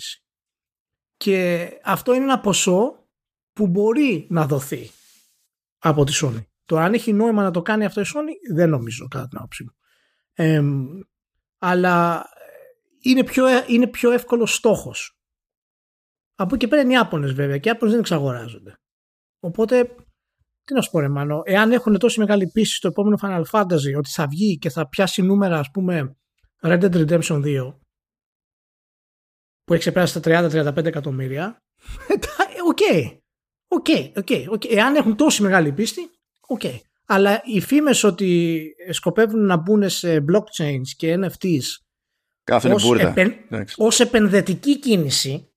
[1.17, 3.09] Και αυτό είναι ένα ποσό
[3.53, 4.89] που μπορεί να δοθεί
[5.77, 6.45] από τη Sony.
[6.65, 9.63] Τώρα αν έχει νόημα να το κάνει αυτό η Sony δεν νομίζω κατά την άποψή
[9.63, 9.75] μου.
[10.33, 10.61] Ε,
[11.57, 12.25] αλλά
[12.99, 15.19] είναι πιο, είναι πιο εύκολος στόχος.
[16.35, 18.79] Από εκεί πέρα είναι οι Άπωνες βέβαια και οι Άπωνες δεν εξαγοράζονται.
[19.45, 19.95] Οπότε
[20.63, 23.97] τι να σου πω ρε Μάνο, εάν έχουν τόση μεγάλη πίστη στο επόμενο Final Fantasy
[23.97, 26.15] ότι θα βγει και θα πιάσει νούμερα ας πούμε
[26.61, 27.73] Red Dead Redemption 2
[29.63, 31.57] που έχει ξεπεράσει τα 30-35 εκατομμύρια
[32.69, 32.77] OK,
[33.67, 36.01] OK, OK, εάν έχουν τόση μεγάλη πίστη
[36.47, 36.79] OK, okay.
[37.05, 38.61] αλλά οι φήμες ότι
[38.91, 41.61] σκοπεύουν να μπουν σε blockchains και NFTs
[42.71, 43.35] ως, επεν,
[43.77, 45.49] ως επενδυτική κίνηση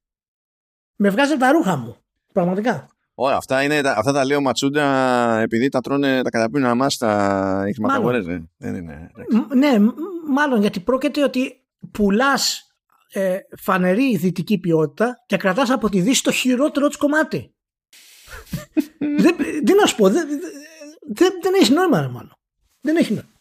[0.96, 1.96] με βγάζει απ' τα ρούχα μου
[2.32, 4.84] πραγματικά Ωραία, αυτά, είναι, αυτά τα λέει ο Ματσούντα
[5.38, 8.18] επειδή τα τρώνε, τα καταπίνουν αμάσητα χρηματαγορές.
[8.18, 8.42] Ε.
[8.56, 9.10] Δεν είναι.
[9.54, 9.78] Ναι,
[10.28, 12.74] μάλλον γιατί πρόκειται ότι πουλάς
[13.12, 17.54] ε, φανερή δυτική ποιότητα και κρατάς από τη δύση το χειρότερο της κομμάτι.
[19.22, 20.28] δεν, τι να σου πω, δεν,
[21.12, 22.32] δεν, δεν έχει νόημα, ρε, μάλλον.
[22.80, 23.32] Δεν έχει νόημα.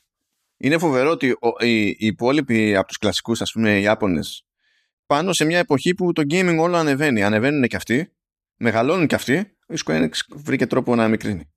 [0.57, 4.45] Είναι φοβερό ότι οι, οι υπόλοιποι από τους κλασικούς, ας πούμε, οι Ιάπωνες,
[5.05, 7.23] πάνω σε μια εποχή που το gaming όλο ανεβαίνει.
[7.23, 8.11] Ανεβαίνουν και αυτοί,
[8.57, 9.33] μεγαλώνουν και αυτοί
[9.67, 11.51] η Square Enix βρήκε τρόπο να μικρύνει.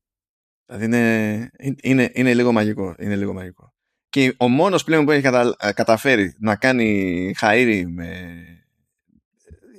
[0.67, 1.51] Δηλαδή είναι,
[1.83, 3.75] είναι, είναι, λίγο μαγικό, είναι λίγο μαγικό.
[4.09, 8.33] Και ο μόνος πλέον που έχει κατα, καταφέρει να κάνει χαΐρι με,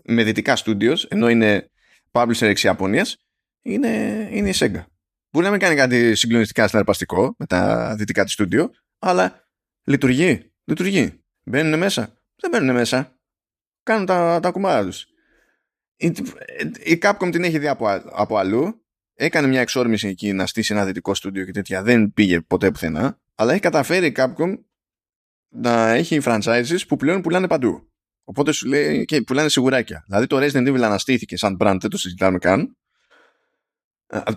[0.04, 1.70] με δυτικά studios, ενώ είναι
[2.12, 3.18] publisher εξ Ιαπωνίας,
[3.62, 4.84] είναι, είναι η Sega.
[5.32, 8.66] Μπορεί να μην κάνει κάτι συγκλονιστικά συναρπαστικό με τα δυτικά της studio,
[9.00, 9.48] αλλά
[9.84, 10.52] λειτουργεί.
[10.64, 11.24] Λειτουργεί.
[11.44, 12.14] Μπαίνουν μέσα.
[12.36, 13.20] Δεν μπαίνουν μέσα.
[13.84, 15.11] Κάνουν τα, τα κουμάρα τους
[16.84, 18.86] η Capcom την έχει δει από, από αλλού.
[19.14, 21.84] Έκανε μια εξόρμηση εκεί να στήσει ένα δυτικό στούντιο και τέτοια.
[21.84, 23.20] Δεν πήγε ποτέ πουθενά.
[23.36, 24.58] Αλλά έχει καταφέρει η Capcom
[25.50, 27.92] να έχει franchises που πλέον πουλάνε παντού.
[28.24, 30.04] Οπότε σου λέει και πουλάνε σιγουράκια.
[30.08, 32.78] Δηλαδή το Resident Evil αναστήθηκε σαν brand, δεν το συζητάμε καν.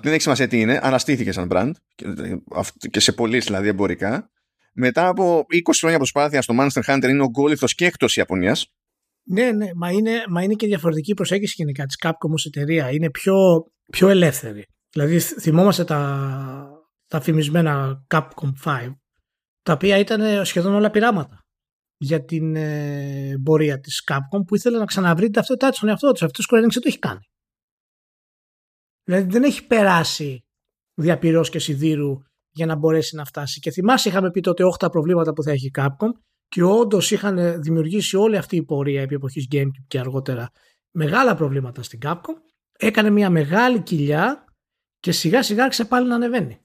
[0.01, 1.70] Δεν έχει σημασία τι είναι, αναστήθηκε σαν brand
[2.91, 4.31] και σε πωλήσει δηλαδή εμπορικά.
[4.73, 8.74] Μετά από 20 χρόνια προσπάθεια στο Monster Hunter είναι ο γκόλιθος και εκτός Ιαπωνίας
[9.26, 12.90] ναι, ναι, μα είναι, μα είναι και διαφορετική προσέγγιση γενικά της Capcom ως εταιρεία.
[12.90, 14.64] Είναι πιο, πιο ελεύθερη.
[14.90, 16.68] Δηλαδή θυμόμαστε τα,
[17.06, 18.92] τα φημισμένα Capcom 5,
[19.62, 21.38] τα οποία ήταν σχεδόν όλα πειράματα
[21.96, 26.12] για την ε, πορεία της Capcom που ήθελε να ξαναβρει την ταυτότητά της στον εαυτό
[26.12, 26.22] της.
[26.22, 27.20] Αυτό το Square Enix δεν το έχει κάνει.
[29.05, 30.44] Δηλαδή δεν έχει περάσει
[30.94, 33.60] διαπυρός και σιδήρου για να μπορέσει να φτάσει.
[33.60, 36.09] Και θυμάσαι είχαμε πει τότε 8 προβλήματα που θα έχει η Capcom
[36.49, 40.51] και όντως είχαν δημιουργήσει όλη αυτή η πορεία επί εποχής GameCube και αργότερα
[40.91, 42.35] μεγάλα προβλήματα στην Capcom,
[42.79, 44.45] έκανε μια μεγάλη κοιλιά
[45.01, 46.59] και σιγά σιγά άρχισε πάλι να ανεβαίνει.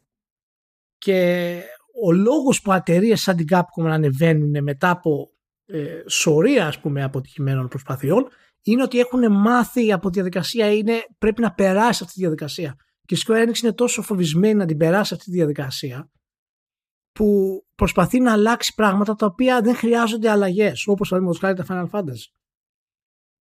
[0.98, 1.62] Και
[2.04, 5.32] ο λόγος που εταιρείες σαν την Capcom να ανεβαίνουν μετά από
[5.66, 8.28] ε, σωρία ας πούμε αποτυχημένων προσπαθειών
[8.62, 12.76] είναι ότι έχουν μάθει από τη διαδικασία, είναι, πρέπει να περάσει αυτή τη διαδικασία.
[13.06, 16.10] Και η Square Enix είναι τόσο φοβισμένη να την περάσει αυτή τη διαδικασία
[17.12, 22.00] που προσπαθεί να αλλάξει πράγματα τα οποία δεν χρειάζονται αλλαγές, όπως παραδείγματος χάρη τα Final
[22.00, 22.34] Fantasy.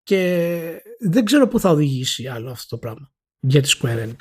[0.02, 4.18] Και δεν ξέρω πού θα οδηγήσει άλλο αυτό το πράγμα για τη Square Enix.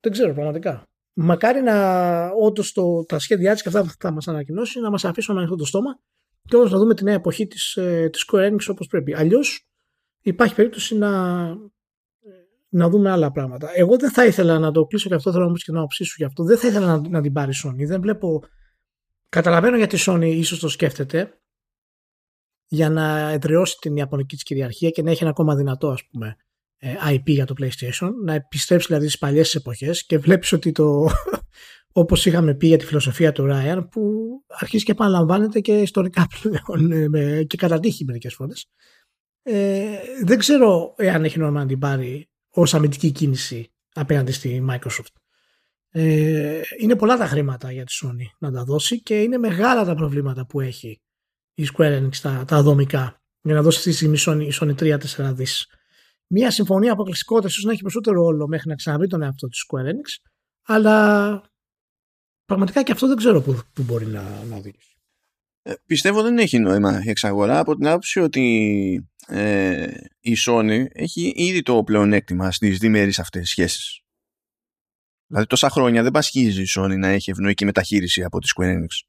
[0.00, 0.84] Δεν ξέρω πραγματικά.
[1.12, 2.72] Μακάρι να όντως
[3.06, 6.00] τα σχέδιά της και αυτά που θα μας ανακοινώσει να μας αφήσουν ανοιχτό το στόμα
[6.48, 9.14] και όντως να δούμε τη νέα εποχή της ε, της Square Enix όπως πρέπει.
[9.14, 9.68] Αλλιώς
[10.20, 11.10] υπάρχει περίπτωση να
[12.70, 13.68] να δούμε άλλα πράγματα.
[13.74, 16.14] Εγώ δεν θα ήθελα να το κλείσω και αυτό θέλω να μου και να οψίσω
[16.16, 16.44] γι' αυτό.
[16.44, 17.86] Δεν θα ήθελα να, να την πάρει η Sony.
[17.86, 18.42] Δεν βλέπω.
[19.28, 21.40] Καταλαβαίνω γιατί η Sony ίσως το σκέφτεται
[22.66, 26.36] για να εδραιώσει την Ιαπωνική της κυριαρχία και να έχει ένα ακόμα δυνατό ας πούμε
[26.82, 31.08] IP ε, για το PlayStation, να επιστρέψει δηλαδή στις παλιές εποχές και βλέπεις ότι το.
[31.92, 34.02] Όπως είχαμε πει για τη φιλοσοφία του Ryan, που
[34.48, 38.66] αρχίζει και επαναλαμβάνεται και ιστορικά πλέον ε, και κατά τύχη μερικές φορές.
[39.42, 42.30] Ε, δεν ξέρω εάν έχει νόημα να την πάρει
[42.60, 45.14] ως αμυντική κίνηση απέναντι στη Microsoft.
[45.90, 49.94] Ε, είναι πολλά τα χρήματα για τη Sony να τα δώσει και είναι μεγάλα τα
[49.94, 51.00] προβλήματα που έχει
[51.54, 55.32] η Square Enix τα, τα δομικά για να δώσει αυτή τη στιγμή η Sony, 3-4
[55.34, 55.66] δις.
[56.26, 59.84] Μια συμφωνία αποκλειστικότητα ίσως να έχει περισσότερο ρόλο μέχρι να ξαναβρει τον εαυτό της Square
[59.84, 60.30] Enix,
[60.66, 61.42] αλλά
[62.44, 64.89] πραγματικά και αυτό δεν ξέρω πού, μπορεί να, να οδηγήσει.
[65.70, 69.86] Ε, πιστεύω δεν έχει νόημα η εξαγορά από την άποψη ότι ε,
[70.20, 74.00] η Sony έχει ήδη το πλεονέκτημα στις διμερείς αυτές σχέσεις.
[75.26, 79.06] Δηλαδή τόσα χρόνια δεν πασχίζει η Sony να έχει ευνοϊκή μεταχείριση από τη Square Enix.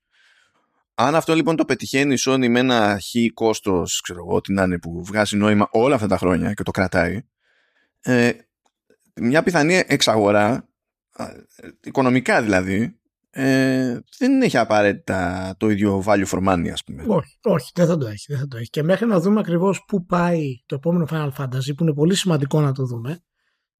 [0.94, 4.64] Αν αυτό λοιπόν το πετυχαίνει η Sony με ένα χ κόστος, ξέρω εγώ, τι να
[4.64, 7.22] είναι, που βγάζει νόημα όλα αυτά τα χρόνια και το κρατάει,
[8.02, 8.32] ε,
[9.16, 10.70] μια πιθανή εξαγορά,
[11.84, 13.01] οικονομικά δηλαδή,
[13.34, 17.04] ε, δεν έχει απαραίτητα το ίδιο value for money, ας πούμε.
[17.08, 18.26] Όχι, όχι, δεν θα το έχει.
[18.28, 18.70] Δεν θα το έχει.
[18.70, 22.62] Και μέχρι να δούμε ακριβώς πού πάει το επόμενο Final Fantasy, που είναι πολύ σημαντικό
[22.62, 23.20] να το δούμε,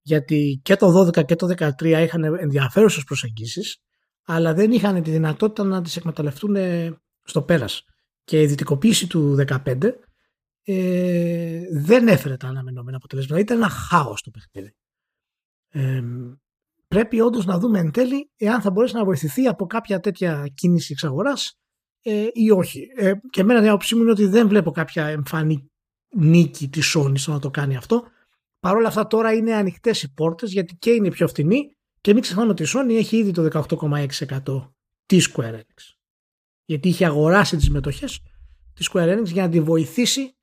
[0.02, 3.78] γιατί και το 12 και το 13 είχαν ενδιαφέρουσες προσεγγίσεις,
[4.26, 7.84] αλλά δεν είχαν τη δυνατότητα να τις εκμεταλλευτούν ε, στο πέρας.
[8.24, 9.92] Και η δυτικοποίηση του 15
[10.64, 13.42] ε, δεν έφερε τα αναμενόμενα αποτελέσματα.
[13.42, 14.76] Ήταν ένα χάος το παιχνίδι.
[15.70, 16.02] Ε,
[16.96, 20.92] πρέπει όντως να δούμε εν τέλει εάν θα μπορέσει να βοηθηθεί από κάποια τέτοια κίνηση
[20.92, 21.60] εξαγοράς
[22.02, 22.88] ε, ή όχι.
[22.96, 25.70] Ε, και εμένα η άποψή μου είναι ότι δεν βλέπω κάποια εμφανή
[26.16, 28.04] νίκη της Sony στο να το κάνει αυτό.
[28.60, 32.22] Παρ' όλα αυτά τώρα είναι ανοιχτές οι πόρτες γιατί και είναι πιο φθηνή και μην
[32.22, 34.72] ξεχνάμε ότι η Sony έχει ήδη το 18,6%
[35.06, 35.96] της Square Enix.
[36.66, 38.06] Γιατί είχε αγοράσει τις μετοχέ
[38.74, 40.36] της Square Enix για να τη βοηθήσει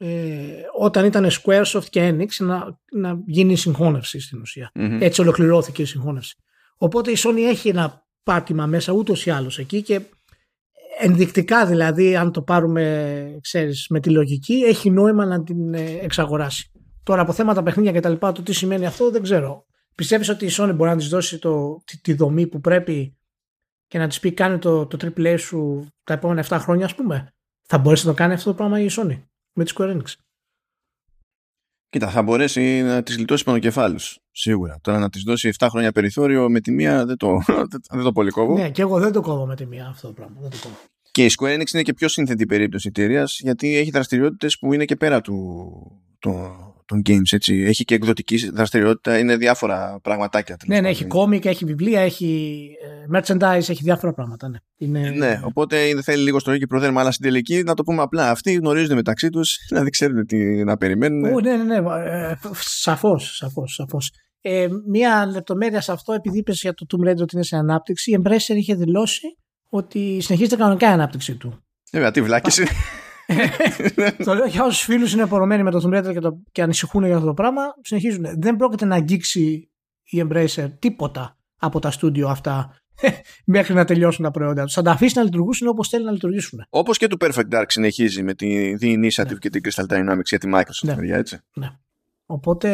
[0.00, 0.36] ε,
[0.78, 4.70] όταν ήταν Squaresoft και Enix να, να γίνει συγχώνευση στην ουσια
[5.00, 6.36] Έτσι ολοκληρώθηκε η συγχώνευση.
[6.76, 10.00] Οπότε η Sony έχει ένα πάτημα μέσα ούτως ή άλλως εκεί και
[10.98, 16.70] ενδεικτικά δηλαδή αν το πάρουμε ξέρεις, με τη λογική έχει νόημα να την ε, εξαγοράσει.
[17.02, 19.66] Τώρα από θέματα παιχνίδια και τα λοιπά το τι σημαίνει αυτό δεν ξέρω.
[19.94, 23.16] Πιστεύεις ότι η Sony μπορεί να της δώσει το, τη, τη δομή που πρέπει
[23.86, 27.34] και να της πει κάνει το, το AAA σου τα επόμενα 7 χρόνια ας πούμε;
[27.66, 29.22] Θα μπορέσει να το κάνει αυτό το πράγμα η Sony;
[29.58, 30.14] Με τη Square Enix.
[31.88, 34.18] Κοίτα, θα μπορέσει να τη λιτώσει πονοκεφάλους.
[34.30, 34.78] Σίγουρα.
[34.80, 37.42] Τώρα να τη δώσει 7 χρόνια περιθώριο με τη μία δεν το,
[37.94, 38.58] δεν το πολύ κόβω.
[38.58, 40.36] Ναι, και εγώ δεν το κόβω με τη μία αυτό το πράγμα.
[40.40, 40.76] Δεν το κόβω.
[41.10, 44.84] Και η Square Enix είναι και πιο σύνθετη περίπτωση εταιρείας γιατί έχει δραστηριότητες που είναι
[44.84, 45.36] και πέρα του,
[46.18, 47.32] του, των games.
[47.32, 47.54] Έτσι.
[47.54, 50.56] Έχει και εκδοτική δραστηριότητα, είναι διάφορα πραγματάκια.
[50.66, 52.60] Ναι, ναι, έχει κόμικ, έχει βιβλία, έχει
[53.12, 54.48] ε, merchandise, έχει διάφορα πράγματα.
[54.48, 55.10] Ναι, είναι...
[55.10, 58.30] ναι οπότε θέλει λίγο στο και προδέρμα, αλλά στην τελική να το πούμε απλά.
[58.30, 61.24] Αυτοί γνωρίζουν μεταξύ τους, δηλαδή ξέρουν τι να περιμένουν.
[61.24, 61.86] Ο, ναι, ναι, ναι.
[62.54, 64.10] Σαφώς, σαφώς, σαφώς.
[64.40, 68.10] Ε, μία λεπτομέρεια σε αυτό, επειδή είπες για το Tomb Raider ότι είναι σε ανάπτυξη,
[68.10, 69.26] η Embracer είχε δηλώσει
[69.68, 71.62] ότι συνεχίζεται κανονικά η ανάπτυξη του.
[71.92, 72.66] Βέβαια, τι βλάκηση.
[74.24, 77.04] το λέω για όσους φίλους είναι απορωμένοι με το Tomb Raider και, το, και ανησυχούν
[77.04, 78.26] για αυτό το πράγμα, συνεχίζουν.
[78.38, 79.70] Δεν πρόκειται να αγγίξει
[80.04, 82.74] η Embracer τίποτα από τα στούντιο αυτά
[83.44, 84.74] μέχρι να τελειώσουν τα προϊόντα τους.
[84.74, 86.66] Θα τα αφήσει να λειτουργήσουν όπως θέλει να λειτουργήσουν.
[86.70, 89.38] Όπως και το Perfect Dark συνεχίζει με τη The Initiative ναι.
[89.38, 91.16] και την Crystal Dynamics για τη Microsoft, ναι.
[91.16, 91.38] έτσι.
[91.54, 91.68] Ναι.
[92.26, 92.68] Οπότε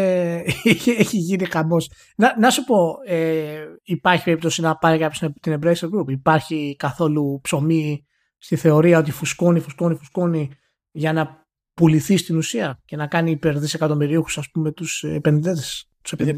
[0.98, 1.90] έχει γίνει χαμός.
[2.16, 7.40] Να, να σου πω, ε, υπάρχει περίπτωση να πάρει κάποιος την Embracer Group; Υπάρχει καθόλου
[7.42, 8.04] ψωμί
[8.44, 10.50] στη θεωρία ότι φουσκώνει, φουσκώνει, φουσκώνει
[10.90, 15.88] για να πουληθεί στην ουσία και να κάνει υπερδισεκατομμυρίουχους ας πούμε τους επενδυτές.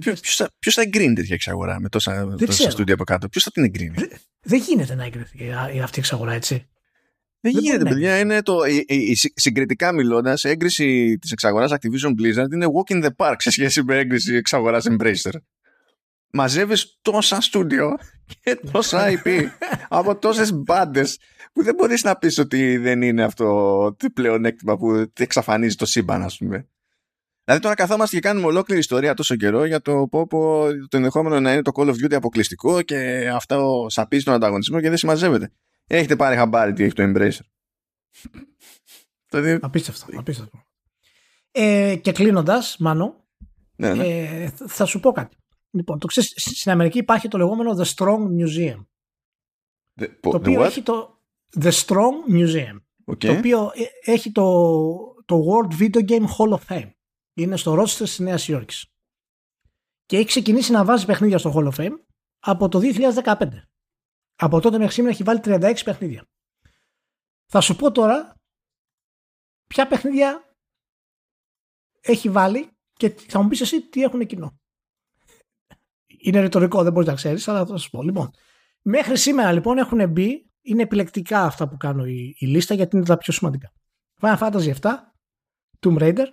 [0.00, 3.50] Ποιος θα, ποιος θα εγκρίνει τέτοια εξαγορά με τόσα, τόσα στούντια από κάτω; Ποιος θα
[3.50, 3.94] την εγκρίνει;
[4.40, 6.54] Δεν, γίνεται να εγκρίνει αυτή η εξαγορά έτσι.
[7.40, 8.18] Δεν, δεν γίνεται, παιδιά.
[8.18, 13.04] Είναι το, η, η, η, συγκριτικά μιλώντας, έγκριση της εξαγοράς Activision Blizzard είναι walk in
[13.04, 15.38] the park σε σχέση με έγκριση εξαγοράς Embracer
[16.36, 17.96] μαζεύεις τόσα στούντιο
[18.40, 19.44] και τόσα IP
[19.88, 21.18] από τόσες μπάντες
[21.56, 23.44] που δεν μπορείς να πεις ότι δεν είναι αυτό
[23.98, 26.68] το πλεονέκτημα που εξαφανίζει το σύμπαν ας πούμε.
[27.44, 31.40] Δηλαδή τώρα καθόμαστε και κάνουμε ολόκληρη ιστορία τόσο καιρό για το πω, πω το ενδεχόμενο
[31.40, 35.52] να είναι το Call of Duty αποκλειστικό και αυτό σαπίζει τον ανταγωνισμό και δεν συμμαζεύεται.
[35.86, 37.46] Έχετε πάρει χαμπάρι τι έχει το Embracer.
[39.60, 40.62] Απίστευτο, απίστευτο.
[41.50, 43.24] Ε, και κλείνοντας, Μάνο,
[43.76, 44.04] ναι, ναι.
[44.04, 45.36] Ε, θα σου πω κάτι.
[45.70, 48.86] Λοιπόν, το ξέρεις, στην Αμερική υπάρχει το λεγόμενο The Strong Museum.
[50.00, 51.15] The, το οποίο έχει το
[51.60, 52.80] The Strong Museum.
[53.04, 53.18] Okay.
[53.18, 54.44] Το οποίο ε, έχει το,
[55.24, 56.90] το World Video Game Hall of Fame.
[57.34, 58.86] Είναι στο Rochester της Νέας Υόρκης.
[60.06, 61.94] Και έχει ξεκινήσει να βάζει παιχνίδια στο Hall of Fame
[62.38, 63.48] από το 2015.
[64.36, 66.26] Από τότε μέχρι σήμερα έχει βάλει 36 παιχνίδια.
[67.46, 68.34] Θα σου πω τώρα
[69.66, 70.54] ποια παιχνίδια
[72.00, 74.58] έχει βάλει και θα μου πεις εσύ τι έχουν κοινό.
[76.06, 78.02] Είναι ρητορικό, δεν μπορείς να ξέρεις, αλλά θα σα πω.
[78.02, 78.30] Λοιπόν,
[78.82, 83.04] μέχρι σήμερα λοιπόν έχουν μπει, είναι επιλεκτικά αυτά που κάνω η, η λίστα γιατί είναι
[83.04, 83.72] τα πιο σημαντικά.
[84.20, 84.94] Final Fantasy 7,
[85.80, 86.26] Tomb Raider,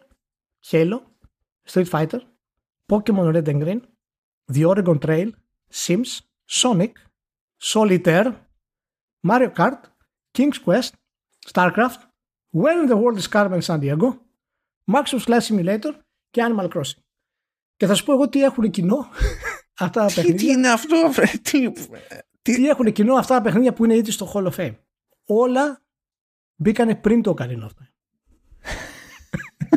[0.71, 0.99] Halo,
[1.71, 2.19] Street Fighter,
[2.85, 3.81] Pokemon Red and Green,
[4.53, 5.29] The Oregon Trail,
[5.69, 6.11] Sims,
[6.45, 6.93] Sonic,
[7.71, 8.31] Solitaire,
[9.27, 9.81] Mario Kart,
[10.37, 10.93] King's Quest,
[11.51, 12.01] StarCraft,
[12.61, 14.09] When the World is Carmen San Diego,
[14.93, 15.93] Max of Slash Simulator
[16.29, 17.01] και Animal Crossing.
[17.75, 19.07] Και θα σου πω εγώ τι έχουν κοινό
[19.79, 20.35] αυτά τα παιχνίδια.
[20.35, 21.71] Τι είναι αυτό, βρε, τι,
[22.43, 22.67] τι...
[22.67, 24.75] έχουν κοινό αυτά τα παιχνίδια που είναι ήδη στο Hall of Fame;
[25.25, 25.81] Όλα
[26.55, 27.71] μπήκανε πριν το Ocarina of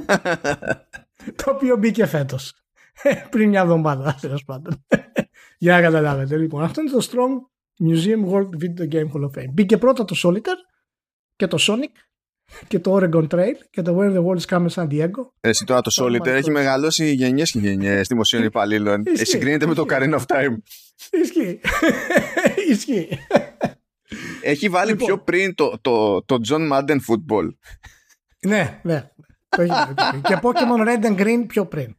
[1.44, 2.54] το οποίο μπήκε φέτος.
[3.30, 4.84] πριν μια εβδομάδα, τέλος πάντων.
[5.58, 6.36] Για να καταλάβετε.
[6.36, 7.32] Λοιπόν, αυτό είναι το Strong
[7.88, 9.50] Museum World Video Game Hall of Fame.
[9.52, 10.62] Μπήκε πρώτα το Solitaire
[11.36, 11.92] και το Sonic
[12.68, 15.30] και το Oregon Trail και το Where the World is Coming San Diego.
[15.40, 19.02] Εσύ τώρα το Solitaire έχει μεγαλώσει γενιές και γενιές δημοσίων υπαλλήλων.
[19.06, 20.56] Ε, συγκρίνεται με το Carina of Time.
[21.10, 21.60] Ισχύει.
[22.68, 23.18] Ισχύει.
[24.42, 25.06] Έχει βάλει λοιπόν.
[25.06, 27.48] πιο πριν το, το, το John Madden Football.
[28.46, 29.10] ναι, ναι.
[29.48, 29.72] Το έχει
[30.22, 31.96] και Pokemon Red and Green πιο πριν.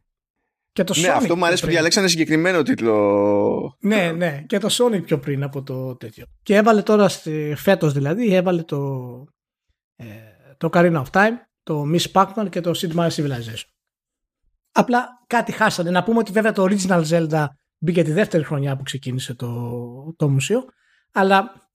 [0.72, 3.76] Και το ναι, αυτό μου αρέσει που διαλέξανε συγκεκριμένο τίτλο.
[3.80, 4.44] Ναι, ναι.
[4.46, 6.24] Και το Sonic πιο πριν από το τέτοιο.
[6.42, 7.08] Και έβαλε τώρα
[7.56, 9.24] φέτος δηλαδή, έβαλε το,
[9.96, 10.04] ε,
[10.56, 11.32] το Carina of Time,
[11.62, 13.68] το Miss Pac-Man και το Sid Meier's Civilization.
[14.72, 15.90] Απλά κάτι χάσανε.
[15.90, 17.46] Να πούμε ότι βέβαια το Original Zelda
[17.78, 20.64] μπήκε τη δεύτερη χρονιά που ξεκίνησε το, το μουσείο.
[21.12, 21.70] Αλλά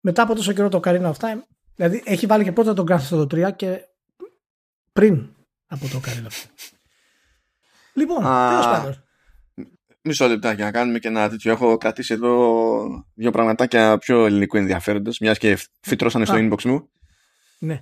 [0.00, 1.40] μετά από τόσο καιρό το Carina of Time,
[1.74, 3.80] δηλαδή έχει βάλει και πρώτα τον Grand Theft 3 και
[4.92, 5.28] πριν
[5.66, 6.50] από το Carina of Time.
[7.92, 9.02] Λοιπόν, τέλος πάντων.
[10.02, 11.52] Μισό λεπτάκι να κάνουμε και ένα τέτοιο.
[11.52, 16.88] Έχω κρατήσει εδώ δύο πραγματάκια πιο ελληνικού ενδιαφέροντος, μιας και φυτρώσανε στο inbox μου.
[17.58, 17.80] Ναι.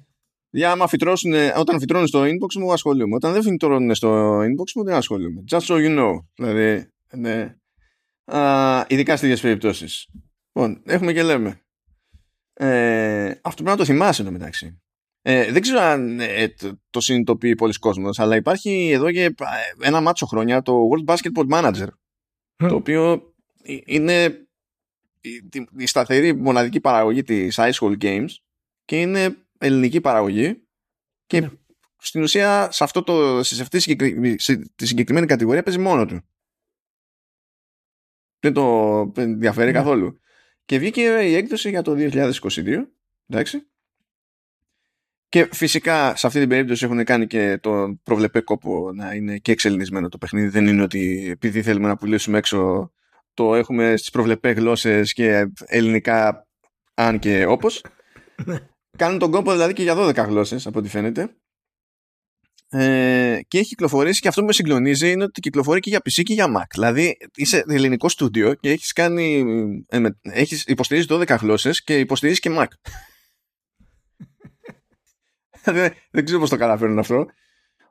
[0.50, 3.14] Για άμα φυτρώσουν, όταν φυτρώνουν στο inbox μου, ασχολούμαι.
[3.14, 5.44] Όταν δεν φυτρώνουν στο inbox μου, δεν ασχολούμαι.
[5.50, 6.12] Just so you know.
[6.34, 7.54] Δηλαδή, ναι.
[8.26, 10.08] Α, ειδικά στις ίδιες περιπτώσεις.
[10.52, 11.60] Λοιπόν, έχουμε και λέμε.
[12.52, 14.80] Ε, αυτό πρέπει να το θυμάσαι εδώ μεταξύ.
[15.22, 19.34] Ε, δεν ξέρω αν ε, το, το συνειδητοποιεί πολλοί κόσμος, αλλά υπάρχει εδώ και
[19.82, 21.86] ένα μάτσο χρόνια το World Basketball Manager.
[22.56, 23.34] Το οποίο
[23.84, 24.46] είναι
[25.20, 28.28] η, η σταθερή μοναδική παραγωγή της High School Games
[28.84, 30.66] και είναι ελληνική παραγωγή
[31.26, 31.50] και ναι.
[31.96, 33.96] στην ουσία σε, αυτό το, σε αυτή
[34.74, 36.20] τη συγκεκριμένη κατηγορία παίζει μόνο του.
[38.40, 39.78] Δεν το ενδιαφέρει ναι.
[39.78, 40.20] καθόλου.
[40.64, 42.86] Και βγήκε η έκδοση για το 2022.
[43.28, 43.66] Εντάξει.
[45.28, 49.52] Και φυσικά σε αυτή την περίπτωση έχουν κάνει και το προβλεπέ κόπο να είναι και
[49.52, 50.48] εξελινισμένο το παιχνίδι.
[50.48, 52.90] Δεν είναι ότι επειδή θέλουμε να πουλήσουμε έξω
[53.34, 56.46] το έχουμε στις προβλεπέ γλώσσες και ελληνικά
[56.94, 57.84] αν και όπως.
[58.44, 58.58] Ναι.
[58.96, 61.36] Κάνουν τον κόπο δηλαδή και για 12 γλώσσες από ό,τι φαίνεται.
[62.68, 66.22] Ε, και έχει κυκλοφορήσει και αυτό που με συγκλονίζει είναι ότι κυκλοφορεί και για PC
[66.22, 66.66] και για Mac.
[66.70, 69.44] Δηλαδή είσαι ελληνικό στούντιο και έχεις, κάνει,
[69.88, 72.66] ε, έχεις υποστηρίζει 12 γλώσσες και υποστηρίζει και Mac
[75.72, 77.26] δεν, δεν ξέρω πώς το καταφέρουν αυτό.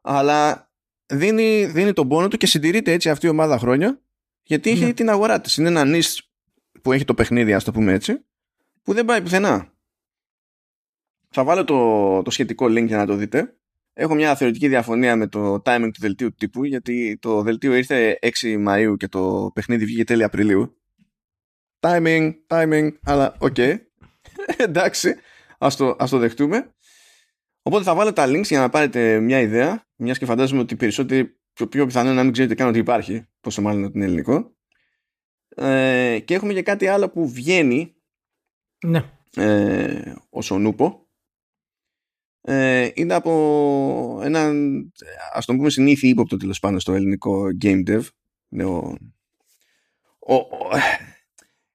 [0.02, 0.72] Αλλά
[1.06, 4.00] δίνει, δίνει τον πόνο του και συντηρείται έτσι αυτή η ομάδα χρόνια
[4.44, 4.94] γιατί έχει ναι.
[4.94, 5.58] την αγορά της.
[5.58, 6.30] Είναι ένα νης
[6.82, 8.26] που έχει το παιχνίδι, ας το πούμε έτσι,
[8.84, 9.74] που δεν πάει πουθενά.
[11.30, 13.56] Θα βάλω το, το σχετικό link για να το δείτε.
[13.98, 18.68] Έχω μια θεωρητική διαφωνία με το timing του δελτίου τύπου, γιατί το δελτίο ήρθε 6
[18.68, 20.78] Μαΐου και το παιχνίδι βγήκε τέλη Απριλίου.
[21.80, 23.54] Timing, timing, αλλά OK.
[23.58, 23.78] Okay.
[24.58, 25.16] Εντάξει,
[25.58, 26.74] ας το, ας το δεχτούμε.
[27.62, 31.40] Οπότε θα βάλω τα links για να πάρετε μια ιδέα, μιας και φαντάζομαι ότι περισσότεροι
[31.54, 34.56] πιο, πιο πιθανό να μην ξέρετε καν ότι υπάρχει, πόσο μάλλον ότι είναι ελληνικό.
[35.56, 37.96] Ε, και έχουμε και κάτι άλλο που βγαίνει
[38.86, 39.04] ναι.
[39.36, 41.05] ε, ως ο Νούπο.
[42.48, 44.82] Ε, είναι από έναν,
[45.34, 48.02] ας το πούμε συνήθι ύποπτο τέλος πάντων στο ελληνικό game dev.
[48.50, 48.98] Είναι ο,
[50.20, 50.70] ο, ο,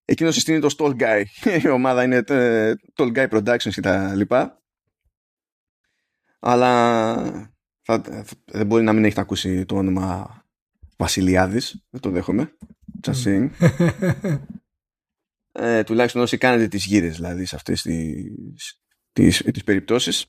[0.04, 1.22] εκείνος συστήνει το Stall Guy.
[1.64, 4.60] Η ομάδα είναι ε, Tall Guy Productions και τα λοιπά
[6.40, 7.14] αλλά
[7.82, 8.00] θα,
[8.44, 10.34] δεν μπορεί να μην έχετε ακούσει το όνομα
[10.96, 12.56] Βασιλιάδης, δεν το δέχομαι.
[13.02, 13.48] Just
[15.52, 18.80] ε, τουλάχιστον όσοι κάνετε τις γύρες δηλαδή σε αυτές τις,
[19.12, 20.26] τις, τις περιπτώσεις.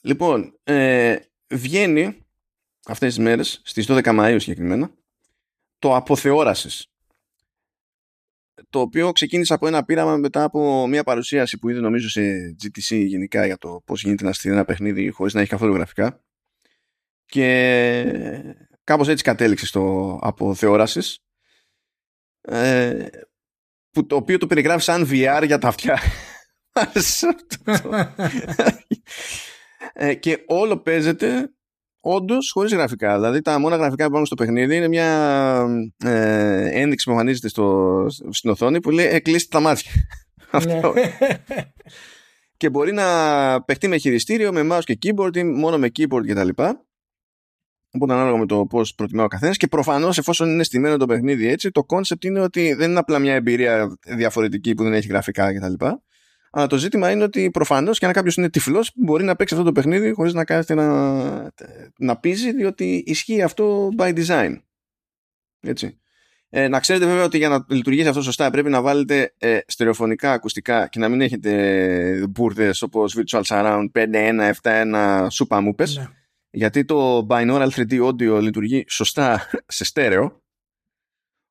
[0.00, 1.16] Λοιπόν, ε,
[1.48, 2.26] βγαίνει
[2.86, 4.90] αυτές τις μέρες, στις 12 Μαΐου συγκεκριμένα,
[5.78, 6.86] το αποθεώρασης.
[8.70, 12.20] Το οποίο ξεκίνησε από ένα πείραμα μετά από μια παρουσίαση που είδε νομίζω σε
[12.62, 16.24] GTC γενικά για το πώς γίνεται να στείλει ένα παιχνίδι χωρίς να έχει καθόλου γραφικά.
[17.26, 21.18] Και κάπως έτσι κατέληξε στο από θεώρασης
[22.40, 23.06] ε,
[23.90, 26.00] που το οποίο το περιγράφει σαν VR για τα αυτιά
[29.92, 31.52] ε, και όλο παίζεται
[32.00, 33.14] όντως χωρίς γραφικά.
[33.14, 35.08] Δηλαδή τα μόνα γραφικά που υπάρχουν στο παιχνίδι είναι μια
[36.04, 39.92] ε, ένδειξη που εμφανίζεται στο, στην οθόνη που λέει «Ε, τα μάτια.
[40.52, 40.58] Ναι.
[40.74, 40.94] Αυτό.
[42.56, 46.48] και μπορεί να παιχτεί με χειριστήριο, με mouse και keyboard ή μόνο με keyboard κτλ.
[47.94, 49.56] Οπότε ανάλογα με το πώς προτιμά ο καθένας.
[49.56, 53.18] Και προφανώς, εφόσον είναι στημένο το παιχνίδι έτσι, το concept είναι ότι δεν είναι απλά
[53.18, 55.84] μια εμπειρία διαφορετική που δεν έχει γραφικά κτλ.
[56.54, 59.66] Αλλά το ζήτημα είναι ότι προφανώς και αν κάποιος είναι τυφλός, μπορεί να παίξει αυτό
[59.66, 61.52] το παιχνίδι χωρίς να κάθεται να,
[61.98, 64.56] να πίζει, διότι ισχύει αυτό by design.
[65.60, 66.00] Έτσι.
[66.48, 70.32] Ε, να ξέρετε βέβαια ότι για να λειτουργήσει αυτό σωστά πρέπει να βάλετε ε, στερεοφωνικά
[70.32, 76.06] ακουστικά και να μην έχετε μπουρδες όπως Virtual Surround 5.1, 7.1, σούπα μου ναι.
[76.50, 80.41] Γιατί το binaural 3D audio λειτουργεί σωστά σε στέρεο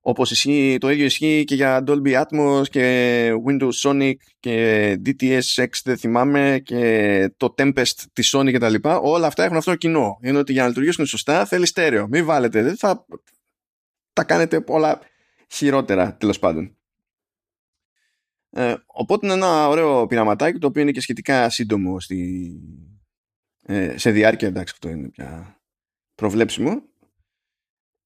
[0.03, 5.98] όπως ισχύει, το ίδιο ισχύει και για Dolby Atmos και Windows Sonic και DTS-X δεν
[5.98, 8.76] θυμάμαι και το Tempest της Sony κτλ.
[8.84, 10.19] Όλα αυτά έχουν αυτό κοινό.
[10.22, 12.07] Είναι ότι για να λειτουργήσουν σωστά θέλει στέρεο.
[12.07, 13.06] Μην βάλετε, δεν θα
[14.14, 14.99] τα κάνετε όλα
[15.52, 16.76] χειρότερα τέλος πάντων.
[18.49, 22.52] Ε, οπότε είναι ένα ωραίο πειραματάκι το οποίο είναι και σχετικά σύντομο στη,
[23.65, 24.48] ε, σε διάρκεια.
[24.48, 25.61] Εντάξει, αυτό είναι πια
[26.15, 26.82] προβλέψιμο.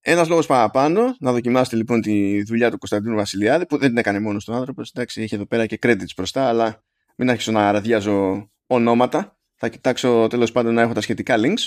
[0.07, 4.19] Ένας λόγος παραπάνω να δοκιμάσετε λοιπόν τη δουλειά του Κωνσταντίνου Βασιλιάδη που δεν την έκανε
[4.19, 4.91] μόνος τον άνθρωπος.
[4.93, 6.83] Εντάξει, έχει εδώ πέρα και credits μπροστά, αλλά
[7.15, 9.37] μην άρχισω να ραδιάζω ονόματα.
[9.55, 11.61] Θα κοιτάξω τέλος πάντων να έχω τα σχετικά links.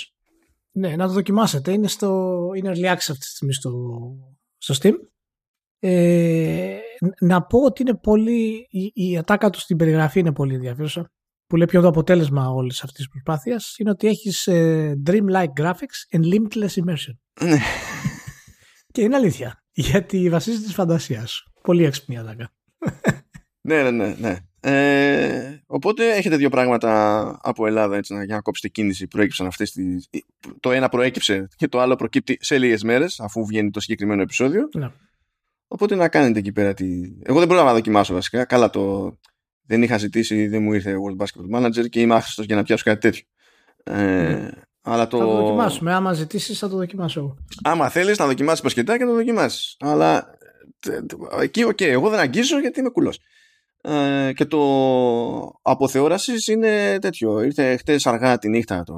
[0.71, 1.71] Ναι, να το δοκιμάσετε.
[1.71, 3.71] Είναι, στο, είναι early access αυτή τη στιγμή στο,
[4.57, 4.93] στο Steam.
[5.79, 6.77] Ε,
[7.19, 11.11] να πω ότι είναι πολύ, η, η ατάκα του στην περιγραφή είναι πολύ ενδιαφέρουσα
[11.47, 16.17] που λέει ποιο το αποτέλεσμα όλης αυτής της προσπάθειας είναι ότι έχεις ε, dreamlike graphics
[16.17, 17.45] and limitless immersion.
[18.99, 19.05] Ναι.
[19.05, 19.63] και είναι αλήθεια.
[19.71, 21.51] Γιατί βασίζεται της φαντασίας σου.
[21.61, 22.51] Πολύ έξυπνη ατάκα.
[23.67, 24.15] ναι, ναι, ναι.
[24.19, 24.37] ναι.
[24.61, 29.07] Ε, οπότε έχετε δύο πράγματα από Ελλάδα έτσι, για να κόψετε κίνηση.
[29.07, 30.09] Προέκυψαν αυτές τις...
[30.59, 34.69] Το ένα προέκυψε και το άλλο προκύπτει σε λίγες μέρες αφού βγαίνει το συγκεκριμένο επεισόδιο.
[34.75, 34.91] Ναι.
[35.67, 36.85] Οπότε να κάνετε εκεί πέρα τη.
[37.23, 38.45] Εγώ δεν μπορώ να δοκιμάσω βασικά.
[38.45, 39.17] Καλά το.
[39.61, 42.83] Δεν είχα ζητήσει, δεν μου ήρθε World Basketball Manager και είμαι άχρηστος για να πιάσω
[42.83, 43.23] κάτι τέτοιο.
[43.83, 44.49] Ε, ναι.
[44.81, 45.17] Αλλά το...
[45.17, 45.93] Θα το δοκιμάσουμε.
[45.93, 47.37] Άμα ζητήσεις, θα το δοκιμάσω εγώ.
[47.63, 49.75] Άμα θέλεις να δοκιμάσεις μπασκετάκι, να το δοκιμάσεις.
[49.79, 50.37] Αλλά
[51.41, 53.19] εκεί, OK, okay, εγώ δεν αγγίζω γιατί είμαι κουλός.
[53.81, 54.59] Ε, και το
[55.61, 57.41] αποθεώραση είναι τέτοιο.
[57.41, 58.83] Ήρθε χτες αργά τη νύχτα.
[58.83, 58.95] Το...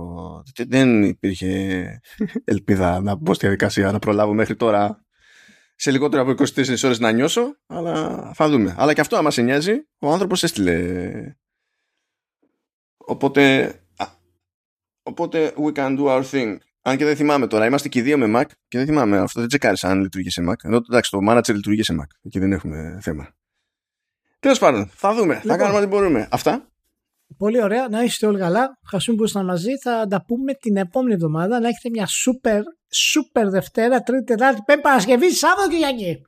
[0.68, 1.86] Δεν υπήρχε
[2.44, 5.06] ελπίδα να μπω στη διαδικασία να προλάβω μέχρι τώρα
[5.76, 8.76] σε λιγότερο από 24 ώρες να νιώσω, αλλά θα δούμε.
[8.78, 11.12] Αλλά και αυτό άμα σε νοιάζει, ο άνθρωπος έστειλε.
[12.98, 13.74] Οπότε,
[15.04, 16.58] οπότε we can do our thing.
[16.82, 19.40] Αν και δεν θυμάμαι τώρα, είμαστε και οι δύο με Mac και δεν θυμάμαι αυτό,
[19.40, 20.54] δεν τσεκάρισα αν λειτουργεί σε Mac.
[20.64, 23.30] Ενώ εντάξει, το manager λειτουργεί σε Mac και δεν έχουμε θέμα.
[24.40, 26.28] Τέλος πάντων, θα δούμε, λοιπόν, θα κάνουμε ό,τι μπορούμε.
[26.32, 26.66] Αυτά.
[27.38, 28.80] Πολύ ωραία, να είστε όλοι καλά.
[28.84, 29.78] Ευχαριστούμε που ήσασταν μαζί.
[29.78, 31.60] Θα τα πούμε την επόμενη εβδομάδα.
[31.60, 36.22] Να έχετε μια σούπερ, σούπερ Δευτέρα, Τρίτη, Τετάρτη, Πέμπτη, Παρασκευή, Σάββατο και Κυριακή.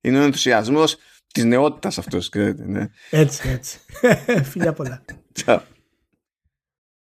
[0.00, 0.96] Είναι ο ενθουσιασμός
[1.32, 2.30] της νεότητας αυτός.
[2.56, 2.88] Ναι.
[3.10, 3.78] Έτσι, έτσι.
[4.50, 5.04] Φιλιά πολλά.
[5.44, 5.58] Ciao.